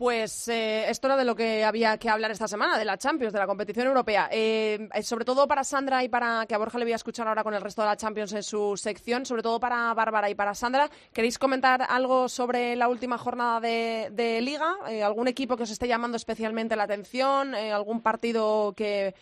Pues 0.00 0.48
eh, 0.48 0.88
esto 0.88 1.08
era 1.08 1.16
de 1.18 1.26
lo 1.26 1.36
que 1.36 1.62
había 1.62 1.98
que 1.98 2.08
hablar 2.08 2.30
esta 2.30 2.48
semana, 2.48 2.78
de 2.78 2.86
la 2.86 2.96
Champions, 2.96 3.34
de 3.34 3.38
la 3.38 3.46
competición 3.46 3.86
europea. 3.86 4.30
Eh, 4.32 4.88
eh, 4.94 5.02
sobre 5.02 5.26
todo 5.26 5.46
para 5.46 5.62
Sandra 5.62 6.02
y 6.02 6.08
para 6.08 6.46
que 6.46 6.54
a 6.54 6.58
Borja 6.58 6.78
le 6.78 6.86
voy 6.86 6.94
a 6.94 6.96
escuchar 6.96 7.28
ahora 7.28 7.44
con 7.44 7.52
el 7.52 7.60
resto 7.60 7.82
de 7.82 7.88
la 7.88 7.98
Champions 7.98 8.32
en 8.32 8.42
su 8.42 8.78
sección, 8.78 9.26
sobre 9.26 9.42
todo 9.42 9.60
para 9.60 9.92
Bárbara 9.92 10.30
y 10.30 10.34
para 10.34 10.54
Sandra. 10.54 10.88
¿Queréis 11.12 11.38
comentar 11.38 11.82
algo 11.86 12.30
sobre 12.30 12.76
la 12.76 12.88
última 12.88 13.18
jornada 13.18 13.60
de, 13.60 14.38
Liga? 14.40 14.76
¿Algún 15.04 15.28
equipo 15.28 15.58
que 15.58 15.64
os 15.64 15.70
esté 15.70 15.86
llamando 15.86 16.16
especialmente 16.16 16.76
la 16.76 16.84
atención? 16.84 17.54
¿Algún 17.54 18.00
partido 18.00 18.72
que 18.74 19.14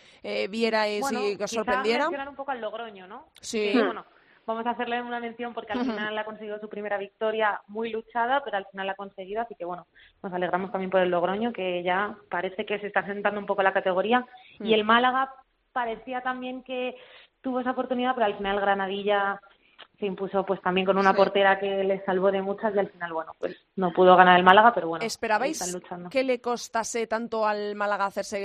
vierais 0.49 1.05
y 1.11 1.37
que 1.37 1.43
os 1.43 1.51
sorprendiera? 1.51 2.09
un 2.09 2.37
poco 2.37 2.53
al 2.53 2.61
Logroño, 2.61 3.09
¿no? 3.09 3.31
Sí. 3.41 3.73
bueno, 3.75 4.05
vamos 4.49 4.65
a 4.65 4.71
hacerle 4.71 5.03
una 5.03 5.21
mención 5.21 5.53
porque 5.53 5.75
al 5.75 5.81
final 5.81 6.17
ha 6.17 6.25
conseguido 6.25 6.59
su 6.59 6.71
primera 6.71 6.97
victoria 6.97 7.61
muy 7.69 7.91
luchada, 7.91 8.43
pero 8.43 8.57
al 8.57 8.67
final 8.67 8.87
la 8.87 8.93
ha 8.95 8.97
conseguido, 8.97 9.43
así 9.43 9.55
que 9.55 9.67
bueno, 9.67 9.87
nos 10.23 10.33
alegramos 10.33 10.73
también 10.73 10.91
por 10.91 11.03
el 11.03 11.11
Logroño, 11.11 11.53
que 11.53 11.83
ya 11.83 12.17
parece 12.31 12.65
que 12.65 12.79
se 12.79 12.87
está 12.87 13.05
sentando 13.05 13.39
un 13.39 13.47
poco 13.47 13.63
la 13.63 13.75
categoría. 13.75 14.25
Y 14.61 14.73
el 14.73 14.85
Málaga 14.85 15.35
parecía 15.73 16.23
también 16.23 16.63
que 16.63 16.97
tuvo 17.43 17.61
esa 17.61 17.73
oportunidad, 17.73 18.15
pero 18.15 18.25
al 18.25 18.39
final 18.39 18.59
Granadilla 18.59 19.39
se 19.99 20.07
impuso 20.07 20.45
pues 20.45 20.61
también 20.63 20.87
con 20.87 20.97
una 20.97 21.13
portera 21.13 21.59
que 21.59 21.83
le 21.83 22.05
salvó 22.05 22.31
de 22.31 22.41
muchas 22.41 22.75
y 22.75 22.79
al 22.79 22.89
final, 22.89 23.13
bueno, 23.13 23.35
pues 23.39 23.57
no 23.77 23.93
pudo 23.93 24.17
ganar 24.17 24.39
el 24.39 24.45
Málaga, 24.45 24.73
pero 24.73 24.89
bueno. 24.89 25.05
¿Esperabais 25.05 25.77
que 26.11 26.23
le 26.23 26.41
costase 26.41 27.07
tanto 27.07 27.47
al 27.47 27.75
Málaga 27.75 28.07
hacerse 28.07 28.39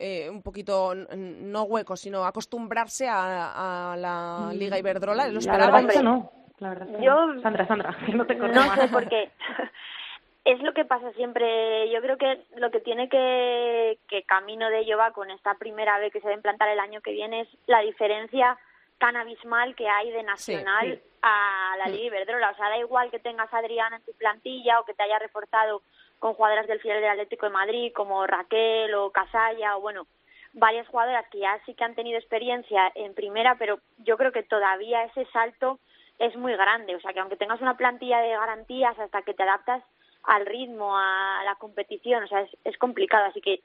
eh, 0.00 0.30
un 0.30 0.42
poquito, 0.42 0.94
no 0.94 1.62
hueco, 1.64 1.96
sino 1.96 2.24
acostumbrarse 2.24 3.08
a, 3.10 3.94
la 3.98 4.50
mm, 4.52 4.58
Liga 4.58 4.78
Iberdrola? 4.78 5.28
¿Lo 5.28 5.38
esperabais? 5.38 5.86
La 5.86 5.88
verdad 5.88 6.02
no. 6.02 6.32
La 6.58 6.70
verdad 6.70 6.86
Yo, 7.00 7.42
Sandra, 7.42 7.66
Sandra, 7.66 7.96
no 8.14 8.24
te 8.24 8.34
No 8.34 8.74
sé 8.76 8.88
por 8.88 9.06
qué. 9.08 9.30
es 10.46 10.62
lo 10.62 10.72
que 10.72 10.86
pasa 10.86 11.12
siempre. 11.12 11.90
Yo 11.90 12.00
creo 12.00 12.16
que 12.16 12.40
lo 12.56 12.70
que 12.70 12.80
tiene 12.80 13.10
que, 13.10 13.98
que 14.08 14.22
camino 14.22 14.70
de 14.70 14.78
ello 14.80 14.96
va 14.96 15.10
con 15.10 15.30
esta 15.30 15.54
primera 15.54 15.98
vez 15.98 16.10
que 16.12 16.20
se 16.20 16.26
va 16.26 16.32
a 16.32 16.36
implantar 16.36 16.70
el 16.70 16.80
año 16.80 17.02
que 17.02 17.12
viene 17.12 17.42
es 17.42 17.48
la 17.66 17.80
diferencia 17.80 18.56
tan 18.98 19.16
abismal 19.16 19.74
que 19.74 19.88
hay 19.88 20.10
de 20.10 20.22
Nacional 20.22 21.00
a 21.22 21.76
la 21.78 21.86
Liga 21.86 22.06
Iberdrola. 22.06 22.50
O 22.50 22.56
sea, 22.56 22.68
da 22.68 22.78
igual 22.78 23.10
que 23.10 23.18
tengas 23.18 23.52
a 23.52 23.58
Adriana 23.58 23.96
en 23.96 24.02
tu 24.02 24.12
plantilla 24.12 24.80
o 24.80 24.84
que 24.84 24.94
te 24.94 25.02
haya 25.02 25.18
reforzado 25.18 25.82
con 26.18 26.34
jugadoras 26.34 26.66
del 26.66 26.80
final 26.80 27.00
del 27.00 27.10
Atlético 27.10 27.46
de 27.46 27.52
Madrid 27.52 27.92
como 27.94 28.26
Raquel 28.26 28.94
o 28.94 29.10
Casalla 29.10 29.76
o 29.76 29.80
bueno, 29.80 30.06
varias 30.54 30.88
jugadoras 30.88 31.26
que 31.30 31.40
ya 31.40 31.60
sí 31.66 31.74
que 31.74 31.84
han 31.84 31.94
tenido 31.94 32.18
experiencia 32.18 32.90
en 32.94 33.14
primera, 33.14 33.56
pero 33.58 33.78
yo 33.98 34.16
creo 34.16 34.32
que 34.32 34.42
todavía 34.42 35.04
ese 35.04 35.26
salto 35.26 35.78
es 36.18 36.34
muy 36.36 36.54
grande. 36.56 36.96
O 36.96 37.00
sea, 37.00 37.12
que 37.12 37.20
aunque 37.20 37.36
tengas 37.36 37.60
una 37.60 37.76
plantilla 37.76 38.20
de 38.20 38.30
garantías 38.30 38.98
hasta 38.98 39.22
que 39.22 39.34
te 39.34 39.42
adaptas 39.42 39.82
al 40.22 40.46
ritmo, 40.46 40.96
a 40.96 41.42
la 41.44 41.54
competición, 41.56 42.24
o 42.24 42.26
sea, 42.26 42.40
es, 42.40 42.50
es 42.64 42.78
complicado. 42.78 43.26
Así 43.26 43.40
que 43.40 43.60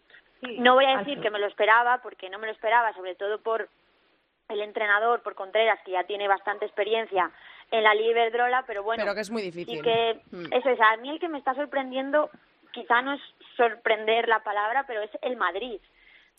no 0.58 0.76
voy 0.76 0.86
a 0.86 0.98
decir 0.98 1.22
que 1.22 1.30
me 1.30 1.40
lo 1.40 1.48
esperaba, 1.48 2.00
porque 2.02 2.30
no 2.30 2.40
me 2.40 2.48
lo 2.48 2.54
esperaba, 2.54 2.94
sobre 2.94 3.16
todo 3.16 3.40
por 3.42 3.70
el 4.52 4.62
entrenador, 4.62 5.22
por 5.22 5.36
Contreras, 5.36 5.80
que 5.86 5.92
ya 5.92 6.04
tiene 6.04 6.28
bastante 6.28 6.66
experiencia 6.66 7.32
en 7.72 7.84
la 7.84 7.94
Liga 7.94 8.12
Iberdrola, 8.12 8.64
pero 8.68 8.84
bueno. 8.84 9.04
Pero 9.04 9.16
que 9.16 9.22
es 9.22 9.32
muy 9.32 9.42
difícil. 9.42 9.78
Sí 9.78 9.82
que, 9.82 10.22
Mm. 10.32 10.54
eso 10.54 10.70
es, 10.70 10.80
a 10.82 10.98
mí 10.98 11.10
el 11.10 11.20
que 11.20 11.30
me 11.30 11.38
está 11.38 11.54
sorprendiendo, 11.56 12.30
quizá 12.72 13.02
no 13.02 13.14
es 13.14 13.22
sorprender 13.58 14.28
la 14.28 14.40
palabra, 14.44 14.84
pero 14.88 15.02
es 15.02 15.12
el 15.22 15.38
Madrid. 15.38 15.80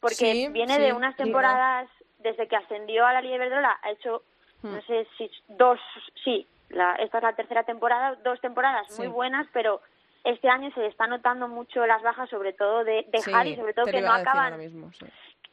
Porque 0.01 0.15
Sí, 0.15 0.49
viene 0.51 0.75
sí, 0.77 0.83
de 0.83 0.93
unas 0.93 1.17
temporadas, 1.17 1.89
desde 2.19 2.49
que 2.49 2.57
ascendió 2.57 3.07
a 3.07 3.13
la 3.13 3.21
Liga 3.21 3.37
Iberdrola, 3.37 3.79
ha 3.83 3.91
hecho, 3.91 4.23
Mm. 4.63 4.75
no 4.75 4.83
sé 4.83 5.07
si 5.19 5.31
dos, 5.49 5.81
sí, 6.25 6.47
la, 6.71 6.95
esta 6.97 7.19
es 7.19 7.25
la 7.25 7.33
tercera 7.35 7.65
temporada, 7.65 8.15
dos 8.25 8.41
temporadas 8.41 8.87
muy 8.99 9.09
buenas, 9.09 9.47
pero 9.53 9.81
este 10.25 10.49
año 10.49 10.71
se 10.75 10.87
está 10.87 11.07
notando 11.07 11.49
mucho 11.49 11.85
las 11.87 12.01
bajas, 12.03 12.31
sobre 12.31 12.53
todo 12.53 12.85
de, 12.85 13.05
de 13.09 13.23
Javi, 13.23 13.57
sobre 13.57 13.75
todo 13.75 13.87
que 13.87 14.01
no 14.01 14.13
acaban 14.13 14.45
ahora 14.53 14.57
mismo, 14.57 14.93
sí. 14.93 15.05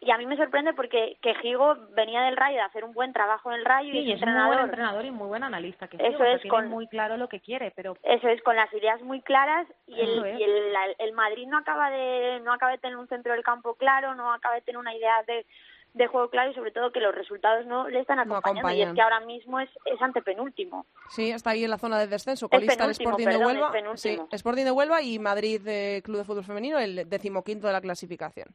Y 0.01 0.11
a 0.11 0.17
mí 0.17 0.25
me 0.25 0.37
sorprende 0.37 0.73
porque 0.73 1.17
que 1.21 1.35
Gigo 1.35 1.75
venía 1.95 2.21
del 2.21 2.37
Rayo 2.37 2.55
de 2.57 2.61
hacer 2.61 2.83
un 2.85 2.93
buen 2.93 3.11
trabajo 3.11 3.51
en 3.51 3.59
el 3.59 3.65
Rayo 3.65 3.91
Sí, 3.91 3.99
y 3.99 4.11
es 4.13 4.17
es 4.21 4.23
un 4.23 4.29
muy 4.33 4.45
buen 4.45 4.59
entrenador. 4.59 4.69
entrenador 4.69 5.05
y 5.05 5.11
muy 5.11 5.27
buen 5.27 5.43
analista. 5.43 5.87
Que 5.87 5.97
Eso 5.97 6.15
o 6.15 6.17
sea, 6.17 6.33
es, 6.33 6.41
tiene 6.41 6.55
con- 6.57 6.69
muy 6.69 6.87
claro 6.87 7.17
lo 7.17 7.27
que 7.27 7.39
quiere, 7.41 7.71
pero 7.75 7.97
Eso 8.03 8.27
es, 8.29 8.41
con 8.43 8.55
las 8.55 8.71
ideas 8.73 9.01
muy 9.01 9.21
claras 9.21 9.67
y 9.87 9.99
el, 9.99 10.39
y 10.39 10.43
el, 10.43 10.73
la- 10.73 10.93
el 10.99 11.13
Madrid 11.13 11.47
no 11.47 11.57
acaba 11.57 11.89
de 11.89 12.39
no 12.43 12.53
acaba 12.53 12.71
de 12.71 12.77
tener 12.77 12.97
un 12.97 13.07
centro 13.07 13.33
del 13.33 13.43
campo 13.43 13.75
claro, 13.75 14.15
no 14.15 14.31
acaba 14.31 14.55
de 14.55 14.61
tener 14.61 14.77
una 14.79 14.95
idea 14.95 15.21
de, 15.27 15.45
de 15.93 16.07
juego 16.07 16.29
claro 16.29 16.51
y 16.51 16.53
sobre 16.53 16.71
todo 16.71 16.91
que 16.91 16.99
los 17.01 17.13
resultados 17.13 17.65
no 17.65 17.89
le 17.89 17.99
están 17.99 18.17
No 18.17 18.37
acompañando 18.37 18.71
y 18.71 18.81
es 18.83 18.93
que 18.93 19.01
ahora 19.01 19.19
mismo 19.21 19.59
es, 19.59 19.69
es 19.85 20.01
antepenúltimo. 20.01 20.85
Sí, 21.09 21.31
está 21.31 21.49
ahí 21.49 21.63
en 21.65 21.71
la 21.71 21.77
zona 21.77 21.97
de 21.99 22.07
descenso. 22.07 22.45
Es 22.45 22.51
Colista 22.51 22.73
el 22.73 22.79
penúltimo, 22.95 23.09
Sporting 23.09 23.25
de 23.25 23.31
perdón, 23.31 23.47
Huelva. 23.47 23.67
es 23.67 23.73
penúltimo. 23.73 24.27
Sí, 24.29 24.35
Sporting 24.35 24.63
de 24.65 24.71
Huelva 24.71 25.01
y 25.01 25.19
Madrid 25.19 25.61
eh, 25.67 26.01
Club 26.05 26.17
de 26.19 26.23
Fútbol 26.23 26.43
Femenino, 26.45 26.77
el 26.79 27.09
decimoquinto 27.09 27.67
de 27.67 27.73
la 27.73 27.81
clasificación. 27.81 28.47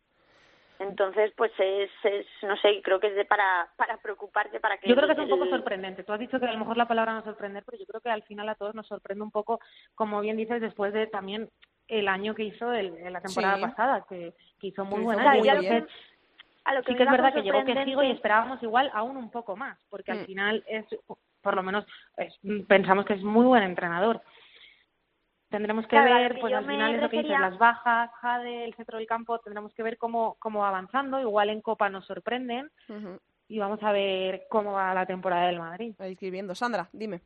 Entonces, 0.89 1.32
pues 1.37 1.51
es, 1.59 1.91
es 2.05 2.26
no 2.43 2.57
sé, 2.59 2.80
creo 2.82 3.01
que 3.01 3.09
es 3.09 3.14
de 3.14 3.24
para, 3.24 3.68
para 3.76 3.97
preocuparse, 3.99 4.61
para 4.61 4.76
que... 4.78 4.89
Yo 4.89 4.95
creo 4.95 5.07
que 5.07 5.14
es 5.14 5.18
un 5.18 5.28
poco 5.28 5.47
sorprendente. 5.47 6.05
Tú 6.05 6.12
has 6.12 6.18
dicho 6.20 6.39
que 6.39 6.47
a 6.47 6.53
lo 6.53 6.59
mejor 6.59 6.76
la 6.76 6.87
palabra 6.87 7.14
no 7.14 7.22
sorprender, 7.24 7.64
pero 7.64 7.78
yo 7.78 7.87
creo 7.87 8.01
que 8.01 8.11
al 8.11 8.22
final 8.24 8.49
a 8.49 8.55
todos 8.55 8.74
nos 8.74 8.87
sorprende 8.87 9.22
un 9.24 9.30
poco, 9.30 9.61
como 9.95 10.20
bien 10.20 10.37
dices, 10.37 10.61
después 10.61 10.93
de 10.93 11.07
también 11.07 11.49
el 11.89 12.09
año 12.09 12.35
que 12.35 12.45
hizo 12.45 12.72
el, 12.72 12.97
en 12.99 13.12
la 13.12 13.20
temporada 13.20 13.57
Sí. 13.57 13.62
pasada, 13.62 14.05
que, 14.09 14.35
que 14.61 14.66
hizo 14.68 14.85
muy 14.85 15.01
buena. 15.01 15.22
Claro, 15.22 15.41
a 15.43 15.55
lo 15.55 15.61
bien. 15.61 15.85
que- 15.87 15.93
a 16.66 16.74
lo 16.74 16.82
que 16.82 16.93
sí 16.93 16.97
que 16.97 17.03
es 17.03 17.07
da 17.07 17.12
verdad 17.12 17.35
que 17.35 17.43
llegó 17.43 17.62
Quejigo 17.64 18.03
y 18.03 18.11
esperábamos 18.11 18.62
igual 18.62 18.91
aún 18.95 19.16
un 19.18 19.30
poco 19.30 19.55
más, 19.55 19.78
porque 19.91 20.12
Mm. 20.14 20.18
al 20.18 20.26
final 20.26 20.64
es, 20.66 20.87
por 21.43 21.55
lo 21.57 21.62
menos 21.62 21.85
es- 22.16 22.39
pensamos 22.66 23.05
que 23.05 23.12
es 23.14 23.22
muy 23.22 23.45
buen 23.45 23.62
entrenador. 23.62 24.22
Tendremos 25.55 25.85
que 25.85 25.91
Claro, 25.91 26.15
ver, 26.17 26.35
que 26.35 26.41
pues 26.41 26.53
al 26.53 26.67
final 26.67 26.95
es 26.97 27.01
lo 27.03 27.09
que 27.09 27.23
dices, 27.23 27.39
las 27.39 27.57
bajas, 27.59 28.11
Jade, 28.21 28.65
el 28.65 28.75
centro 28.75 28.99
del 28.99 29.07
campo, 29.07 29.39
tendremos 29.39 29.73
que 29.73 29.85
ver 29.85 29.99
cómo, 29.99 30.35
cómo 30.41 30.59
va 30.61 30.69
avanzando. 30.69 31.21
Igual 31.21 31.49
en 31.49 31.61
Copa 31.61 31.89
nos 31.89 32.05
sorprenden 32.07 32.73
y 33.47 33.59
vamos 33.61 33.81
a 33.85 33.93
ver 33.93 34.47
cómo 34.51 34.73
va 34.73 34.93
la 34.95 35.07
temporada 35.07 35.47
del 35.47 35.61
Madrid. 35.61 35.95
Hay 36.01 36.17
que 36.17 36.27
ir 36.27 36.33
viendo. 36.33 36.57
Sandra, 36.57 36.89
dime. 36.93 37.21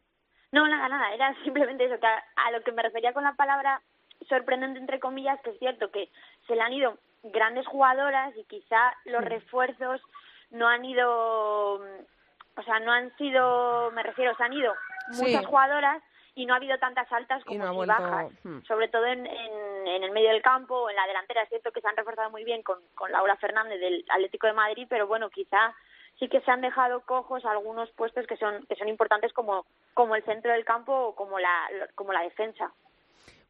No, 0.53 0.68
nada, 0.68 0.91
nada, 0.91 1.14
era 1.14 1.35
simplemente 1.45 1.87
eso, 1.87 1.99
que 1.99 2.07
a, 2.07 2.22
a 2.47 2.51
lo 2.51 2.61
que 2.62 2.72
me 2.72 2.83
refería 2.83 3.14
con 3.14 3.24
la 3.24 3.33
palabra 3.33 3.81
sorprendente, 4.29 4.79
entre 4.79 5.01
comillas, 5.01 5.41
que 5.41 5.51
es 5.51 5.59
cierto 5.59 5.91
que 5.91 6.11
se 6.47 6.55
le 6.55 6.61
han 6.61 6.74
ido 6.74 6.99
grandes 7.22 7.66
jugadoras 7.66 8.37
y 8.37 8.45
quizá 8.45 8.93
los 9.07 9.24
refuerzos 9.24 10.03
no 10.51 10.68
han 10.68 10.85
ido, 10.85 11.74
o 11.76 12.62
sea, 12.64 12.79
no 12.81 12.93
han 12.93 13.11
sido, 13.16 13.91
me 13.93 14.03
refiero, 14.03 14.37
se 14.37 14.43
han 14.45 14.53
ido 14.53 14.74
Sí. 15.12 15.22
muchas 15.24 15.47
jugadoras 15.47 16.03
y 16.39 16.47
no 16.47 16.55
ha 16.55 16.59
habido 16.59 16.78
tantas 16.78 17.11
altas 17.12 17.45
como 17.45 17.59
no 17.59 17.64
ha 17.64 17.70
si 17.70 17.76
vuelto, 17.76 17.95
bajas, 18.01 18.32
hmm. 18.45 18.61
sobre 18.62 18.89
todo 18.89 19.07
en, 19.07 19.26
en, 19.26 19.89
en 19.89 20.05
el 20.05 20.12
medio 20.12 20.30
del 20.30 20.41
campo 20.41 20.74
o 20.76 20.91
en 20.91 20.95
la 20.95 21.07
delantera. 21.07 21.43
Es 21.43 21.49
cierto 21.49 21.72
que 21.72 21.80
se 21.80 21.89
han 21.89 21.97
reforzado 21.97 22.30
muy 22.30 22.45
bien 22.45 22.62
con, 22.62 22.78
con 22.95 23.11
Laura 23.11 23.36
Fernández 23.36 23.80
del 23.80 24.05
Atlético 24.09 24.47
de 24.47 24.53
Madrid, 24.53 24.86
pero 24.89 25.09
bueno, 25.09 25.30
quizá 25.30 25.74
sí 26.18 26.28
que 26.28 26.41
se 26.43 26.51
han 26.51 26.61
dejado 26.61 27.01
cojos 27.01 27.45
algunos 27.45 27.91
puestos 27.91 28.26
que 28.26 28.36
son 28.36 28.64
que 28.66 28.76
son 28.76 28.89
importantes 28.89 29.32
como 29.32 29.66
como 29.95 30.14
el 30.14 30.24
centro 30.24 30.53
del 30.53 30.64
campo 30.64 30.93
o 30.93 31.14
como 31.16 31.39
la 31.41 31.68
como 31.97 32.12
la 32.12 32.22
defensa. 32.22 32.72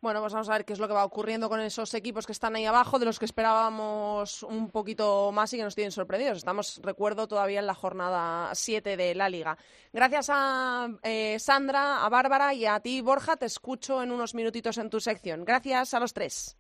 Bueno, 0.01 0.21
pues 0.21 0.33
vamos 0.33 0.49
a 0.49 0.53
ver 0.53 0.65
qué 0.65 0.73
es 0.73 0.79
lo 0.79 0.87
que 0.87 0.95
va 0.95 1.05
ocurriendo 1.05 1.49
con 1.49 1.61
esos 1.61 1.93
equipos 1.95 2.25
que 2.25 2.31
están 2.31 2.55
ahí 2.55 2.65
abajo, 2.65 3.01
de 3.01 3.05
los 3.05 3.19
que 3.19 3.25
esperábamos 3.25 4.45
un 4.45 4.71
poquito 4.71 5.33
más 5.33 5.53
y 5.53 5.57
que 5.57 5.65
nos 5.65 5.75
tienen 5.75 5.91
sorprendidos. 5.91 6.39
Estamos, 6.39 6.81
recuerdo, 6.85 7.27
todavía 7.27 7.59
en 7.59 7.67
la 7.67 7.75
jornada 7.75 8.55
7 8.55 8.97
de 8.97 9.15
la 9.17 9.29
Liga. 9.29 9.59
Gracias 9.93 10.31
a 10.33 10.89
eh, 11.03 11.39
Sandra, 11.41 12.05
a 12.05 12.09
Bárbara 12.09 12.55
y 12.55 12.65
a 12.65 12.79
ti, 12.79 13.01
Borja. 13.01 13.37
Te 13.37 13.47
escucho 13.47 14.01
en 14.01 14.13
unos 14.13 14.37
minutitos 14.37 14.79
en 14.79 14.89
tu 14.89 15.01
sección. 15.01 15.45
Gracias 15.45 15.93
a 15.95 16.01
los 16.01 16.15
tres. 16.15 16.57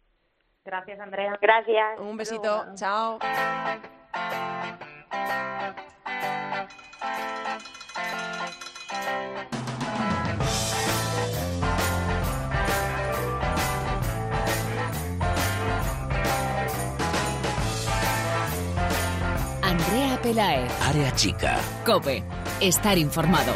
Gracias, 0.64 0.98
Andrea. 0.98 1.38
Gracias. 1.40 2.00
Un 2.00 2.16
besito. 2.16 2.66
Chao. 2.74 3.20
Pelaez. 20.28 20.70
Área 20.82 21.10
chica. 21.12 21.56
Cope. 21.86 22.22
Estar 22.60 22.98
informado. 22.98 23.50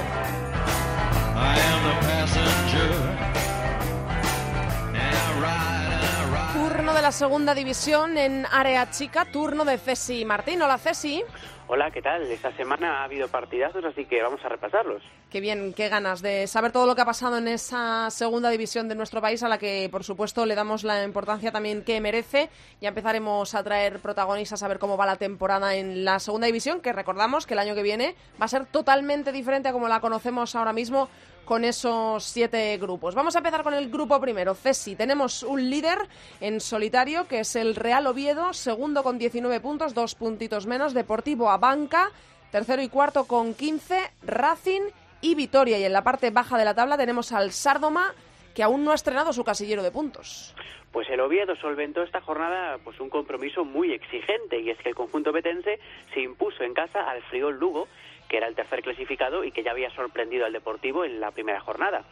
Turno 6.55 6.95
de 6.95 7.03
la 7.03 7.13
segunda 7.13 7.55
división 7.55 8.17
en 8.17 8.47
área 8.51 8.89
chica, 8.89 9.27
turno 9.27 9.67
de 9.67 9.77
Cesi 9.77 10.25
Martín. 10.25 10.63
Hola, 10.63 10.79
Cesi. 10.79 11.23
Hola, 11.67 11.91
¿qué 11.91 12.01
tal? 12.01 12.23
Esta 12.23 12.51
semana 12.57 13.01
ha 13.01 13.05
habido 13.05 13.29
partidazos, 13.29 13.85
así 13.85 14.07
que 14.07 14.23
vamos 14.23 14.43
a 14.43 14.49
repasarlos. 14.49 15.03
Qué 15.33 15.41
bien, 15.41 15.73
qué 15.73 15.89
ganas 15.89 16.21
de 16.21 16.47
saber 16.47 16.73
todo 16.73 16.85
lo 16.85 16.95
que 16.95 17.01
ha 17.01 17.07
pasado 17.07 17.39
en 17.39 17.49
esa 17.49 18.11
segunda 18.11 18.51
división 18.51 18.87
de 18.91 18.95
nuestro 18.95 19.23
país, 19.23 19.43
a 19.43 19.49
la 19.49 19.57
que, 19.57 19.89
por 19.91 20.05
supuesto, 20.05 20.45
le 20.45 20.55
damos 20.55 20.85
la 20.85 21.03
importancia 21.03 21.51
también 21.51 21.85
que 21.85 22.03
merece. 22.03 22.51
Ya 22.83 22.91
empezaremos 22.91 23.55
a 23.55 23.65
traer 23.65 23.99
protagonistas 24.01 24.63
a 24.63 24.69
ver 24.69 24.79
cómo 24.79 24.99
va 24.99 25.07
la 25.07 25.17
temporada 25.17 25.75
en 25.75 26.05
la 26.05 26.19
segunda 26.19 26.49
división, 26.49 26.83
que 26.83 26.93
recordamos 26.93 27.47
que 27.47 27.55
el 27.55 27.61
año 27.61 27.75
que 27.75 27.83
viene 27.83 28.15
va 28.39 28.45
a 28.45 28.49
ser 28.49 28.67
totalmente 28.67 29.33
diferente 29.33 29.71
a 29.71 29.73
como 29.73 29.89
la 29.89 30.01
conocemos 30.01 30.55
ahora 30.55 30.75
mismo 30.75 31.09
con 31.47 31.65
esos 31.65 32.25
siete 32.25 32.77
grupos. 32.77 33.15
Vamos 33.15 33.35
a 33.35 33.39
empezar 33.39 33.63
con 33.63 33.73
el 33.73 33.89
grupo 33.89 34.21
primero, 34.21 34.55
Cesi. 34.55 34.97
Tenemos 34.97 35.45
un 35.45 35.71
líder 35.71 36.11
en 36.43 36.61
solitario, 36.61 37.27
que 37.27 37.41
es 37.41 37.57
el 37.57 37.75
Real 37.75 38.07
Oviedo, 38.07 38.53
segundo 38.53 39.03
con 39.03 39.17
19 39.17 39.61
puntos, 39.61 39.95
dos 39.95 40.15
puntitos 40.15 40.67
menos, 40.67 40.93
Deportivo 40.93 41.51
Abanca, 41.51 42.11
tercero 42.51 42.83
y 42.83 42.91
cuarto 42.91 43.25
con 43.25 43.55
15, 43.55 44.11
Racing 44.25 44.83
y 45.23 45.35
Vitoria. 45.35 45.79
Y 45.79 45.85
en 45.85 45.93
la 45.95 46.05
parte 46.05 46.31
baja 46.31 46.59
de 46.59 46.67
la 46.67 46.75
tabla 46.75 46.99
tenemos 46.99 47.33
al 47.33 47.53
Sardoma, 47.53 48.13
que 48.55 48.63
aún 48.63 48.85
no 48.85 48.93
ha 48.93 48.95
estrenado 48.95 49.33
su 49.33 49.45
casillero 49.45 49.83
de 49.83 49.91
puntos. 49.91 50.55
Pues 50.93 51.09
el 51.09 51.21
Oviedo 51.21 51.57
solventó 51.57 52.03
esta 52.03 52.21
jornada 52.21 52.77
pues 52.85 53.01
un 53.01 53.09
compromiso 53.09 53.65
muy 53.65 53.93
exigente 53.93 54.61
y 54.61 54.69
es 54.69 54.79
que 54.79 54.91
el 54.91 54.95
conjunto 54.95 55.33
betense 55.33 55.81
se 56.13 56.21
impuso 56.21 56.63
en 56.65 56.75
casa 56.75 57.09
al 57.09 57.23
Friol 57.23 57.59
Lugo, 57.59 57.89
que 58.29 58.37
era 58.37 58.47
el 58.47 58.55
tercer 58.55 58.83
clasificado 58.83 59.43
y 59.43 59.53
que 59.53 59.63
ya 59.63 59.71
había 59.71 59.89
sorprendido 59.95 60.45
al 60.45 60.53
Deportivo 60.53 61.07
en 61.07 61.19
la 61.19 61.31
primera 61.31 61.61
jornada. 61.61 62.05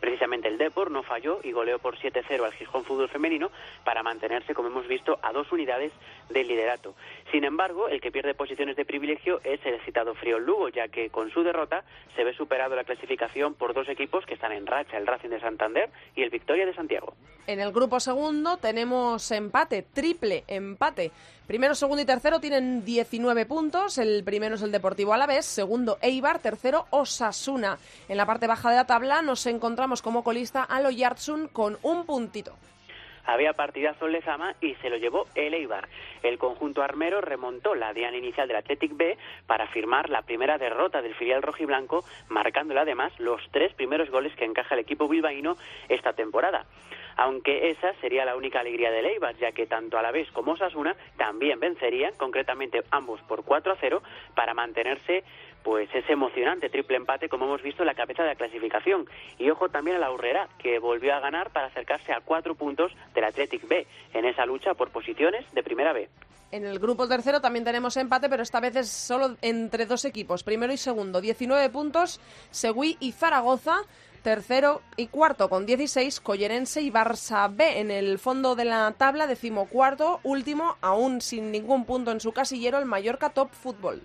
Precisamente 0.00 0.48
el 0.48 0.58
Depor 0.58 0.90
no 0.90 1.02
falló 1.02 1.40
y 1.42 1.52
goleó 1.52 1.78
por 1.78 1.96
7-0 1.98 2.44
al 2.44 2.52
Gijón 2.52 2.84
Fútbol 2.84 3.08
Femenino 3.08 3.50
para 3.84 4.02
mantenerse, 4.02 4.54
como 4.54 4.68
hemos 4.68 4.86
visto, 4.86 5.18
a 5.22 5.32
dos 5.32 5.50
unidades 5.52 5.92
del 6.28 6.48
liderato. 6.48 6.94
Sin 7.32 7.44
embargo, 7.44 7.88
el 7.88 8.00
que 8.00 8.12
pierde 8.12 8.34
posiciones 8.34 8.76
de 8.76 8.84
privilegio 8.84 9.40
es 9.44 9.64
el 9.64 9.80
citado 9.80 10.14
Friol 10.14 10.44
Lugo, 10.44 10.68
ya 10.68 10.88
que 10.88 11.10
con 11.10 11.30
su 11.30 11.42
derrota 11.42 11.84
se 12.16 12.24
ve 12.24 12.32
superado 12.34 12.76
la 12.76 12.84
clasificación 12.84 13.54
por 13.54 13.74
dos 13.74 13.88
equipos 13.88 14.24
que 14.26 14.34
están 14.34 14.52
en 14.52 14.66
racha, 14.66 14.96
el 14.96 15.06
Racing 15.06 15.30
de 15.30 15.40
Santander 15.40 15.90
y 16.14 16.22
el 16.22 16.30
Victoria 16.30 16.66
de 16.66 16.74
Santiago. 16.74 17.14
En 17.46 17.60
el 17.60 17.72
grupo 17.72 17.98
segundo 17.98 18.58
tenemos 18.58 19.30
empate, 19.30 19.82
triple 19.82 20.44
empate. 20.46 21.10
Primero, 21.48 21.74
segundo 21.74 22.02
y 22.02 22.04
tercero 22.04 22.40
tienen 22.40 22.84
19 22.84 23.46
puntos. 23.46 23.96
El 23.96 24.22
primero 24.22 24.56
es 24.56 24.62
el 24.62 24.70
Deportivo 24.70 25.14
Alavés, 25.14 25.46
segundo 25.46 25.96
Eibar, 26.02 26.40
tercero 26.40 26.84
Osasuna. 26.90 27.78
En 28.06 28.18
la 28.18 28.26
parte 28.26 28.46
baja 28.46 28.68
de 28.68 28.76
la 28.76 28.86
tabla 28.86 29.22
nos 29.22 29.46
encontramos 29.46 29.87
como 29.96 30.22
colista 30.22 30.62
al 30.62 30.84
Oyartsun 30.84 31.48
con 31.48 31.78
un 31.82 32.04
puntito. 32.04 32.54
había 33.24 33.52
partidazo 33.54 34.06
en 34.06 34.12
Lezama 34.12 34.54
y 34.60 34.74
se 34.76 34.90
lo 34.90 34.96
llevó 34.96 35.26
el 35.34 35.54
Eibar. 35.54 35.88
El 36.22 36.38
conjunto 36.38 36.82
armero 36.82 37.20
remontó 37.20 37.74
la 37.74 37.92
diana 37.92 38.16
inicial 38.16 38.48
del 38.48 38.58
Athletic 38.58 38.96
B 38.96 39.18
para 39.46 39.66
firmar 39.68 40.08
la 40.08 40.22
primera 40.22 40.58
derrota 40.58 41.02
del 41.02 41.14
filial 41.14 41.42
rojiblanco, 41.42 42.04
marcándole 42.28 42.80
además 42.80 43.12
los 43.18 43.42
tres 43.50 43.72
primeros 43.74 44.10
goles 44.10 44.34
que 44.36 44.44
encaja 44.44 44.74
el 44.74 44.80
equipo 44.80 45.08
bilbaíno 45.08 45.56
esta 45.88 46.12
temporada 46.12 46.64
aunque 47.18 47.70
esa 47.70 47.92
sería 47.94 48.24
la 48.24 48.36
única 48.36 48.60
alegría 48.60 48.92
del 48.92 49.06
Eibar, 49.06 49.36
ya 49.38 49.50
que 49.50 49.66
tanto 49.66 49.98
Alavés 49.98 50.30
como 50.30 50.52
Osasuna 50.52 50.94
también 51.16 51.58
vencerían, 51.58 52.14
concretamente 52.16 52.84
ambos 52.92 53.20
por 53.22 53.42
4 53.42 53.72
a 53.72 53.76
0, 53.76 54.02
para 54.36 54.54
mantenerse 54.54 55.24
pues 55.62 55.88
ese 55.94 56.12
emocionante 56.12 56.68
triple 56.68 56.96
empate 56.96 57.28
como 57.28 57.46
hemos 57.46 57.62
visto 57.62 57.82
en 57.82 57.86
la 57.86 57.94
cabeza 57.94 58.22
de 58.22 58.30
la 58.30 58.34
clasificación. 58.34 59.06
Y 59.38 59.50
ojo 59.50 59.68
también 59.68 59.96
a 59.96 60.00
la 60.00 60.10
Urrera, 60.10 60.48
que 60.58 60.78
volvió 60.78 61.14
a 61.14 61.20
ganar 61.20 61.50
para 61.50 61.66
acercarse 61.66 62.12
a 62.12 62.20
cuatro 62.20 62.54
puntos 62.54 62.92
del 63.14 63.24
Athletic 63.24 63.66
B 63.68 63.86
en 64.14 64.24
esa 64.24 64.46
lucha 64.46 64.74
por 64.74 64.90
posiciones 64.90 65.44
de 65.52 65.62
primera 65.62 65.92
B. 65.92 66.08
En 66.50 66.64
el 66.64 66.78
grupo 66.78 67.06
tercero 67.06 67.42
también 67.42 67.64
tenemos 67.64 67.96
empate, 67.98 68.30
pero 68.30 68.42
esta 68.42 68.60
vez 68.60 68.74
es 68.76 68.88
solo 68.88 69.36
entre 69.42 69.84
dos 69.84 70.06
equipos, 70.06 70.42
primero 70.42 70.72
y 70.72 70.78
segundo. 70.78 71.20
19 71.20 71.68
puntos, 71.68 72.20
Seguí 72.50 72.96
y 73.00 73.12
Zaragoza. 73.12 73.80
Tercero 74.22 74.82
y 74.96 75.06
cuarto 75.06 75.48
con 75.48 75.64
16, 75.64 76.20
Collerense 76.20 76.82
y 76.82 76.90
Barça 76.90 77.54
B. 77.54 77.78
En 77.78 77.90
el 77.90 78.18
fondo 78.18 78.56
de 78.56 78.64
la 78.64 78.92
tabla, 78.98 79.26
decimocuarto, 79.26 80.20
último, 80.24 80.76
aún 80.80 81.20
sin 81.20 81.52
ningún 81.52 81.84
punto 81.84 82.10
en 82.10 82.20
su 82.20 82.32
casillero, 82.32 82.78
el 82.78 82.84
Mallorca 82.84 83.30
Top 83.30 83.50
Fútbol. 83.52 84.02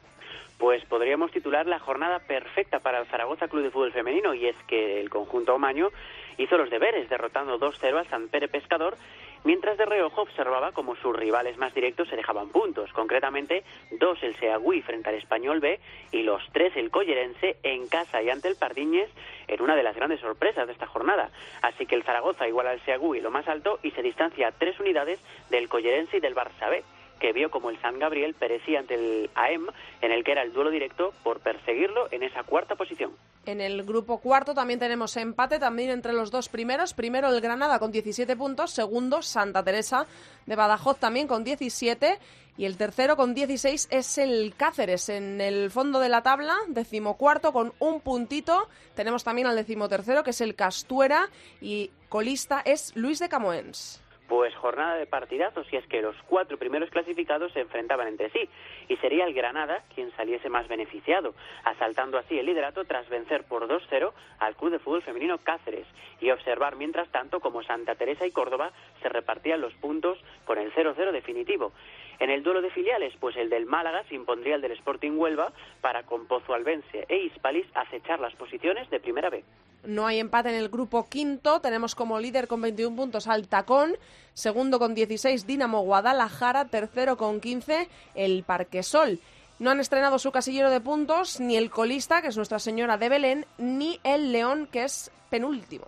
Pues 0.63 0.85
podríamos 0.85 1.29
titular 1.29 1.67
la 1.67 1.77
jornada 1.77 2.19
perfecta 2.19 2.79
para 2.79 2.99
el 2.99 3.05
Zaragoza 3.07 3.49
Club 3.49 3.63
de 3.63 3.69
Fútbol 3.69 3.91
Femenino, 3.91 4.33
y 4.33 4.47
es 4.47 4.55
que 4.65 5.01
el 5.01 5.09
conjunto 5.09 5.53
omaño 5.53 5.89
hizo 6.37 6.57
los 6.57 6.69
deberes, 6.69 7.09
derrotando 7.09 7.59
2-0 7.59 7.97
al 7.97 8.07
San 8.07 8.29
Pere 8.29 8.47
Pescador 8.47 8.95
mientras 9.43 9.77
de 9.77 9.85
reojo 9.85 10.21
observaba 10.21 10.71
como 10.71 10.95
sus 10.95 11.13
rivales 11.13 11.57
más 11.57 11.73
directos 11.73 12.07
se 12.07 12.15
dejaban 12.15 12.47
puntos, 12.47 12.93
concretamente 12.93 13.65
dos 13.99 14.23
el 14.23 14.37
Seagüí 14.37 14.81
frente 14.81 15.09
al 15.09 15.15
Español 15.15 15.59
B 15.59 15.81
y 16.13 16.23
los 16.23 16.41
tres 16.53 16.73
el 16.77 16.91
Collerense 16.91 17.57
en 17.63 17.89
casa 17.89 18.21
y 18.23 18.29
ante 18.29 18.47
el 18.47 18.55
Pardiñes 18.55 19.09
en 19.49 19.61
una 19.61 19.75
de 19.75 19.83
las 19.83 19.97
grandes 19.97 20.21
sorpresas 20.21 20.65
de 20.65 20.71
esta 20.71 20.87
jornada. 20.87 21.29
Así 21.61 21.85
que 21.85 21.95
el 21.95 22.03
Zaragoza 22.03 22.47
iguala 22.47 22.69
al 22.69 22.79
Seagüí 22.85 23.19
lo 23.19 23.31
más 23.31 23.49
alto 23.49 23.79
y 23.83 23.91
se 23.91 24.01
distancia 24.01 24.47
a 24.47 24.51
tres 24.53 24.79
unidades 24.79 25.19
del 25.49 25.67
Collerense 25.67 26.15
y 26.15 26.21
del 26.21 26.35
Barça 26.35 26.69
B 26.69 26.83
que 27.23 27.31
vio 27.31 27.49
como 27.49 27.69
el 27.69 27.79
San 27.79 27.99
Gabriel 27.99 28.33
perecía 28.33 28.79
ante 28.79 28.95
el 28.95 29.29
AEM, 29.33 29.67
en 30.01 30.11
el 30.11 30.25
que 30.25 30.33
era 30.33 30.41
el 30.41 30.51
duelo 30.51 30.69
directo 30.69 31.13
por 31.23 31.39
perseguirlo 31.39 32.09
en 32.11 32.21
esa 32.21 32.43
cuarta 32.43 32.75
posición. 32.75 33.13
En 33.45 33.61
el 33.61 33.83
grupo 33.83 34.17
cuarto 34.17 34.53
también 34.53 34.77
tenemos 34.77 35.15
empate, 35.15 35.57
también 35.57 35.89
entre 35.89 36.11
los 36.11 36.31
dos 36.31 36.49
primeros. 36.49 36.93
Primero 36.93 37.29
el 37.29 37.39
Granada 37.39 37.79
con 37.79 37.93
17 37.93 38.35
puntos, 38.35 38.71
segundo 38.71 39.21
Santa 39.21 39.63
Teresa 39.63 40.05
de 40.45 40.57
Badajoz 40.57 40.99
también 40.99 41.27
con 41.27 41.45
17 41.45 42.19
y 42.57 42.65
el 42.65 42.75
tercero 42.75 43.15
con 43.15 43.33
16 43.33 43.87
es 43.89 44.17
el 44.17 44.53
Cáceres 44.57 45.07
en 45.07 45.39
el 45.39 45.71
fondo 45.71 46.01
de 46.01 46.09
la 46.09 46.23
tabla, 46.23 46.57
decimocuarto 46.67 47.53
con 47.53 47.71
un 47.79 48.01
puntito. 48.01 48.67
Tenemos 48.95 49.23
también 49.23 49.47
al 49.47 49.55
decimotercero 49.55 50.25
que 50.25 50.31
es 50.31 50.41
el 50.41 50.55
Castuera 50.55 51.29
y 51.61 51.89
colista 52.09 52.61
es 52.65 52.93
Luis 52.97 53.19
de 53.19 53.29
Camoens. 53.29 54.02
Pues 54.27 54.55
jornada 54.55 54.95
de 54.95 55.05
partidazos, 55.05 55.67
y 55.71 55.75
es 55.75 55.85
que 55.87 56.01
los 56.01 56.15
cuatro 56.23 56.57
primeros 56.57 56.89
clasificados 56.89 57.51
se 57.51 57.59
enfrentaban 57.59 58.07
entre 58.07 58.29
sí, 58.29 58.49
y 58.87 58.95
sería 58.97 59.25
el 59.25 59.33
Granada 59.33 59.83
quien 59.93 60.11
saliese 60.15 60.49
más 60.49 60.67
beneficiado, 60.67 61.33
asaltando 61.65 62.17
así 62.17 62.39
el 62.39 62.45
liderato 62.45 62.85
tras 62.85 63.07
vencer 63.09 63.43
por 63.43 63.67
2-0 63.67 64.11
al 64.39 64.55
Club 64.55 64.71
de 64.71 64.79
Fútbol 64.79 65.01
Femenino 65.01 65.37
Cáceres, 65.39 65.85
y 66.21 66.31
observar 66.31 66.77
mientras 66.77 67.09
tanto 67.09 67.41
como 67.41 67.63
Santa 67.63 67.95
Teresa 67.95 68.25
y 68.25 68.31
Córdoba 68.31 68.71
se 69.01 69.09
repartían 69.09 69.61
los 69.61 69.73
puntos 69.73 70.17
con 70.45 70.57
el 70.57 70.73
0-0 70.73 71.11
definitivo. 71.11 71.73
En 72.19 72.29
el 72.29 72.43
duelo 72.43 72.61
de 72.61 72.69
filiales, 72.69 73.13
pues 73.19 73.35
el 73.35 73.49
del 73.49 73.65
Málaga 73.65 74.03
se 74.05 74.15
impondría 74.15 74.55
el 74.55 74.61
del 74.61 74.71
Sporting 74.71 75.17
Huelva 75.17 75.51
para 75.81 76.03
con 76.03 76.27
Pozo 76.27 76.53
Albense 76.53 77.05
e 77.09 77.17
Hispalis 77.17 77.67
acechar 77.73 78.19
las 78.19 78.33
posiciones 78.35 78.89
de 78.89 78.99
primera 78.99 79.29
B. 79.29 79.43
No 79.85 80.07
hay 80.07 80.19
empate 80.19 80.49
en 80.49 80.55
el 80.55 80.69
grupo 80.69 81.07
quinto. 81.09 81.59
Tenemos 81.59 81.95
como 81.95 82.19
líder 82.19 82.47
con 82.47 82.61
21 82.61 82.95
puntos 82.95 83.27
al 83.27 83.47
Tacón, 83.47 83.95
segundo 84.33 84.79
con 84.79 84.95
16 84.95 85.45
Dinamo 85.45 85.81
Guadalajara, 85.81 86.65
tercero 86.65 87.17
con 87.17 87.41
15 87.41 87.89
el 88.15 88.43
Parquesol. 88.43 89.19
No 89.59 89.71
han 89.71 89.79
estrenado 89.79 90.19
su 90.19 90.31
casillero 90.31 90.69
de 90.69 90.81
puntos 90.81 91.39
ni 91.39 91.57
el 91.57 91.69
colista, 91.69 92.21
que 92.21 92.29
es 92.29 92.37
Nuestra 92.37 92.59
Señora 92.59 92.97
de 92.97 93.09
Belén, 93.09 93.45
ni 93.57 93.99
el 94.03 94.31
León, 94.31 94.67
que 94.71 94.83
es 94.83 95.11
penúltimo. 95.29 95.85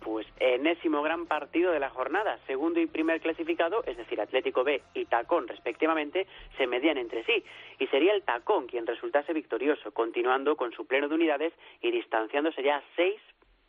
Pues 0.00 0.26
enésimo 0.38 1.02
gran 1.02 1.26
partido 1.26 1.72
de 1.72 1.80
la 1.80 1.90
jornada. 1.90 2.38
Segundo 2.46 2.80
y 2.80 2.86
primer 2.86 3.20
clasificado, 3.20 3.84
es 3.84 3.96
decir, 3.96 4.20
Atlético 4.20 4.64
B 4.64 4.82
y 4.94 5.04
Tacón 5.04 5.46
respectivamente, 5.46 6.26
se 6.56 6.66
medían 6.66 6.98
entre 6.98 7.24
sí. 7.24 7.44
Y 7.78 7.86
sería 7.88 8.14
el 8.14 8.22
Tacón 8.22 8.66
quien 8.66 8.86
resultase 8.86 9.32
victorioso, 9.32 9.92
continuando 9.92 10.56
con 10.56 10.72
su 10.72 10.86
pleno 10.86 11.08
de 11.08 11.14
unidades 11.14 11.52
y 11.82 11.90
distanciándose 11.90 12.62
ya 12.62 12.76
a 12.76 12.82
seis 12.96 13.20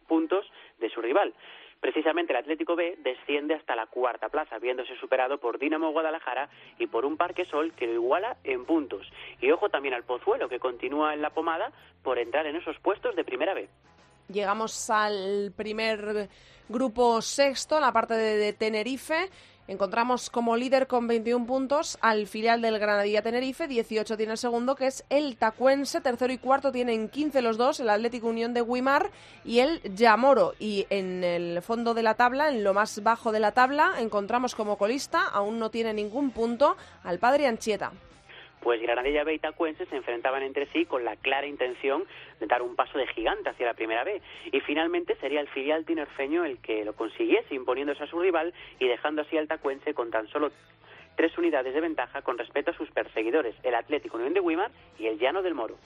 puntos 0.07 0.49
de 0.79 0.89
su 0.89 1.01
rival. 1.01 1.33
Precisamente 1.81 2.31
el 2.31 2.37
Atlético 2.37 2.75
B 2.75 2.95
desciende 2.99 3.55
hasta 3.55 3.75
la 3.75 3.87
cuarta 3.87 4.29
plaza, 4.29 4.59
viéndose 4.59 4.95
superado 4.97 5.39
por 5.39 5.57
Dinamo 5.57 5.91
Guadalajara 5.91 6.47
y 6.77 6.85
por 6.85 7.05
un 7.05 7.17
Parque 7.17 7.45
Sol 7.45 7.73
que 7.73 7.87
lo 7.87 7.93
iguala 7.93 8.37
en 8.43 8.65
puntos. 8.65 9.11
Y 9.41 9.49
ojo 9.49 9.69
también 9.69 9.95
al 9.95 10.03
Pozuelo, 10.03 10.47
que 10.47 10.59
continúa 10.59 11.15
en 11.15 11.23
la 11.23 11.31
pomada 11.31 11.71
por 12.03 12.19
entrar 12.19 12.45
en 12.45 12.55
esos 12.55 12.77
puestos 12.79 13.15
de 13.15 13.23
primera 13.23 13.55
B. 13.55 13.67
Llegamos 14.29 14.89
al 14.89 15.53
primer 15.55 16.29
grupo 16.69 17.21
sexto, 17.21 17.79
la 17.79 17.91
parte 17.91 18.13
de, 18.13 18.37
de, 18.37 18.53
Tenerife. 18.53 19.29
Encontramos 19.67 20.29
como 20.29 20.57
líder 20.57 20.87
con 20.87 21.07
21 21.07 21.45
puntos 21.45 21.97
al 22.01 22.27
filial 22.27 22.61
del 22.61 22.79
Granadilla 22.79 23.21
Tenerife, 23.21 23.67
18 23.67 24.17
tiene 24.17 24.33
el 24.33 24.37
segundo, 24.37 24.75
que 24.75 24.87
es 24.87 25.05
el 25.09 25.37
Tacuense, 25.37 26.01
tercero 26.01 26.33
y 26.33 26.39
cuarto 26.39 26.71
tienen 26.71 27.07
15 27.07 27.41
los 27.41 27.57
dos, 27.57 27.79
el 27.79 27.89
Atlético 27.89 28.27
Unión 28.27 28.53
de 28.53 28.63
Guimar 28.63 29.11
y 29.45 29.59
el 29.59 29.81
Yamoro. 29.95 30.55
Y 30.59 30.87
en 30.89 31.23
el 31.23 31.61
fondo 31.61 31.93
de 31.93 32.03
la 32.03 32.15
tabla, 32.15 32.49
en 32.49 32.63
lo 32.63 32.73
más 32.73 33.01
bajo 33.03 33.31
de 33.31 33.39
la 33.39 33.53
tabla, 33.53 33.93
encontramos 33.99 34.55
como 34.55 34.77
colista, 34.77 35.25
aún 35.27 35.59
no 35.59 35.69
tiene 35.69 35.93
ningún 35.93 36.31
punto, 36.31 36.75
al 37.03 37.19
Padre 37.19 37.47
Anchieta 37.47 37.93
pues 38.61 38.81
Granadilla 38.81 39.23
B 39.23 39.33
y 39.33 39.39
Tacuense 39.39 39.85
se 39.87 39.95
enfrentaban 39.95 40.43
entre 40.43 40.67
sí 40.67 40.85
con 40.85 41.03
la 41.03 41.15
clara 41.15 41.47
intención 41.47 42.03
de 42.39 42.47
dar 42.47 42.61
un 42.61 42.75
paso 42.75 42.97
de 42.97 43.07
gigante 43.07 43.49
hacia 43.49 43.65
la 43.65 43.73
primera 43.73 44.03
B. 44.03 44.21
Y 44.51 44.59
finalmente 44.61 45.15
sería 45.15 45.41
el 45.41 45.47
filial 45.49 45.85
tinerfeño 45.85 46.45
el 46.45 46.59
que 46.59 46.85
lo 46.85 46.93
consiguiese, 46.93 47.55
imponiéndose 47.55 48.03
a 48.03 48.07
su 48.07 48.19
rival 48.19 48.53
y 48.79 48.87
dejando 48.87 49.23
así 49.23 49.37
al 49.37 49.47
Tacuense 49.47 49.93
con 49.93 50.11
tan 50.11 50.27
solo 50.27 50.51
tres 51.15 51.37
unidades 51.37 51.73
de 51.73 51.81
ventaja 51.81 52.21
con 52.21 52.37
respecto 52.37 52.71
a 52.71 52.77
sus 52.77 52.89
perseguidores, 52.91 53.55
el 53.63 53.75
Atlético 53.75 54.17
Unión 54.17 54.33
de 54.33 54.41
Guimar 54.41 54.71
y 54.97 55.07
el 55.07 55.19
Llano 55.19 55.41
del 55.41 55.55
Moro. 55.55 55.77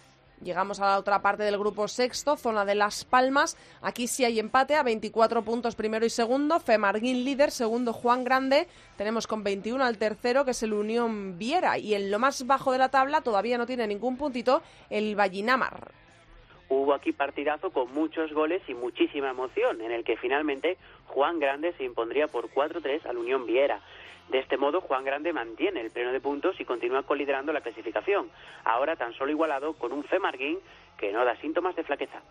Llegamos 0.41 0.79
a 0.79 0.87
la 0.87 0.99
otra 0.99 1.21
parte 1.21 1.43
del 1.43 1.57
grupo 1.57 1.87
sexto, 1.87 2.35
zona 2.35 2.65
de 2.65 2.75
Las 2.75 3.05
Palmas. 3.05 3.57
Aquí 3.81 4.07
sí 4.07 4.25
hay 4.25 4.39
empate 4.39 4.75
a 4.75 4.83
24 4.83 5.43
puntos 5.43 5.75
primero 5.75 6.05
y 6.05 6.09
segundo. 6.09 6.59
Femarguín 6.59 7.23
líder, 7.23 7.51
segundo 7.51 7.93
Juan 7.93 8.23
Grande. 8.23 8.67
Tenemos 8.97 9.27
con 9.27 9.43
21 9.43 9.83
al 9.83 9.97
tercero, 9.97 10.45
que 10.45 10.51
es 10.51 10.63
el 10.63 10.73
Unión 10.73 11.37
Viera. 11.37 11.77
Y 11.77 11.93
en 11.95 12.11
lo 12.11 12.19
más 12.19 12.45
bajo 12.45 12.71
de 12.71 12.77
la 12.77 12.89
tabla 12.89 13.21
todavía 13.21 13.57
no 13.57 13.65
tiene 13.65 13.87
ningún 13.87 14.17
puntito 14.17 14.61
el 14.89 15.15
Vallinamar. 15.15 16.04
Hubo 16.67 16.93
aquí 16.93 17.11
partidazo 17.11 17.71
con 17.71 17.93
muchos 17.93 18.33
goles 18.33 18.61
y 18.67 18.73
muchísima 18.73 19.29
emoción, 19.29 19.81
en 19.81 19.91
el 19.91 20.03
que 20.03 20.17
finalmente 20.17 20.77
Juan 21.07 21.39
Grande 21.39 21.73
se 21.73 21.83
impondría 21.83 22.27
por 22.27 22.49
4-3 22.49 23.05
al 23.05 23.17
Unión 23.17 23.45
Viera. 23.45 23.81
De 24.29 24.39
este 24.39 24.57
modo, 24.57 24.81
Juan 24.81 25.05
Grande 25.05 25.31
mantiene 25.33 25.81
el 25.81 25.91
pleno 25.91 26.11
de 26.11 26.19
puntos 26.19 26.59
y 26.59 26.65
continúa 26.65 27.03
coliderando 27.03 27.53
la 27.53 27.61
clasificación, 27.61 28.31
ahora 28.63 28.95
tan 28.95 29.13
solo 29.13 29.31
igualado 29.31 29.73
con 29.73 29.93
un 29.93 30.03
Femarguín 30.03 30.59
que 30.97 31.11
no 31.11 31.23
da 31.23 31.35
síntomas 31.37 31.75
de 31.75 31.83
flaqueza. 31.83 32.21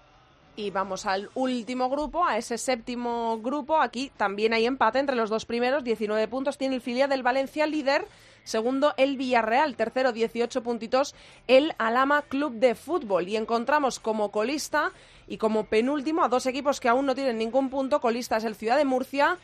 Y 0.56 0.70
vamos 0.70 1.04
al 1.06 1.30
último 1.34 1.90
grupo, 1.90 2.24
a 2.24 2.38
ese 2.38 2.58
séptimo 2.58 3.40
grupo. 3.40 3.80
Aquí 3.80 4.12
también 4.16 4.52
hay 4.52 4.66
empate 4.66 5.00
entre 5.00 5.16
los 5.16 5.28
dos 5.28 5.46
primeros. 5.46 5.82
19 5.82 6.28
puntos 6.28 6.58
tiene 6.58 6.76
el 6.76 6.80
filial 6.80 7.10
del 7.10 7.24
Valencia 7.24 7.66
líder. 7.66 8.06
Segundo, 8.44 8.94
el 8.96 9.16
Villarreal. 9.16 9.74
Tercero, 9.74 10.12
18 10.12 10.62
puntitos, 10.62 11.16
el 11.48 11.74
Alama 11.78 12.22
Club 12.22 12.52
de 12.54 12.76
Fútbol. 12.76 13.28
Y 13.28 13.36
encontramos 13.36 13.98
como 13.98 14.30
colista 14.30 14.92
y 15.26 15.38
como 15.38 15.64
penúltimo 15.64 16.22
a 16.22 16.28
dos 16.28 16.46
equipos 16.46 16.78
que 16.78 16.88
aún 16.88 17.06
no 17.06 17.16
tienen 17.16 17.38
ningún 17.38 17.68
punto. 17.68 18.00
Colista 18.00 18.36
es 18.36 18.44
el 18.44 18.54
Ciudad 18.54 18.76
de 18.76 18.84
Murcia 18.84 19.38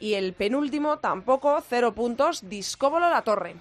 y 0.00 0.14
el 0.14 0.32
penúltimo 0.32 0.98
tampoco, 0.98 1.62
cero 1.68 1.94
puntos, 1.94 2.48
Discóbolo 2.48 3.08
La 3.08 3.22
Torre. 3.22 3.56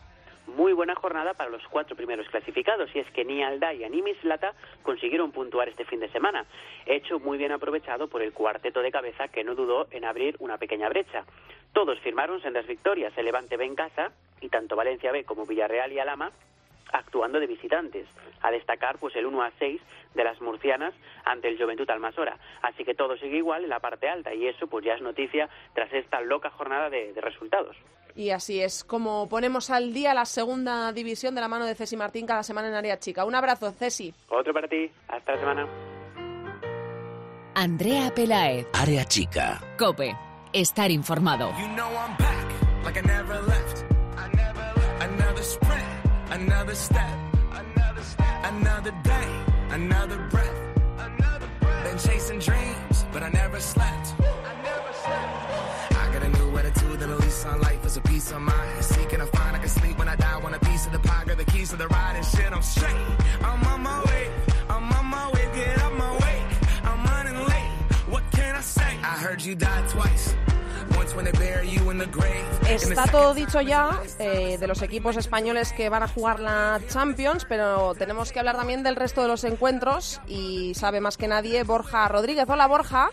Muy 0.47 0.73
buena 0.73 0.93
jornada 0.95 1.33
para 1.33 1.49
los 1.49 1.67
cuatro 1.69 1.95
primeros 1.95 2.27
clasificados, 2.29 2.89
y 2.95 2.99
es 2.99 3.09
que 3.11 3.25
ni 3.25 3.43
Aldaya 3.43 3.89
ni 3.89 4.01
Mislata 4.01 4.53
consiguieron 4.83 5.31
puntuar 5.31 5.69
este 5.69 5.85
fin 5.85 5.99
de 5.99 6.09
semana, 6.09 6.45
hecho 6.85 7.19
muy 7.19 7.37
bien 7.37 7.51
aprovechado 7.51 8.07
por 8.07 8.21
el 8.21 8.31
cuarteto 8.31 8.81
de 8.81 8.91
cabeza 8.91 9.27
que 9.27 9.43
no 9.43 9.55
dudó 9.55 9.87
en 9.91 10.05
abrir 10.05 10.35
una 10.39 10.57
pequeña 10.57 10.87
brecha. 10.87 11.25
Todos 11.73 11.99
firmaron 11.99 12.41
sendas 12.41 12.67
victorias, 12.67 13.11
el 13.17 13.25
Levante 13.25 13.57
B 13.57 13.65
en 13.65 13.75
casa, 13.75 14.11
y 14.39 14.49
tanto 14.49 14.75
Valencia 14.75 15.11
B 15.11 15.23
como 15.23 15.45
Villarreal 15.45 15.91
y 15.91 15.99
Alama 15.99 16.31
actuando 16.91 17.39
de 17.39 17.47
visitantes. 17.47 18.07
A 18.41 18.51
destacar 18.51 18.97
pues 18.99 19.15
el 19.15 19.25
1 19.25 19.41
a 19.41 19.51
6 19.57 19.81
de 20.13 20.23
las 20.23 20.39
murcianas 20.41 20.93
ante 21.25 21.47
el 21.47 21.57
Juventud 21.57 21.89
Almasora. 21.89 22.37
Así 22.61 22.85
que 22.85 22.93
todo 22.93 23.17
sigue 23.17 23.37
igual 23.37 23.63
en 23.63 23.69
la 23.69 23.79
parte 23.79 24.07
alta 24.07 24.33
y 24.33 24.47
eso 24.47 24.67
pues 24.67 24.85
ya 24.85 24.93
es 24.93 25.01
noticia 25.01 25.49
tras 25.73 25.91
esta 25.91 26.21
loca 26.21 26.51
jornada 26.51 26.89
de, 26.89 27.13
de 27.13 27.21
resultados. 27.21 27.75
Y 28.15 28.29
así 28.29 28.61
es 28.61 28.83
como 28.83 29.27
ponemos 29.27 29.69
al 29.69 29.93
día 29.93 30.13
la 30.13 30.25
segunda 30.25 30.91
división 30.93 31.35
de 31.35 31.41
la 31.41 31.47
mano 31.49 31.65
de 31.65 31.75
Cesi 31.75 31.97
Martín 31.97 32.25
cada 32.25 32.43
semana 32.43 32.69
en 32.69 32.75
Área 32.75 32.97
Chica. 32.97 33.25
Un 33.25 33.35
abrazo, 33.35 33.71
Cesi. 33.73 34.13
Otro 34.29 34.53
para 34.53 34.67
ti. 34.67 34.89
Hasta 35.09 35.33
la 35.33 35.39
semana. 35.39 35.67
Andrea 37.55 38.13
Pelaez, 38.13 38.67
Área 38.73 39.05
chica. 39.05 39.61
Cope, 39.77 40.15
estar 40.51 40.91
informado. 40.91 41.51
You 41.57 41.67
know 41.69 41.87
I'm 41.89 42.15
back, 42.17 42.83
like 42.83 42.97
I 42.97 43.01
never 43.01 43.41
left. 43.47 43.85
I 44.17 44.27
never 44.35 44.73
left. 44.75 45.03
Another 45.03 45.43
sprint, 45.43 45.83
another 46.31 46.75
step, 46.75 47.17
another 47.53 48.03
step, 48.03 48.43
another 48.43 48.91
day, 49.03 49.27
another 49.71 50.17
breath, 50.29 50.59
another 50.99 51.47
breath. 51.61 51.83
Been 51.85 51.97
chasing 51.97 52.39
dreams, 52.39 53.05
but 53.13 53.23
I 53.23 53.29
never 53.29 53.59
slept. 53.61 54.15
I 54.19 54.54
lease 57.35 57.45
on 57.45 57.61
life 57.61 57.85
is 57.85 57.97
a 57.97 58.01
piece 58.01 58.31
of 58.31 58.41
mind. 58.41 58.83
Seeking 58.83 59.19
to 59.19 59.25
find 59.25 59.55
I 59.55 59.59
can 59.59 59.69
sleep 59.69 59.97
when 59.97 60.07
I 60.07 60.15
die. 60.15 60.37
Want 60.37 60.55
a 60.55 60.59
piece 60.59 60.85
of 60.85 60.91
the 60.91 60.99
pie, 60.99 61.23
got 61.25 61.37
the 61.37 61.45
keys 61.45 61.69
to 61.69 61.75
the 61.75 61.87
ride 61.87 62.15
and 62.15 62.25
shit. 62.25 62.51
I'm 62.51 62.61
straight. 62.61 62.95
I'm 63.41 63.63
on 63.67 63.81
my 63.81 64.03
way. 64.05 64.29
I'm 64.69 64.91
on 64.91 65.05
my 65.05 65.27
way. 65.33 65.45
Get 65.55 65.81
up 65.81 65.93
my 65.93 66.13
way. 66.23 66.37
I'm 66.83 67.03
running 67.05 67.39
late. 67.51 67.71
What 68.09 68.23
can 68.31 68.55
I 68.55 68.61
say? 68.61 68.91
I 69.03 69.15
heard 69.25 69.41
you 69.43 69.55
died 69.55 69.89
twice. 69.89 70.35
Once 70.97 71.15
when 71.15 71.25
they 71.25 71.31
bury 71.31 71.69
you 71.69 71.89
in 71.89 71.97
the 71.97 72.05
grave. 72.05 72.45
and 72.67 72.79
the 72.79 72.95
Está 72.95 73.07
todo 73.11 73.33
dicho 73.33 73.59
ya 73.61 74.01
eh, 74.19 74.57
de 74.57 74.67
los 74.67 74.81
equipos 74.81 75.17
españoles 75.17 75.73
que 75.73 75.89
van 75.89 76.03
a 76.03 76.07
jugar 76.07 76.39
la 76.39 76.79
Champions, 76.87 77.45
pero 77.45 77.95
tenemos 77.95 78.31
que 78.31 78.39
hablar 78.39 78.55
también 78.55 78.83
del 78.83 78.95
resto 78.95 79.21
de 79.21 79.27
los 79.27 79.43
encuentros 79.43 80.21
y 80.27 80.73
sabe 80.75 81.01
más 81.01 81.17
que 81.17 81.27
nadie 81.27 81.63
Borja 81.63 82.07
Rodríguez. 82.07 82.45
Hola 82.47 82.67
Borja. 82.67 83.09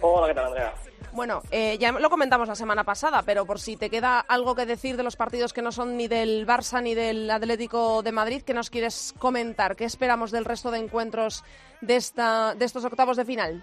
Hola, 0.00 0.28
¿qué 0.28 0.34
tal, 0.34 0.46
Andrea? 0.46 0.74
Bueno, 1.12 1.42
eh, 1.50 1.78
ya 1.78 1.92
lo 1.92 2.10
comentamos 2.10 2.48
la 2.48 2.54
semana 2.56 2.82
pasada, 2.84 3.22
pero 3.24 3.46
por 3.46 3.60
si 3.60 3.76
te 3.76 3.88
queda 3.88 4.18
algo 4.20 4.54
que 4.56 4.66
decir 4.66 4.96
de 4.96 5.02
los 5.04 5.14
partidos 5.16 5.52
que 5.52 5.62
no 5.62 5.70
son 5.70 5.96
ni 5.96 6.08
del 6.08 6.46
Barça 6.46 6.82
ni 6.82 6.94
del 6.94 7.30
Atlético 7.30 8.02
de 8.02 8.10
Madrid, 8.12 8.42
¿qué 8.42 8.52
nos 8.52 8.68
quieres 8.68 9.14
comentar? 9.18 9.76
¿Qué 9.76 9.84
esperamos 9.84 10.32
del 10.32 10.44
resto 10.44 10.70
de 10.72 10.78
encuentros 10.80 11.44
de, 11.80 11.96
esta, 11.96 12.54
de 12.54 12.64
estos 12.64 12.84
octavos 12.84 13.16
de 13.16 13.24
final? 13.24 13.62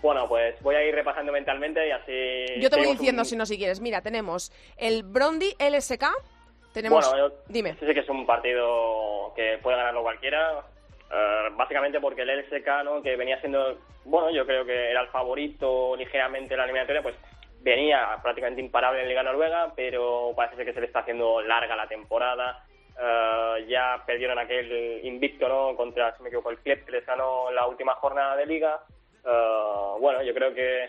Bueno, 0.00 0.28
pues 0.28 0.54
voy 0.62 0.74
a 0.76 0.84
ir 0.84 0.94
repasando 0.94 1.32
mentalmente 1.32 1.86
y 1.86 1.90
así... 1.90 2.60
Yo 2.60 2.70
te 2.70 2.76
voy 2.76 2.86
diciendo, 2.88 3.22
un- 3.22 3.26
si 3.26 3.36
no, 3.36 3.46
si 3.46 3.56
quieres. 3.56 3.80
Mira, 3.80 4.00
tenemos 4.00 4.52
el 4.76 5.02
Brondi 5.02 5.54
LSK, 5.58 6.04
tenemos... 6.72 7.08
Bueno, 7.08 7.28
yo 7.28 7.34
Dime. 7.48 7.76
sé 7.78 7.92
que 7.94 8.00
es 8.00 8.08
un 8.08 8.26
partido 8.26 9.32
que 9.36 9.58
puede 9.62 9.76
ganarlo 9.76 10.02
cualquiera, 10.02 10.64
eh, 11.12 11.48
básicamente 11.56 12.00
porque 12.00 12.22
el 12.22 12.40
LSK, 12.40 12.84
¿no? 12.84 13.02
que 13.02 13.16
venía 13.16 13.38
siendo, 13.40 13.78
bueno, 14.04 14.30
yo 14.30 14.46
creo 14.46 14.64
que 14.64 14.90
era 14.90 15.02
el 15.02 15.08
favorito 15.08 15.94
ligeramente 15.96 16.54
en 16.54 16.58
la 16.58 16.64
eliminatoria, 16.64 17.02
pues 17.02 17.16
venía 17.60 18.18
prácticamente 18.22 18.62
imparable 18.62 19.02
en 19.02 19.08
Liga 19.08 19.22
Noruega, 19.22 19.72
pero 19.76 20.32
parece 20.34 20.56
ser 20.56 20.66
que 20.66 20.72
se 20.72 20.80
le 20.80 20.86
está 20.86 21.00
haciendo 21.00 21.42
larga 21.42 21.76
la 21.76 21.86
temporada. 21.86 22.64
Eh, 22.98 23.66
ya 23.68 24.02
perdieron 24.06 24.38
aquel 24.38 25.04
invicto 25.04 25.48
¿no? 25.48 25.76
contra, 25.76 26.16
si 26.16 26.22
me 26.22 26.28
equivoco, 26.28 26.50
el 26.50 26.58
Club 26.58 26.84
que 26.84 26.92
les 26.92 27.06
ganó 27.06 27.50
la 27.50 27.66
última 27.66 27.94
jornada 27.94 28.36
de 28.36 28.46
Liga. 28.46 28.80
Eh, 29.24 29.96
bueno, 30.00 30.22
yo 30.22 30.32
creo 30.32 30.54
que 30.54 30.88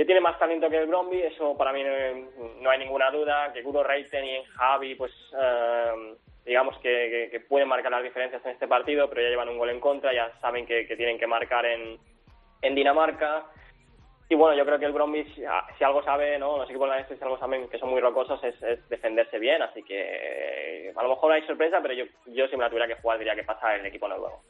que 0.00 0.06
tiene 0.06 0.22
más 0.22 0.38
talento 0.38 0.70
que 0.70 0.78
el 0.78 0.86
Bromby, 0.86 1.20
eso 1.20 1.54
para 1.58 1.74
mí 1.74 1.84
no, 1.84 2.70
hay 2.70 2.78
ninguna 2.78 3.10
duda, 3.10 3.52
que 3.52 3.62
Kuro 3.62 3.82
Reiten 3.82 4.24
y 4.24 4.42
Javi, 4.56 4.94
pues 4.94 5.12
eh, 5.38 6.14
digamos 6.42 6.78
que, 6.78 7.44
pueden 7.46 7.68
marcar 7.68 7.90
las 7.92 8.02
diferencias 8.02 8.42
en 8.46 8.52
este 8.52 8.66
partido, 8.66 9.10
pero 9.10 9.20
ya 9.20 9.28
llevan 9.28 9.50
un 9.50 9.58
gol 9.58 9.68
en 9.68 9.78
contra, 9.78 10.14
ya 10.14 10.32
saben 10.40 10.64
que, 10.64 10.84
tienen 10.96 11.18
que 11.18 11.26
marcar 11.26 11.66
en, 11.66 11.98
en 12.62 12.74
Dinamarca. 12.74 13.44
Y 14.30 14.36
bueno, 14.36 14.56
yo 14.56 14.64
creo 14.64 14.78
que 14.78 14.86
el 14.86 14.92
Bromby, 14.92 15.22
si, 15.34 15.42
si 15.76 15.84
algo 15.84 16.02
sabe, 16.02 16.38
¿no? 16.38 16.56
los 16.56 16.70
equipos 16.70 16.88
holandeses 16.88 17.18
si 17.18 17.22
algo 17.22 17.36
saben 17.36 17.68
que 17.68 17.78
son 17.78 17.90
muy 17.90 18.00
rocosos, 18.00 18.42
es, 18.42 18.54
es 18.62 18.88
defenderse 18.88 19.38
bien, 19.38 19.60
así 19.60 19.82
que 19.82 20.94
a 20.96 21.02
lo 21.02 21.10
mejor 21.10 21.32
hay 21.32 21.42
sorpresa, 21.42 21.82
pero 21.82 21.92
yo, 21.92 22.06
yo 22.28 22.48
si 22.48 22.56
me 22.56 22.62
la 22.62 22.70
tuviera 22.70 22.88
que 22.88 23.02
jugar 23.02 23.18
diría 23.18 23.36
que 23.36 23.44
pasa 23.44 23.76
el 23.76 23.84
equipo 23.84 24.08
noruego. 24.08 24.40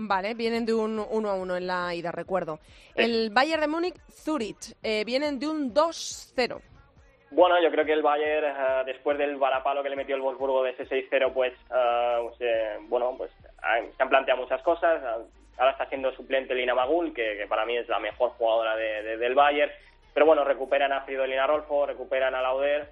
Vale, 0.00 0.34
vienen 0.34 0.64
de 0.64 0.72
un 0.74 0.98
1 1.00 1.28
a 1.28 1.34
1 1.34 1.56
en 1.56 1.66
la 1.66 1.92
ida, 1.92 2.12
recuerdo. 2.12 2.60
El 2.94 3.30
Bayern 3.30 3.60
de 3.62 3.66
Múnich, 3.68 3.96
Zurich, 4.08 4.74
eh, 4.82 5.02
vienen 5.04 5.40
de 5.40 5.48
un 5.48 5.74
2-0. 5.74 6.60
Bueno, 7.32 7.60
yo 7.60 7.68
creo 7.70 7.84
que 7.84 7.92
el 7.94 8.02
Bayern, 8.02 8.46
eh, 8.46 8.82
después 8.86 9.18
del 9.18 9.36
varapalo 9.36 9.82
que 9.82 9.90
le 9.90 9.96
metió 9.96 10.14
el 10.14 10.22
Wolfsburgo 10.22 10.62
de 10.62 10.70
ese 10.70 10.86
6-0, 10.86 11.32
pues, 11.34 11.52
eh, 11.74 12.76
bueno, 12.88 13.14
pues 13.18 13.30
se 13.96 14.02
han 14.02 14.08
planteado 14.08 14.40
muchas 14.42 14.62
cosas. 14.62 15.02
Ah, 15.04 15.18
Ahora 15.60 15.72
está 15.72 15.88
siendo 15.88 16.12
suplente 16.12 16.54
Lina 16.54 16.72
Magul, 16.72 17.12
que, 17.12 17.36
que 17.36 17.48
para 17.48 17.66
mí 17.66 17.76
es 17.76 17.88
la 17.88 17.98
mejor 17.98 18.30
jugadora 18.38 18.76
de- 18.76 19.02
de- 19.02 19.16
del 19.16 19.34
Bayern. 19.34 19.72
Pero 20.14 20.24
bueno, 20.24 20.44
recuperan 20.44 20.92
a 20.92 21.00
Fridolina 21.00 21.48
Rolfo, 21.48 21.84
recuperan 21.84 22.32
a 22.36 22.40
Lauder. 22.40 22.88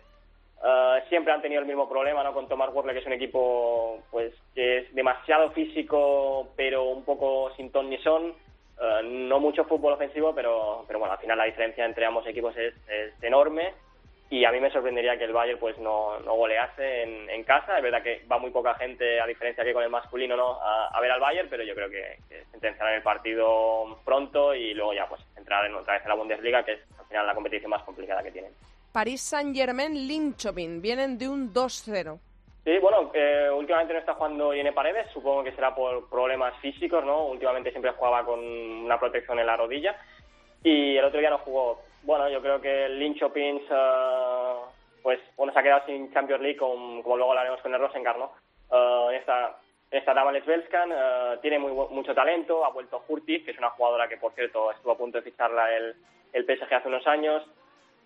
Eh, 0.64 1.02
siempre 1.09 1.32
han 1.32 1.42
tenido 1.42 1.61
el 1.61 1.66
mismo 1.66 1.88
problema, 1.88 2.22
¿no? 2.22 2.32
Con 2.32 2.48
Thomas 2.48 2.70
Wörle, 2.72 2.92
que 2.92 3.00
es 3.00 3.07
un 3.07 3.12
equipo, 3.12 4.02
pues, 4.11 4.32
que 4.54 4.78
es 4.78 4.94
demasiado 4.94 5.50
físico, 5.50 6.48
pero 6.57 6.84
un 6.84 7.04
poco 7.04 7.52
sin 7.57 7.70
ton 7.70 7.90
ni 7.90 7.98
son. 7.98 8.34
Eh, 8.80 9.02
no 9.04 9.40
mucho 9.40 9.64
fútbol 9.64 9.94
ofensivo, 9.94 10.34
pero, 10.34 10.84
pero 10.86 10.98
bueno, 10.98 11.14
al 11.14 11.20
final 11.20 11.38
la 11.38 11.44
diferencia 11.44 11.84
entre 11.84 12.04
ambos 12.04 12.26
equipos 12.26 12.54
es, 12.57 12.74
enorme 13.22 13.72
y 14.28 14.44
a 14.44 14.50
mí 14.50 14.61
me 14.61 14.70
sorprendería 14.70 15.16
que 15.16 15.24
el 15.24 15.32
Bayern 15.32 15.59
pues 15.59 15.78
no, 15.78 16.18
no 16.20 16.34
golease 16.34 17.02
en, 17.02 17.30
en 17.30 17.44
casa. 17.44 17.76
Es 17.76 17.82
verdad 17.82 18.02
que 18.02 18.22
va 18.30 18.38
muy 18.38 18.50
poca 18.50 18.74
gente, 18.74 19.20
a 19.20 19.26
diferencia 19.26 19.64
que 19.64 19.72
con 19.72 19.84
el 19.84 19.88
masculino, 19.88 20.36
¿no? 20.36 20.61
a, 20.61 20.88
a 20.88 21.00
ver 21.00 21.12
al 21.12 21.20
Bayern, 21.20 21.48
pero 21.48 21.62
yo 21.62 21.74
creo 21.74 21.88
que, 21.88 22.18
que 22.28 22.44
sentenciarán 22.50 22.94
el 22.94 23.02
partido 23.02 23.98
pronto 24.04 24.54
y 24.54 24.74
luego 24.74 24.92
ya 24.94 25.09
pues 25.09 25.22
entrar 25.36 25.64
en 25.64 25.74
otra 25.74 25.94
vez 25.94 26.02
en 26.02 26.09
la 26.09 26.14
Bundesliga, 26.16 26.64
que 26.64 26.72
es 26.72 26.80
al 26.98 27.07
final 27.07 27.26
la 27.26 27.34
competición 27.34 27.70
más 27.70 27.84
complicada 27.84 28.22
que 28.22 28.32
tienen. 28.32 28.52
París 28.97 29.20
Saint-Germain, 29.20 29.92
Linköping, 29.92 30.80
vienen 30.80 31.18
de 31.18 31.28
un 31.28 31.53
2-0. 31.53 32.18
Sí, 32.64 32.78
bueno, 32.78 33.11
eh, 33.12 33.51
últimamente 33.55 33.92
no 33.92 34.01
está 34.01 34.14
jugando 34.14 34.55
Irene 34.55 34.72
Paredes, 34.72 35.07
supongo 35.12 35.44
que 35.44 35.53
será 35.53 35.74
por 35.74 36.09
problemas 36.09 36.57
físicos, 36.62 37.05
¿no? 37.05 37.26
Últimamente 37.26 37.70
siempre 37.72 37.90
jugaba 37.90 38.24
con 38.24 38.38
una 38.40 38.99
protección 38.99 39.38
en 39.38 39.44
la 39.44 39.57
rodilla 39.59 39.97
y 40.64 40.97
el 40.97 41.05
otro 41.05 41.20
día 41.20 41.28
no 41.28 41.36
jugó. 41.36 41.82
Bueno, 42.05 42.30
yo 42.30 42.40
creo 42.40 42.59
que 42.59 42.86
el 42.86 42.99
Linköping, 42.99 43.64
eh, 43.68 44.55
pues, 45.03 45.20
bueno, 45.36 45.53
se 45.53 45.59
ha 45.59 45.62
quedado 45.62 45.84
sin 45.84 46.11
Champions 46.14 46.40
League, 46.40 46.57
como, 46.57 47.03
como 47.03 47.18
luego 47.18 47.34
lo 47.34 47.40
haremos 47.40 47.61
con 47.61 47.74
el 47.74 47.80
Rosengar, 47.80 48.16
¿no? 48.16 48.32
En 49.11 49.16
esta, 49.16 49.59
esta 49.90 50.14
Dama 50.14 50.32
Lesbelskan, 50.32 50.90
eh, 50.90 51.38
tiene 51.42 51.59
muy, 51.59 51.72
mucho 51.90 52.14
talento, 52.14 52.64
ha 52.64 52.70
vuelto 52.70 53.05
Hurtig, 53.07 53.44
que 53.44 53.51
es 53.51 53.59
una 53.59 53.68
jugadora 53.68 54.09
que, 54.09 54.16
por 54.16 54.32
cierto, 54.32 54.70
estuvo 54.70 54.92
a 54.92 54.97
punto 54.97 55.18
de 55.18 55.30
ficharla 55.30 55.76
el, 55.76 55.97
el 56.32 56.47
PSG 56.47 56.72
hace 56.72 56.88
unos 56.88 57.07
años, 57.07 57.47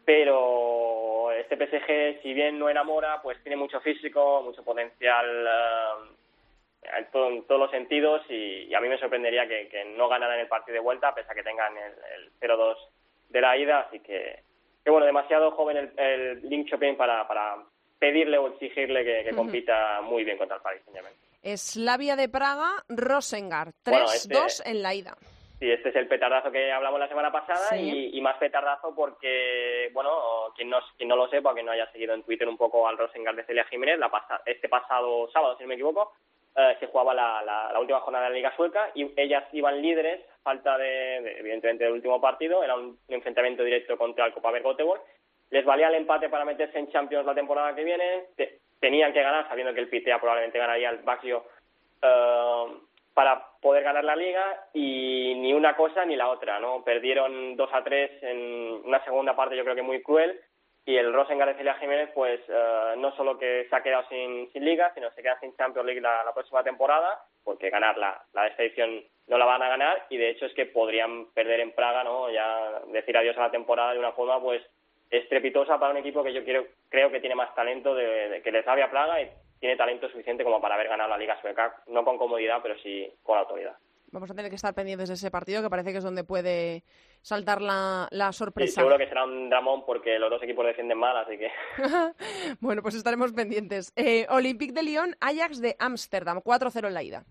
pero 0.04 1.30
este 1.32 1.56
PSG, 1.56 2.22
si 2.22 2.34
bien 2.34 2.58
no 2.58 2.68
enamora, 2.68 3.20
pues 3.22 3.42
tiene 3.42 3.56
mucho 3.56 3.80
físico, 3.80 4.42
mucho 4.42 4.62
potencial 4.64 5.46
eh, 5.46 6.88
en, 6.98 7.10
todo- 7.10 7.28
en 7.28 7.46
todos 7.46 7.60
los 7.60 7.70
sentidos 7.70 8.22
y, 8.28 8.64
y 8.68 8.74
a 8.74 8.80
mí 8.80 8.88
me 8.88 8.98
sorprendería 8.98 9.46
que, 9.46 9.68
que 9.68 9.84
no 9.96 10.08
ganaran 10.08 10.40
el 10.40 10.48
partido 10.48 10.74
de 10.74 10.80
vuelta, 10.80 11.14
pese 11.14 11.30
a 11.30 11.34
que 11.34 11.42
tengan 11.42 11.76
el, 11.76 11.92
el 12.16 12.32
0-2 12.40 12.76
de 13.28 13.40
la 13.40 13.56
ida, 13.56 13.80
así 13.80 14.00
que, 14.00 14.42
que 14.84 14.90
bueno, 14.90 15.06
demasiado 15.06 15.52
joven 15.52 15.76
el, 15.76 15.92
el 15.98 16.48
Linköping 16.48 16.96
para, 16.96 17.26
para 17.28 17.56
pedirle 17.98 18.38
o 18.38 18.48
exigirle 18.48 19.04
que, 19.04 19.30
compita 19.36 20.00
muy 20.02 20.24
bien 20.24 20.38
contra 20.38 20.56
el 20.56 20.62
Paris 20.62 20.82
Saint-Germain. 20.84 21.14
Slavia 21.56 22.16
de 22.16 22.28
Praga, 22.28 22.70
Rosengar, 22.88 23.68
3-2 23.68 23.72
Bueno, 23.84 24.06
este- 24.46 24.70
en 24.70 24.82
la 24.82 24.94
ida. 24.94 25.16
Sí, 25.60 25.70
este 25.70 25.90
es 25.90 25.96
el 25.96 26.08
petardazo 26.08 26.50
que 26.50 26.72
hablamos 26.72 26.98
la 26.98 27.06
semana 27.08 27.30
pasada 27.30 27.68
Sí. 27.68 28.10
y, 28.14 28.18
y 28.18 28.20
más 28.22 28.36
petardazo 28.38 28.94
porque, 28.94 29.90
bueno, 29.92 30.10
quien 30.56 30.70
no, 30.70 30.78
quien 30.96 31.08
no 31.08 31.16
lo 31.16 31.28
sepa, 31.28 31.54
que 31.54 31.62
no 31.62 31.70
haya 31.70 31.86
seguido 31.92 32.14
en 32.14 32.22
Twitter 32.22 32.48
un 32.48 32.56
poco 32.56 32.88
al 32.88 32.96
Rosengar 32.96 33.36
de 33.36 33.44
Celia 33.44 33.64
Jiménez, 33.66 33.98
la 33.98 34.10
pasa- 34.10 34.40
este 34.46 34.68
pasado 34.70 35.28
sábado, 35.30 35.56
si 35.58 35.64
no 35.64 35.68
me 35.68 35.74
equivoco, 35.74 36.14
eh, 36.56 36.76
se 36.80 36.86
jugaba 36.86 37.12
la, 37.12 37.42
la- 37.42 37.70
la 37.74 37.78
última 37.78 38.00
jornada 38.00 38.24
de 38.24 38.30
la 38.30 38.36
Liga 38.36 38.56
Sueca 38.56 38.90
y 38.94 39.12
ellas 39.20 39.44
iban 39.52 39.82
líderes, 39.82 40.24
falta 40.42 40.78
de, 40.78 41.20
de- 41.20 41.38
evidentemente, 41.40 41.84
del 41.84 41.92
último 41.92 42.20
partido, 42.22 42.64
era 42.64 42.74
un, 42.76 42.98
un 43.06 43.14
enfrentamiento 43.14 43.62
directo 43.62 43.98
contra 43.98 44.24
el 44.26 44.32
Copa 44.32 44.50
Göteborg. 44.58 45.02
Les 45.50 45.64
valía 45.66 45.88
el 45.88 45.94
empate 45.96 46.30
para 46.30 46.46
meterse 46.46 46.78
en 46.78 46.90
Champions 46.90 47.26
la 47.26 47.34
temporada 47.34 47.74
que 47.74 47.84
viene, 47.84 48.28
te- 48.34 48.60
tenían 48.80 49.12
que 49.12 49.22
ganar, 49.22 49.46
sabiendo 49.46 49.74
que 49.74 49.80
el 49.80 49.88
Pitea 49.90 50.18
probablemente 50.18 50.58
ganaría 50.58 50.88
el 50.88 50.98
Baxio 50.98 51.44
eh, 52.02 52.64
para 53.14 53.42
poder 53.60 53.82
ganar 53.82 54.04
la 54.04 54.16
liga 54.16 54.68
y 54.72 55.34
ni 55.36 55.52
una 55.52 55.76
cosa 55.76 56.04
ni 56.04 56.16
la 56.16 56.28
otra, 56.28 56.60
¿no? 56.60 56.82
Perdieron 56.84 57.56
2 57.56 57.70
a 57.72 57.84
3 57.84 58.22
en 58.22 58.82
una 58.84 59.04
segunda 59.04 59.34
parte 59.34 59.56
yo 59.56 59.64
creo 59.64 59.74
que 59.74 59.82
muy 59.82 60.02
cruel 60.02 60.40
y 60.86 60.96
el 60.96 61.12
Rosengar 61.12 61.48
de 61.48 61.54
Celia 61.54 61.74
Jiménez 61.74 62.10
pues 62.14 62.40
eh, 62.48 62.94
no 62.96 63.14
solo 63.16 63.38
que 63.38 63.66
se 63.68 63.76
ha 63.76 63.82
quedado 63.82 64.08
sin, 64.08 64.50
sin 64.52 64.64
liga, 64.64 64.92
sino 64.94 65.10
se 65.10 65.22
queda 65.22 65.38
sin 65.40 65.54
Champions 65.56 65.86
League 65.86 66.00
la, 66.00 66.32
próxima 66.32 66.62
temporada 66.62 67.22
porque 67.44 67.70
ganar 67.70 67.98
la, 67.98 68.22
la 68.32 68.42
de 68.42 68.48
esta 68.48 68.62
edición 68.62 69.04
no 69.26 69.38
la 69.38 69.44
van 69.44 69.62
a 69.62 69.68
ganar 69.68 70.06
y 70.08 70.16
de 70.16 70.30
hecho 70.30 70.46
es 70.46 70.54
que 70.54 70.66
podrían 70.66 71.26
perder 71.32 71.60
en 71.60 71.72
Praga, 71.72 72.02
¿no? 72.02 72.30
Ya 72.30 72.80
decir 72.88 73.16
adiós 73.16 73.36
a 73.36 73.42
la 73.42 73.50
temporada 73.50 73.92
de 73.92 73.98
una 73.98 74.12
forma 74.12 74.40
pues 74.40 74.62
estrepitosa 75.10 75.78
para 75.78 75.92
un 75.92 75.98
equipo 75.98 76.22
que 76.22 76.32
yo 76.32 76.44
quiero, 76.44 76.64
creo 76.88 77.10
que 77.10 77.20
tiene 77.20 77.34
más 77.34 77.54
talento 77.54 77.94
de, 77.94 78.28
de 78.28 78.42
que 78.42 78.52
les 78.52 78.62
Slavia 78.62 78.90
Praga 78.90 79.20
y 79.20 79.30
tiene 79.60 79.76
talento 79.76 80.08
suficiente 80.08 80.42
como 80.42 80.60
para 80.60 80.74
haber 80.74 80.88
ganado 80.88 81.10
la 81.10 81.18
Liga 81.18 81.40
Sueca, 81.40 81.82
no 81.88 82.04
con 82.04 82.18
comodidad, 82.18 82.60
pero 82.62 82.76
sí 82.78 83.08
con 83.22 83.38
autoridad. 83.38 83.76
Vamos 84.12 84.28
a 84.28 84.34
tener 84.34 84.50
que 84.50 84.56
estar 84.56 84.74
pendientes 84.74 85.08
de 85.08 85.14
ese 85.14 85.30
partido, 85.30 85.62
que 85.62 85.70
parece 85.70 85.92
que 85.92 85.98
es 85.98 86.04
donde 86.04 86.24
puede 86.24 86.82
saltar 87.22 87.62
la, 87.62 88.08
la 88.10 88.32
Sí, 88.32 88.38
sorpresa. 88.38 88.80
seguro 88.80 88.98
que 88.98 89.06
será 89.06 89.22
un 89.24 89.48
dramón 89.48 89.86
porque 89.86 90.18
los 90.18 90.28
dos 90.30 90.42
equipos 90.42 90.66
defienden 90.66 90.98
mal, 90.98 91.16
así 91.18 91.38
que 91.38 91.48
bueno, 92.60 92.82
pues 92.82 92.96
estaremos 92.96 93.32
pendientes. 93.32 93.92
Eh, 93.94 94.26
Olympique 94.30 94.72
de 94.72 94.82
Lyon, 94.82 95.14
Ajax 95.20 95.60
de 95.60 95.76
Ámsterdam, 95.78 96.40
4-0 96.42 96.88
en 96.88 96.94
la 96.94 97.02
ida. 97.04 97.24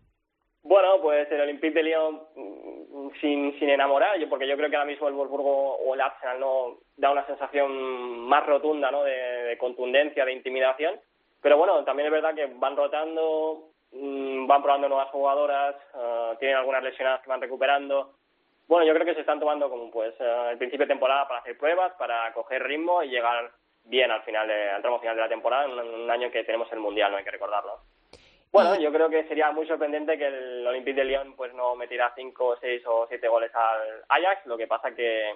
Bueno, 0.62 1.02
pues 1.02 1.30
el 1.32 1.42
Olympique 1.42 1.74
de 1.74 1.84
Lyon 1.84 2.22
mm, 2.36 3.10
sin, 3.20 3.60
sin 3.60 3.70
enamorar, 3.70 4.18
yo, 4.20 4.30
porque 4.30 4.48
yo 4.48 4.56
creo 4.56 4.70
que 4.70 4.76
ahora 4.78 4.90
mismo 4.90 5.08
el 5.10 5.16
Wolfsburgo 5.16 5.76
o 5.80 5.96
el 5.96 6.02
Arsenal 6.02 6.40
no 6.40 6.78
da 6.96 7.12
una 7.12 7.26
sensación 7.26 8.20
más 8.20 8.46
rotunda, 8.46 8.90
¿no? 8.92 9.04
De, 9.04 9.12
de 9.12 9.58
contundencia, 9.58 10.24
de 10.24 10.32
intimidación. 10.34 10.98
Pero 11.42 11.58
bueno, 11.58 11.84
también 11.86 12.08
es 12.08 12.12
verdad 12.12 12.36
que 12.36 12.48
van 12.56 12.76
rotando, 12.76 13.70
mm, 13.92 14.46
van 14.48 14.62
probando 14.62 14.90
nuevas 14.90 15.10
jugadoras, 15.10 15.76
eh, 15.96 16.36
tienen 16.40 16.58
algunas 16.58 16.84
lesionadas 16.84 17.22
que 17.22 17.30
van 17.30 17.42
recuperando. 17.42 18.14
Bueno, 18.68 18.86
yo 18.86 18.94
creo 18.94 19.06
que 19.06 19.16
se 19.16 19.22
están 19.22 19.40
tomando 19.40 19.70
como 19.70 19.90
pues 19.90 20.14
eh, 20.20 20.48
el 20.52 20.58
principio 20.58 20.86
de 20.86 20.94
temporada 20.94 21.28
para 21.28 21.40
hacer 21.40 21.58
pruebas, 21.58 21.94
para 21.94 22.32
coger 22.34 22.62
ritmo 22.64 23.02
y 23.04 23.10
llegar 23.10 23.52
bien 23.86 24.12
al 24.12 24.22
final, 24.24 24.48
de- 24.48 24.70
al 24.70 24.82
tramo 24.82 25.00
final 25.00 25.16
de 25.16 25.22
la 25.24 25.30
temporada, 25.30 25.66
en 25.66 25.72
un, 25.72 25.80
en 25.80 26.02
un 26.02 26.12
año 26.12 26.30
que 26.30 26.44
tenemos 26.44 26.72
el 26.72 26.80
mundial, 26.80 27.12
no 27.12 27.18
hay 27.18 27.24
que 27.24 27.32
recordarlo. 27.32 27.80
Bueno, 28.52 28.76
yo 28.80 28.92
creo 28.92 29.10
que 29.10 29.28
sería 29.28 29.52
muy 29.52 29.68
sorprendente 29.68 30.18
que 30.18 30.26
el 30.28 30.66
Olympique 30.68 31.00
de 31.00 31.06
Lyon 31.06 31.36
pues 31.36 31.54
no 31.54 31.76
metiera 31.76 32.12
cinco, 32.16 32.58
seis 32.60 32.84
o 32.88 33.06
siete 33.08 33.28
goles 33.28 33.52
al 33.54 34.04
Ajax. 34.10 34.46
Lo 34.48 34.58
que 34.58 34.66
pasa 34.68 34.94
que, 34.94 35.36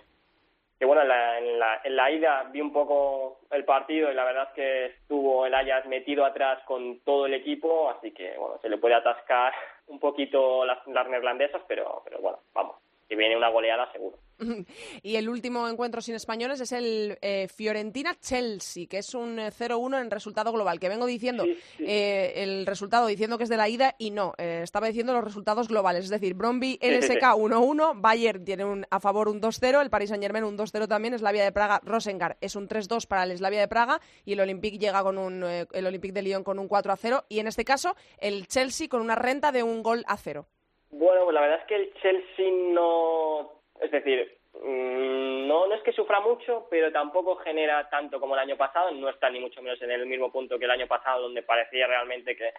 que 0.84 0.88
bueno, 0.88 1.04
en 1.04 1.08
la, 1.08 1.38
en, 1.40 1.60
la, 1.60 1.82
en 1.82 1.96
la 1.96 2.12
ida 2.12 2.44
vi 2.52 2.60
un 2.60 2.74
poco 2.74 3.40
el 3.52 3.64
partido 3.64 4.12
y 4.12 4.16
la 4.16 4.26
verdad 4.26 4.50
es 4.50 4.54
que 4.54 4.86
estuvo 4.88 5.46
el 5.46 5.56
Ajax 5.56 5.88
metido 5.88 6.26
atrás 6.26 6.62
con 6.66 7.00
todo 7.06 7.26
el 7.26 7.34
equipo, 7.34 7.90
así 7.90 8.12
que 8.12 8.38
bueno, 8.38 8.58
se 8.62 8.68
le 8.68 8.78
puede 8.78 8.94
atascar 8.94 9.54
un 9.88 9.98
poquito 10.02 10.66
las, 10.66 10.86
las 10.88 11.08
neerlandesas, 11.08 11.62
pero, 11.70 12.02
pero 12.04 12.20
bueno, 12.20 12.40
vamos, 12.54 12.76
que 13.08 13.16
viene 13.16 13.38
una 13.38 13.50
goleada 13.50 13.92
seguro. 13.92 14.20
y 15.04 15.16
el 15.16 15.30
último 15.30 15.68
encuentro 15.68 16.02
sin 16.02 16.16
españoles 16.16 16.60
es 16.62 16.72
el 16.72 17.18
eh, 17.22 17.48
Fiorentina-Chelsea, 17.48 18.88
que 18.88 18.98
es 18.98 19.14
un 19.14 19.40
eh, 19.40 19.52
0-1 19.52 20.02
en 20.02 20.12
resultado 20.12 20.52
global, 20.52 20.80
que 20.80 20.90
vengo 20.90 21.06
diciendo 21.06 21.46
eh, 21.80 22.34
el 22.38 22.66
resultado 22.66 23.08
diciendo 23.08 23.38
que 23.38 23.44
es 23.44 23.50
de 23.50 23.58
la 23.58 23.70
ida 23.70 23.96
y 23.98 24.12
no, 24.12 24.34
eh, 24.38 24.62
estaba 24.64 24.88
diciendo 24.88 25.14
los 25.14 25.24
resultados 25.24 25.68
globales, 25.68 26.06
es 26.06 26.10
decir, 26.10 26.34
Bromby 26.34 26.80
Sí, 26.82 26.90
sí, 27.02 27.02
sí. 27.02 27.14
LSK 27.14 27.24
1-1, 27.36 28.02
Bayern 28.02 28.46
tiene 28.46 28.66
un, 28.66 28.86
a 28.90 29.00
favor 29.00 29.28
un 29.28 29.42
2-0, 29.42 29.82
el 29.82 29.90
Paris 29.90 30.10
Saint-Germain 30.10 30.44
un 30.44 30.58
2-0 30.58 30.88
también, 30.88 31.18
Slavia 31.18 31.44
de 31.44 31.52
Praga, 31.52 31.80
Rosengar 31.84 32.38
es 32.42 32.56
un 32.56 32.68
3-2 32.68 33.08
para 33.08 33.24
el 33.24 33.38
Slavia 33.38 33.60
de 33.60 33.68
Praga 33.68 34.00
y 34.26 34.34
el 34.34 34.40
Olympique 34.40 34.78
llega 34.78 35.04
con 35.04 35.18
un, 35.18 35.44
eh, 35.44 35.68
el 35.72 35.86
Olympique 35.86 36.14
de 36.14 36.22
Lyon 36.22 36.44
con 36.44 36.60
un 36.60 36.68
4-0 36.68 37.26
y 37.30 37.40
en 37.40 37.48
este 37.48 37.66
caso 37.66 37.96
el 38.18 38.48
Chelsea 38.48 38.88
con 38.88 39.02
una 39.02 39.16
renta 39.16 39.52
de 39.52 39.64
un 39.64 39.84
gol 39.84 40.04
a 40.08 40.18
cero. 40.18 40.48
Bueno, 40.96 41.32
la 41.32 41.42
verdad 41.42 41.60
es 41.62 41.66
que 41.66 41.76
el 41.76 41.94
Chelsea 41.96 42.52
no. 42.52 43.52
Es 43.82 43.90
decir, 43.90 44.38
mm, 44.54 45.48
no, 45.48 45.66
no 45.68 45.74
es 45.74 45.82
que 45.82 45.92
sufra 45.92 46.20
mucho, 46.20 46.68
pero 46.70 46.92
tampoco 46.92 47.36
genera 47.38 47.90
tanto 47.90 48.20
como 48.20 48.36
el 48.36 48.42
año 48.42 48.58
pasado. 48.58 48.92
No 48.92 49.10
está 49.10 49.30
ni 49.32 49.40
mucho 49.40 49.62
menos 49.64 49.82
en 49.82 49.90
el 49.90 50.06
mismo 50.06 50.32
punto 50.32 50.60
que 50.60 50.66
el 50.66 50.72
año 50.72 50.88
pasado, 50.88 51.24
donde 51.24 51.42
parecía 51.42 51.88
realmente 51.88 52.36
que. 52.36 52.54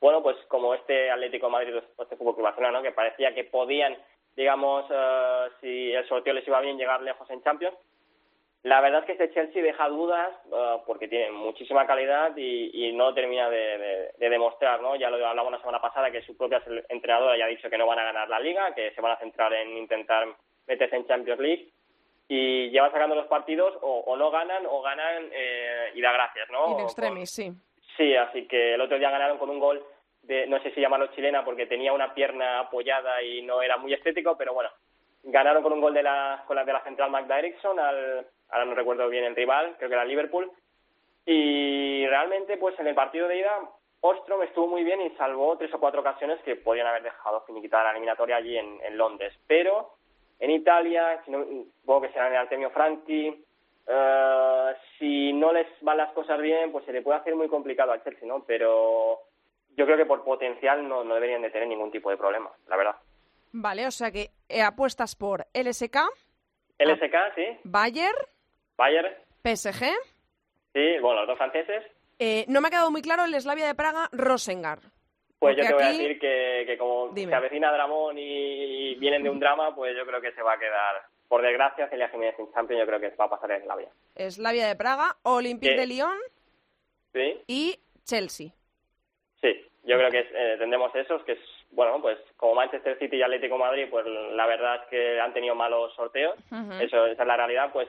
Bueno, 0.00 0.22
pues 0.22 0.36
como 0.48 0.74
este 0.74 1.10
Atlético 1.10 1.46
de 1.46 1.52
Madrid 1.52 1.74
este 1.98 2.16
Fútbol 2.16 2.36
Club 2.36 2.70
¿no? 2.70 2.82
Que 2.82 2.92
parecía 2.92 3.34
que 3.34 3.44
podían, 3.44 3.96
digamos, 4.36 4.84
eh, 4.90 5.48
si 5.60 5.92
el 5.92 6.06
sorteo 6.06 6.34
les 6.34 6.46
iba 6.46 6.60
bien, 6.60 6.76
llegar 6.76 7.00
lejos 7.00 7.28
en 7.30 7.42
Champions. 7.42 7.76
La 8.64 8.80
verdad 8.80 9.00
es 9.00 9.06
que 9.06 9.12
este 9.12 9.30
Chelsea 9.32 9.62
deja 9.62 9.88
dudas 9.88 10.28
eh, 10.52 10.76
porque 10.86 11.06
tiene 11.08 11.30
muchísima 11.30 11.86
calidad 11.86 12.36
y, 12.36 12.88
y 12.88 12.92
no 12.92 13.14
termina 13.14 13.48
de, 13.48 13.78
de- 13.78 14.10
de 14.18 14.28
demostrar, 14.28 14.80
¿no? 14.82 14.96
Ya 14.96 15.10
lo 15.10 15.24
hablamos 15.26 15.52
la 15.52 15.60
semana 15.60 15.80
pasada 15.80 16.10
que 16.10 16.22
su 16.22 16.36
propia 16.36 16.60
entrenadora 16.88 17.36
ya 17.38 17.44
ha 17.44 17.48
dicho 17.48 17.70
que 17.70 17.78
no 17.78 17.86
van 17.86 18.00
a 18.00 18.04
ganar 18.04 18.28
la 18.28 18.40
Liga, 18.40 18.74
que 18.74 18.90
se 18.92 19.00
van 19.00 19.12
a 19.12 19.16
centrar 19.18 19.52
en 19.54 19.76
intentar 19.76 20.26
meterse 20.66 20.96
en 20.96 21.06
Champions 21.06 21.40
League 21.40 21.68
y 22.28 22.68
llevan 22.70 22.90
sacando 22.92 23.14
los 23.14 23.26
partidos 23.26 23.74
o, 23.80 24.00
o 24.00 24.16
no 24.16 24.30
ganan 24.30 24.66
o 24.66 24.82
ganan 24.82 25.28
eh, 25.32 25.92
y 25.94 26.00
da 26.00 26.12
gracias, 26.12 26.50
¿no? 26.50 26.72
In 26.72 26.80
extremis, 26.80 27.30
sí. 27.30 27.52
Sí, 27.96 28.14
así 28.16 28.46
que 28.48 28.74
el 28.74 28.80
otro 28.80 28.98
día 28.98 29.10
ganaron 29.10 29.38
con 29.38 29.50
un 29.50 29.60
gol 29.60 29.82
de, 30.22 30.46
no 30.48 30.60
sé 30.62 30.72
si 30.72 30.80
llamarlo 30.80 31.06
chilena 31.14 31.44
porque 31.44 31.66
tenía 31.66 31.92
una 31.92 32.12
pierna 32.12 32.58
apoyada 32.60 33.22
y 33.22 33.40
no 33.42 33.62
era 33.62 33.76
muy 33.76 33.94
estético, 33.94 34.36
pero 34.36 34.52
bueno, 34.52 34.68
ganaron 35.22 35.62
con 35.62 35.72
un 35.72 35.80
gol 35.80 35.94
de 35.94 36.02
la, 36.02 36.42
con 36.46 36.56
la 36.56 36.64
de 36.64 36.72
la 36.72 36.82
central 36.82 37.10
Magda 37.10 37.38
Eriksson, 37.38 37.78
al, 37.78 38.26
ahora 38.50 38.64
no 38.64 38.74
recuerdo 38.74 39.08
bien 39.08 39.24
el 39.24 39.36
rival, 39.36 39.74
creo 39.78 39.88
que 39.88 39.94
era 39.94 40.04
Liverpool, 40.04 40.50
y 41.24 42.06
realmente 42.06 42.56
pues 42.56 42.78
en 42.78 42.86
el 42.86 42.94
partido 42.94 43.28
de 43.28 43.38
ida 43.38 43.60
Ostrom 44.00 44.42
estuvo 44.42 44.68
muy 44.68 44.84
bien 44.84 45.00
y 45.00 45.10
salvó 45.16 45.56
tres 45.58 45.74
o 45.74 45.80
cuatro 45.80 46.00
ocasiones 46.00 46.40
que 46.44 46.56
podían 46.56 46.86
haber 46.86 47.02
dejado 47.02 47.42
finiquitar 47.42 47.84
la 47.84 47.90
eliminatoria 47.90 48.36
allí 48.36 48.56
en, 48.56 48.80
en 48.82 48.96
Londres, 48.96 49.34
pero 49.46 49.94
en 50.38 50.50
Italia, 50.50 51.20
si 51.24 51.30
no, 51.30 51.44
supongo 51.80 52.02
que 52.02 52.12
será 52.12 52.28
en 52.28 52.34
el 52.34 52.38
Artemio 52.38 52.70
Franchi, 52.70 53.44
eh, 53.90 54.74
si 54.98 55.32
no 55.32 55.52
les 55.52 55.66
van 55.80 55.96
las 55.96 56.12
cosas 56.12 56.40
bien, 56.40 56.70
pues 56.70 56.84
se 56.84 56.92
le 56.92 57.02
puede 57.02 57.18
hacer 57.18 57.34
muy 57.34 57.48
complicado 57.48 57.92
al 57.92 58.04
Chelsea, 58.04 58.28
¿no? 58.28 58.44
Pero 58.46 59.20
yo 59.76 59.84
creo 59.84 59.96
que 59.96 60.06
por 60.06 60.24
potencial 60.24 60.86
no, 60.86 61.02
no 61.04 61.14
deberían 61.14 61.42
de 61.42 61.50
tener 61.50 61.66
ningún 61.66 61.90
tipo 61.90 62.10
de 62.10 62.16
problema, 62.16 62.50
la 62.68 62.76
verdad. 62.76 62.96
Vale, 63.52 63.86
o 63.86 63.90
sea 63.90 64.10
que 64.10 64.30
eh, 64.48 64.62
apuestas 64.62 65.16
por 65.16 65.46
LSK, 65.54 65.96
LSK, 66.78 67.16
sí, 67.34 67.58
Bayern, 67.64 68.16
Bayern, 68.78 69.12
PSG. 69.42 69.84
sí, 70.72 70.98
bueno, 71.02 71.20
los 71.20 71.26
dos 71.28 71.36
franceses. 71.38 71.84
Eh, 72.20 72.44
no 72.48 72.60
me 72.60 72.68
ha 72.68 72.70
quedado 72.70 72.90
muy 72.90 73.02
claro 73.02 73.24
el 73.24 73.34
Slavia 73.40 73.66
de 73.66 73.74
Praga, 73.74 74.08
Rosengar. 74.12 74.78
Pues 75.40 75.56
yo 75.56 75.64
te 75.66 75.74
voy 75.74 75.82
a 75.82 75.88
decir 75.88 76.18
que, 76.18 76.64
que 76.66 76.78
como 76.78 77.08
Dime. 77.10 77.30
se 77.30 77.36
avecina 77.36 77.70
Dramón 77.72 78.16
y 78.18 78.94
vienen 78.96 79.22
de 79.22 79.30
un 79.30 79.38
drama, 79.38 79.74
pues 79.74 79.96
yo 79.96 80.04
creo 80.06 80.20
que 80.20 80.32
se 80.32 80.42
va 80.42 80.54
a 80.54 80.58
quedar, 80.58 81.02
por 81.28 81.42
desgracia, 81.42 81.88
Celia 81.88 82.08
Jiménez 82.08 82.36
en 82.38 82.52
Champions, 82.52 82.80
yo 82.80 82.86
creo 82.86 83.00
que 83.00 83.10
va 83.16 83.26
a 83.26 83.30
pasar 83.30 83.50
en 83.52 83.66
la 83.68 83.76
vía. 83.76 83.88
Slavia 84.30 84.66
de 84.66 84.74
Praga, 84.76 85.16
Olympique 85.24 85.72
Sí. 85.74 85.78
de 85.78 85.86
Lyon 85.86 86.16
Sí, 87.12 87.40
y 87.46 87.78
Chelsea. 88.04 88.48
sí, 89.40 89.66
yo 89.84 89.96
creo 89.96 90.10
que 90.10 90.20
eh, 90.20 90.56
tendremos 90.58 90.92
esos, 90.96 91.22
que 91.24 91.32
es, 91.32 91.38
bueno, 91.70 92.00
pues 92.02 92.18
como 92.36 92.54
Manchester 92.56 92.98
City 92.98 93.16
y 93.16 93.22
Atlético 93.22 93.58
Madrid, 93.58 93.86
pues 93.90 94.04
la 94.06 94.46
verdad 94.46 94.82
es 94.82 94.88
que 94.90 95.20
han 95.20 95.32
tenido 95.32 95.54
malos 95.54 95.94
sorteos, 95.94 96.36
Ujú. 96.50 96.72
eso 96.80 97.06
esa 97.06 97.22
es 97.22 97.28
la 97.28 97.36
realidad, 97.36 97.70
pues 97.72 97.88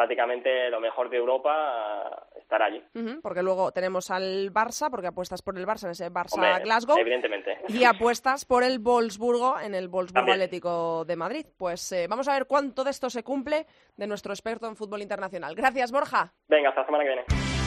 prácticamente 0.00 0.70
lo 0.70 0.80
mejor 0.80 1.10
de 1.10 1.18
Europa 1.18 2.26
estará 2.40 2.64
allí. 2.64 2.82
Porque 3.22 3.42
luego 3.42 3.70
tenemos 3.70 4.10
al 4.10 4.50
Barça, 4.50 4.88
porque 4.90 5.08
apuestas 5.08 5.42
por 5.42 5.58
el 5.58 5.66
Barça 5.66 5.84
en 5.84 5.90
ese 5.90 6.10
Barça-Glasgow. 6.10 6.98
evidentemente. 6.98 7.58
Y 7.68 7.84
apuestas 7.84 8.46
por 8.46 8.64
el 8.64 8.78
Wolfsburgo 8.78 9.60
en 9.60 9.74
el 9.74 9.88
Wolfsburgo 9.88 10.20
También. 10.20 10.36
Atlético 10.36 11.04
de 11.04 11.16
Madrid. 11.16 11.44
Pues 11.58 11.92
eh, 11.92 12.06
vamos 12.08 12.28
a 12.28 12.32
ver 12.32 12.46
cuánto 12.46 12.82
de 12.82 12.92
esto 12.92 13.10
se 13.10 13.22
cumple 13.22 13.66
de 13.94 14.06
nuestro 14.06 14.32
experto 14.32 14.66
en 14.66 14.74
fútbol 14.74 15.02
internacional. 15.02 15.54
Gracias, 15.54 15.92
Borja. 15.92 16.32
Venga, 16.48 16.70
hasta 16.70 16.80
la 16.80 16.86
semana 16.86 17.04
que 17.04 17.10
viene. 17.10 17.59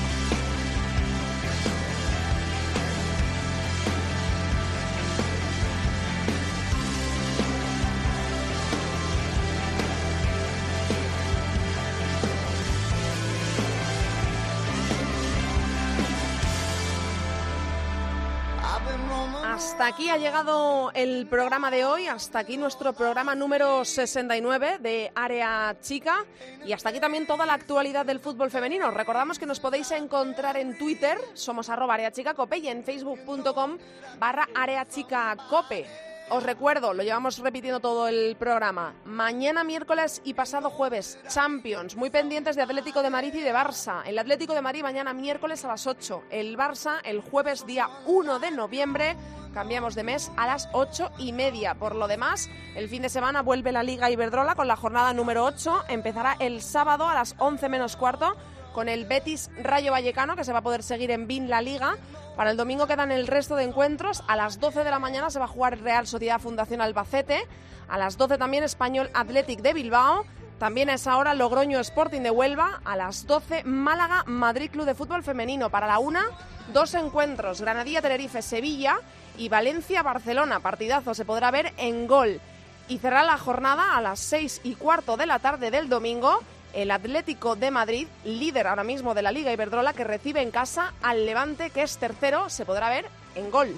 Hasta 19.74 19.88
aquí 19.88 20.08
ha 20.08 20.18
llegado 20.18 20.92
el 20.94 21.26
programa 21.26 21.72
de 21.72 21.84
hoy, 21.84 22.06
hasta 22.06 22.38
aquí 22.38 22.58
nuestro 22.58 22.94
programa 22.94 23.34
número 23.34 23.84
69 23.84 24.78
de 24.80 25.12
Área 25.16 25.76
Chica 25.82 26.26
y 26.64 26.74
hasta 26.74 26.90
aquí 26.90 27.00
también 27.00 27.26
toda 27.26 27.48
la 27.48 27.56
actualidad 27.56 28.06
del 28.06 28.20
fútbol 28.20 28.52
femenino. 28.52 28.92
Recordamos 28.92 29.40
que 29.40 29.48
nos 29.48 29.60
podéis 29.60 29.90
encontrar 29.90 30.58
en 30.58 30.78
Twitter, 30.78 31.18
somos 31.34 31.70
arroba 31.70 31.96
Área 31.96 32.12
Chica 32.12 32.36
Cope 32.36 32.60
y 32.60 32.68
en 32.68 32.84
facebook.com 32.84 33.80
barra 34.20 34.48
Área 34.54 34.88
Chica 34.88 35.36
Cope. 35.50 36.13
Os 36.34 36.42
recuerdo, 36.42 36.96
lo 36.96 37.04
llevamos 37.04 37.38
repitiendo 37.38 37.80
todo 37.80 38.08
el 38.08 38.36
programa. 38.38 38.96
Mañana 39.06 39.64
miércoles 39.64 40.20
y 40.26 40.34
pasado 40.34 40.72
jueves, 40.72 41.20
Champions, 41.28 41.96
muy 41.96 42.10
pendientes 42.10 42.56
de 42.56 42.64
Atlético 42.64 43.04
de 43.04 43.12
Madrid 43.12 43.36
y 43.36 43.42
de 43.42 43.54
Barça. 43.54 44.02
El 44.04 44.18
Atlético 44.18 44.56
de 44.56 44.64
Madrid 44.64 44.82
mañana 44.82 45.14
miércoles 45.14 45.64
a 45.64 45.68
las 45.68 45.86
8. 45.86 46.24
El 46.32 46.58
Barça 46.58 47.02
el 47.04 47.22
jueves 47.22 47.68
día 47.68 47.88
1 48.08 48.40
de 48.40 48.50
noviembre. 48.50 49.16
Cambiamos 49.54 49.94
de 49.94 50.02
mes 50.02 50.32
a 50.36 50.48
las 50.48 50.70
8 50.74 51.12
y 51.20 51.34
media. 51.34 51.76
Por 51.76 51.94
lo 51.94 52.08
demás, 52.08 52.50
el 52.74 52.90
fin 52.90 53.04
de 53.04 53.10
semana 53.10 53.44
vuelve 53.44 53.72
la 53.72 53.84
Liga 53.84 54.10
Iberdrola 54.10 54.56
con 54.56 54.68
la 54.68 54.76
jornada 54.76 55.14
número 55.14 55.46
8. 55.46 55.84
Empezará 55.90 56.36
el 56.40 56.64
sábado 56.64 57.08
a 57.08 57.14
las 57.14 57.36
11 57.38 57.70
menos 57.70 57.96
cuarto 57.96 58.36
con 58.74 58.90
el 58.90 59.06
Betis 59.06 59.50
Rayo 59.62 59.92
Vallecano, 59.92 60.36
que 60.36 60.44
se 60.44 60.52
va 60.52 60.60
a 60.60 60.64
poder 60.64 60.84
seguir 60.84 61.12
en 61.12 61.28
BIN 61.28 61.50
la 61.50 61.62
Liga. 61.62 61.96
Para 62.36 62.52
el 62.52 62.58
domingo 62.58 62.88
quedan 62.88 63.12
el 63.12 63.28
resto 63.28 63.56
de 63.56 63.64
encuentros. 63.64 64.24
A 64.28 64.36
las 64.36 64.60
12 64.60 64.84
de 64.84 64.90
la 64.92 65.00
mañana 65.00 65.30
se 65.30 65.40
va 65.40 65.46
a 65.46 65.48
jugar 65.48 65.80
Real 65.80 66.08
Sociedad 66.08 66.42
Fundación 66.42 66.82
Albacete. 66.82 67.48
A 67.88 67.98
las 67.98 68.18
12 68.18 68.38
también 68.38 68.64
Español 68.64 69.10
Athletic 69.14 69.62
de 69.62 69.74
Bilbao. 69.74 70.26
También 70.60 70.90
a 70.90 70.96
esa 70.96 71.18
hora 71.18 71.34
Logroño 71.34 71.80
Sporting 71.80 72.22
de 72.22 72.32
Huelva. 72.32 72.82
A 72.84 72.98
las 72.98 73.28
12 73.28 73.64
Málaga 73.64 74.24
Madrid 74.26 74.72
Club 74.72 74.86
de 74.86 74.96
Fútbol 74.96 75.24
Femenino. 75.24 75.70
Para 75.70 75.88
la 75.88 76.00
una 76.00 76.26
dos 76.74 76.94
encuentros, 76.96 77.62
Granadilla-Tenerife-Sevilla 77.62 78.98
y 79.38 79.50
Valencia-Barcelona. 79.50 80.60
Partidazo 80.60 81.14
se 81.14 81.26
podrá 81.26 81.52
ver 81.52 81.74
en 81.78 82.08
gol. 82.08 82.42
Y 82.88 82.98
cerrará 82.98 83.24
la 83.24 83.38
jornada 83.38 83.96
a 83.96 84.02
las 84.02 84.20
seis 84.20 84.60
y 84.64 84.76
cuarto 84.76 85.16
de 85.16 85.26
la 85.26 85.40
tarde 85.40 85.72
del 85.72 85.88
domingo 85.88 86.40
el 86.74 86.92
Atlético 86.92 87.56
de 87.56 87.72
Madrid, 87.72 88.08
líder 88.26 88.68
ahora 88.68 88.84
mismo 88.84 89.14
de 89.14 89.22
la 89.22 89.32
Liga 89.32 89.54
Iberdrola, 89.54 89.94
que 89.94 90.04
recibe 90.04 90.42
en 90.42 90.52
casa 90.52 90.94
al 91.02 91.26
Levante, 91.26 91.70
que 91.70 91.84
es 91.84 91.98
tercero, 91.98 92.50
se 92.50 92.66
podrá 92.66 92.90
ver 92.90 93.06
en 93.36 93.52
gol. 93.52 93.76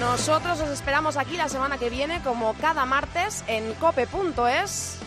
Nosotros 0.00 0.60
os 0.60 0.70
esperamos 0.70 1.16
aquí 1.16 1.36
la 1.36 1.48
semana 1.48 1.76
que 1.76 1.90
viene, 1.90 2.20
como 2.22 2.54
cada 2.54 2.84
martes, 2.84 3.42
en 3.48 3.74
cope.es. 3.74 4.98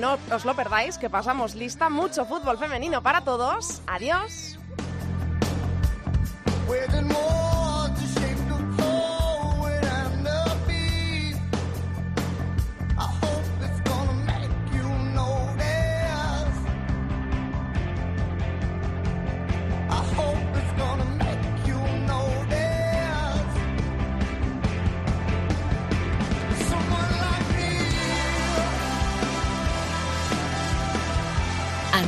No 0.00 0.18
os 0.32 0.44
lo 0.44 0.54
perdáis, 0.56 0.98
que 0.98 1.08
pasamos 1.08 1.54
lista. 1.54 1.88
Mucho 1.88 2.26
fútbol 2.26 2.58
femenino 2.58 3.02
para 3.02 3.20
todos. 3.22 3.80
Adiós. 3.86 4.58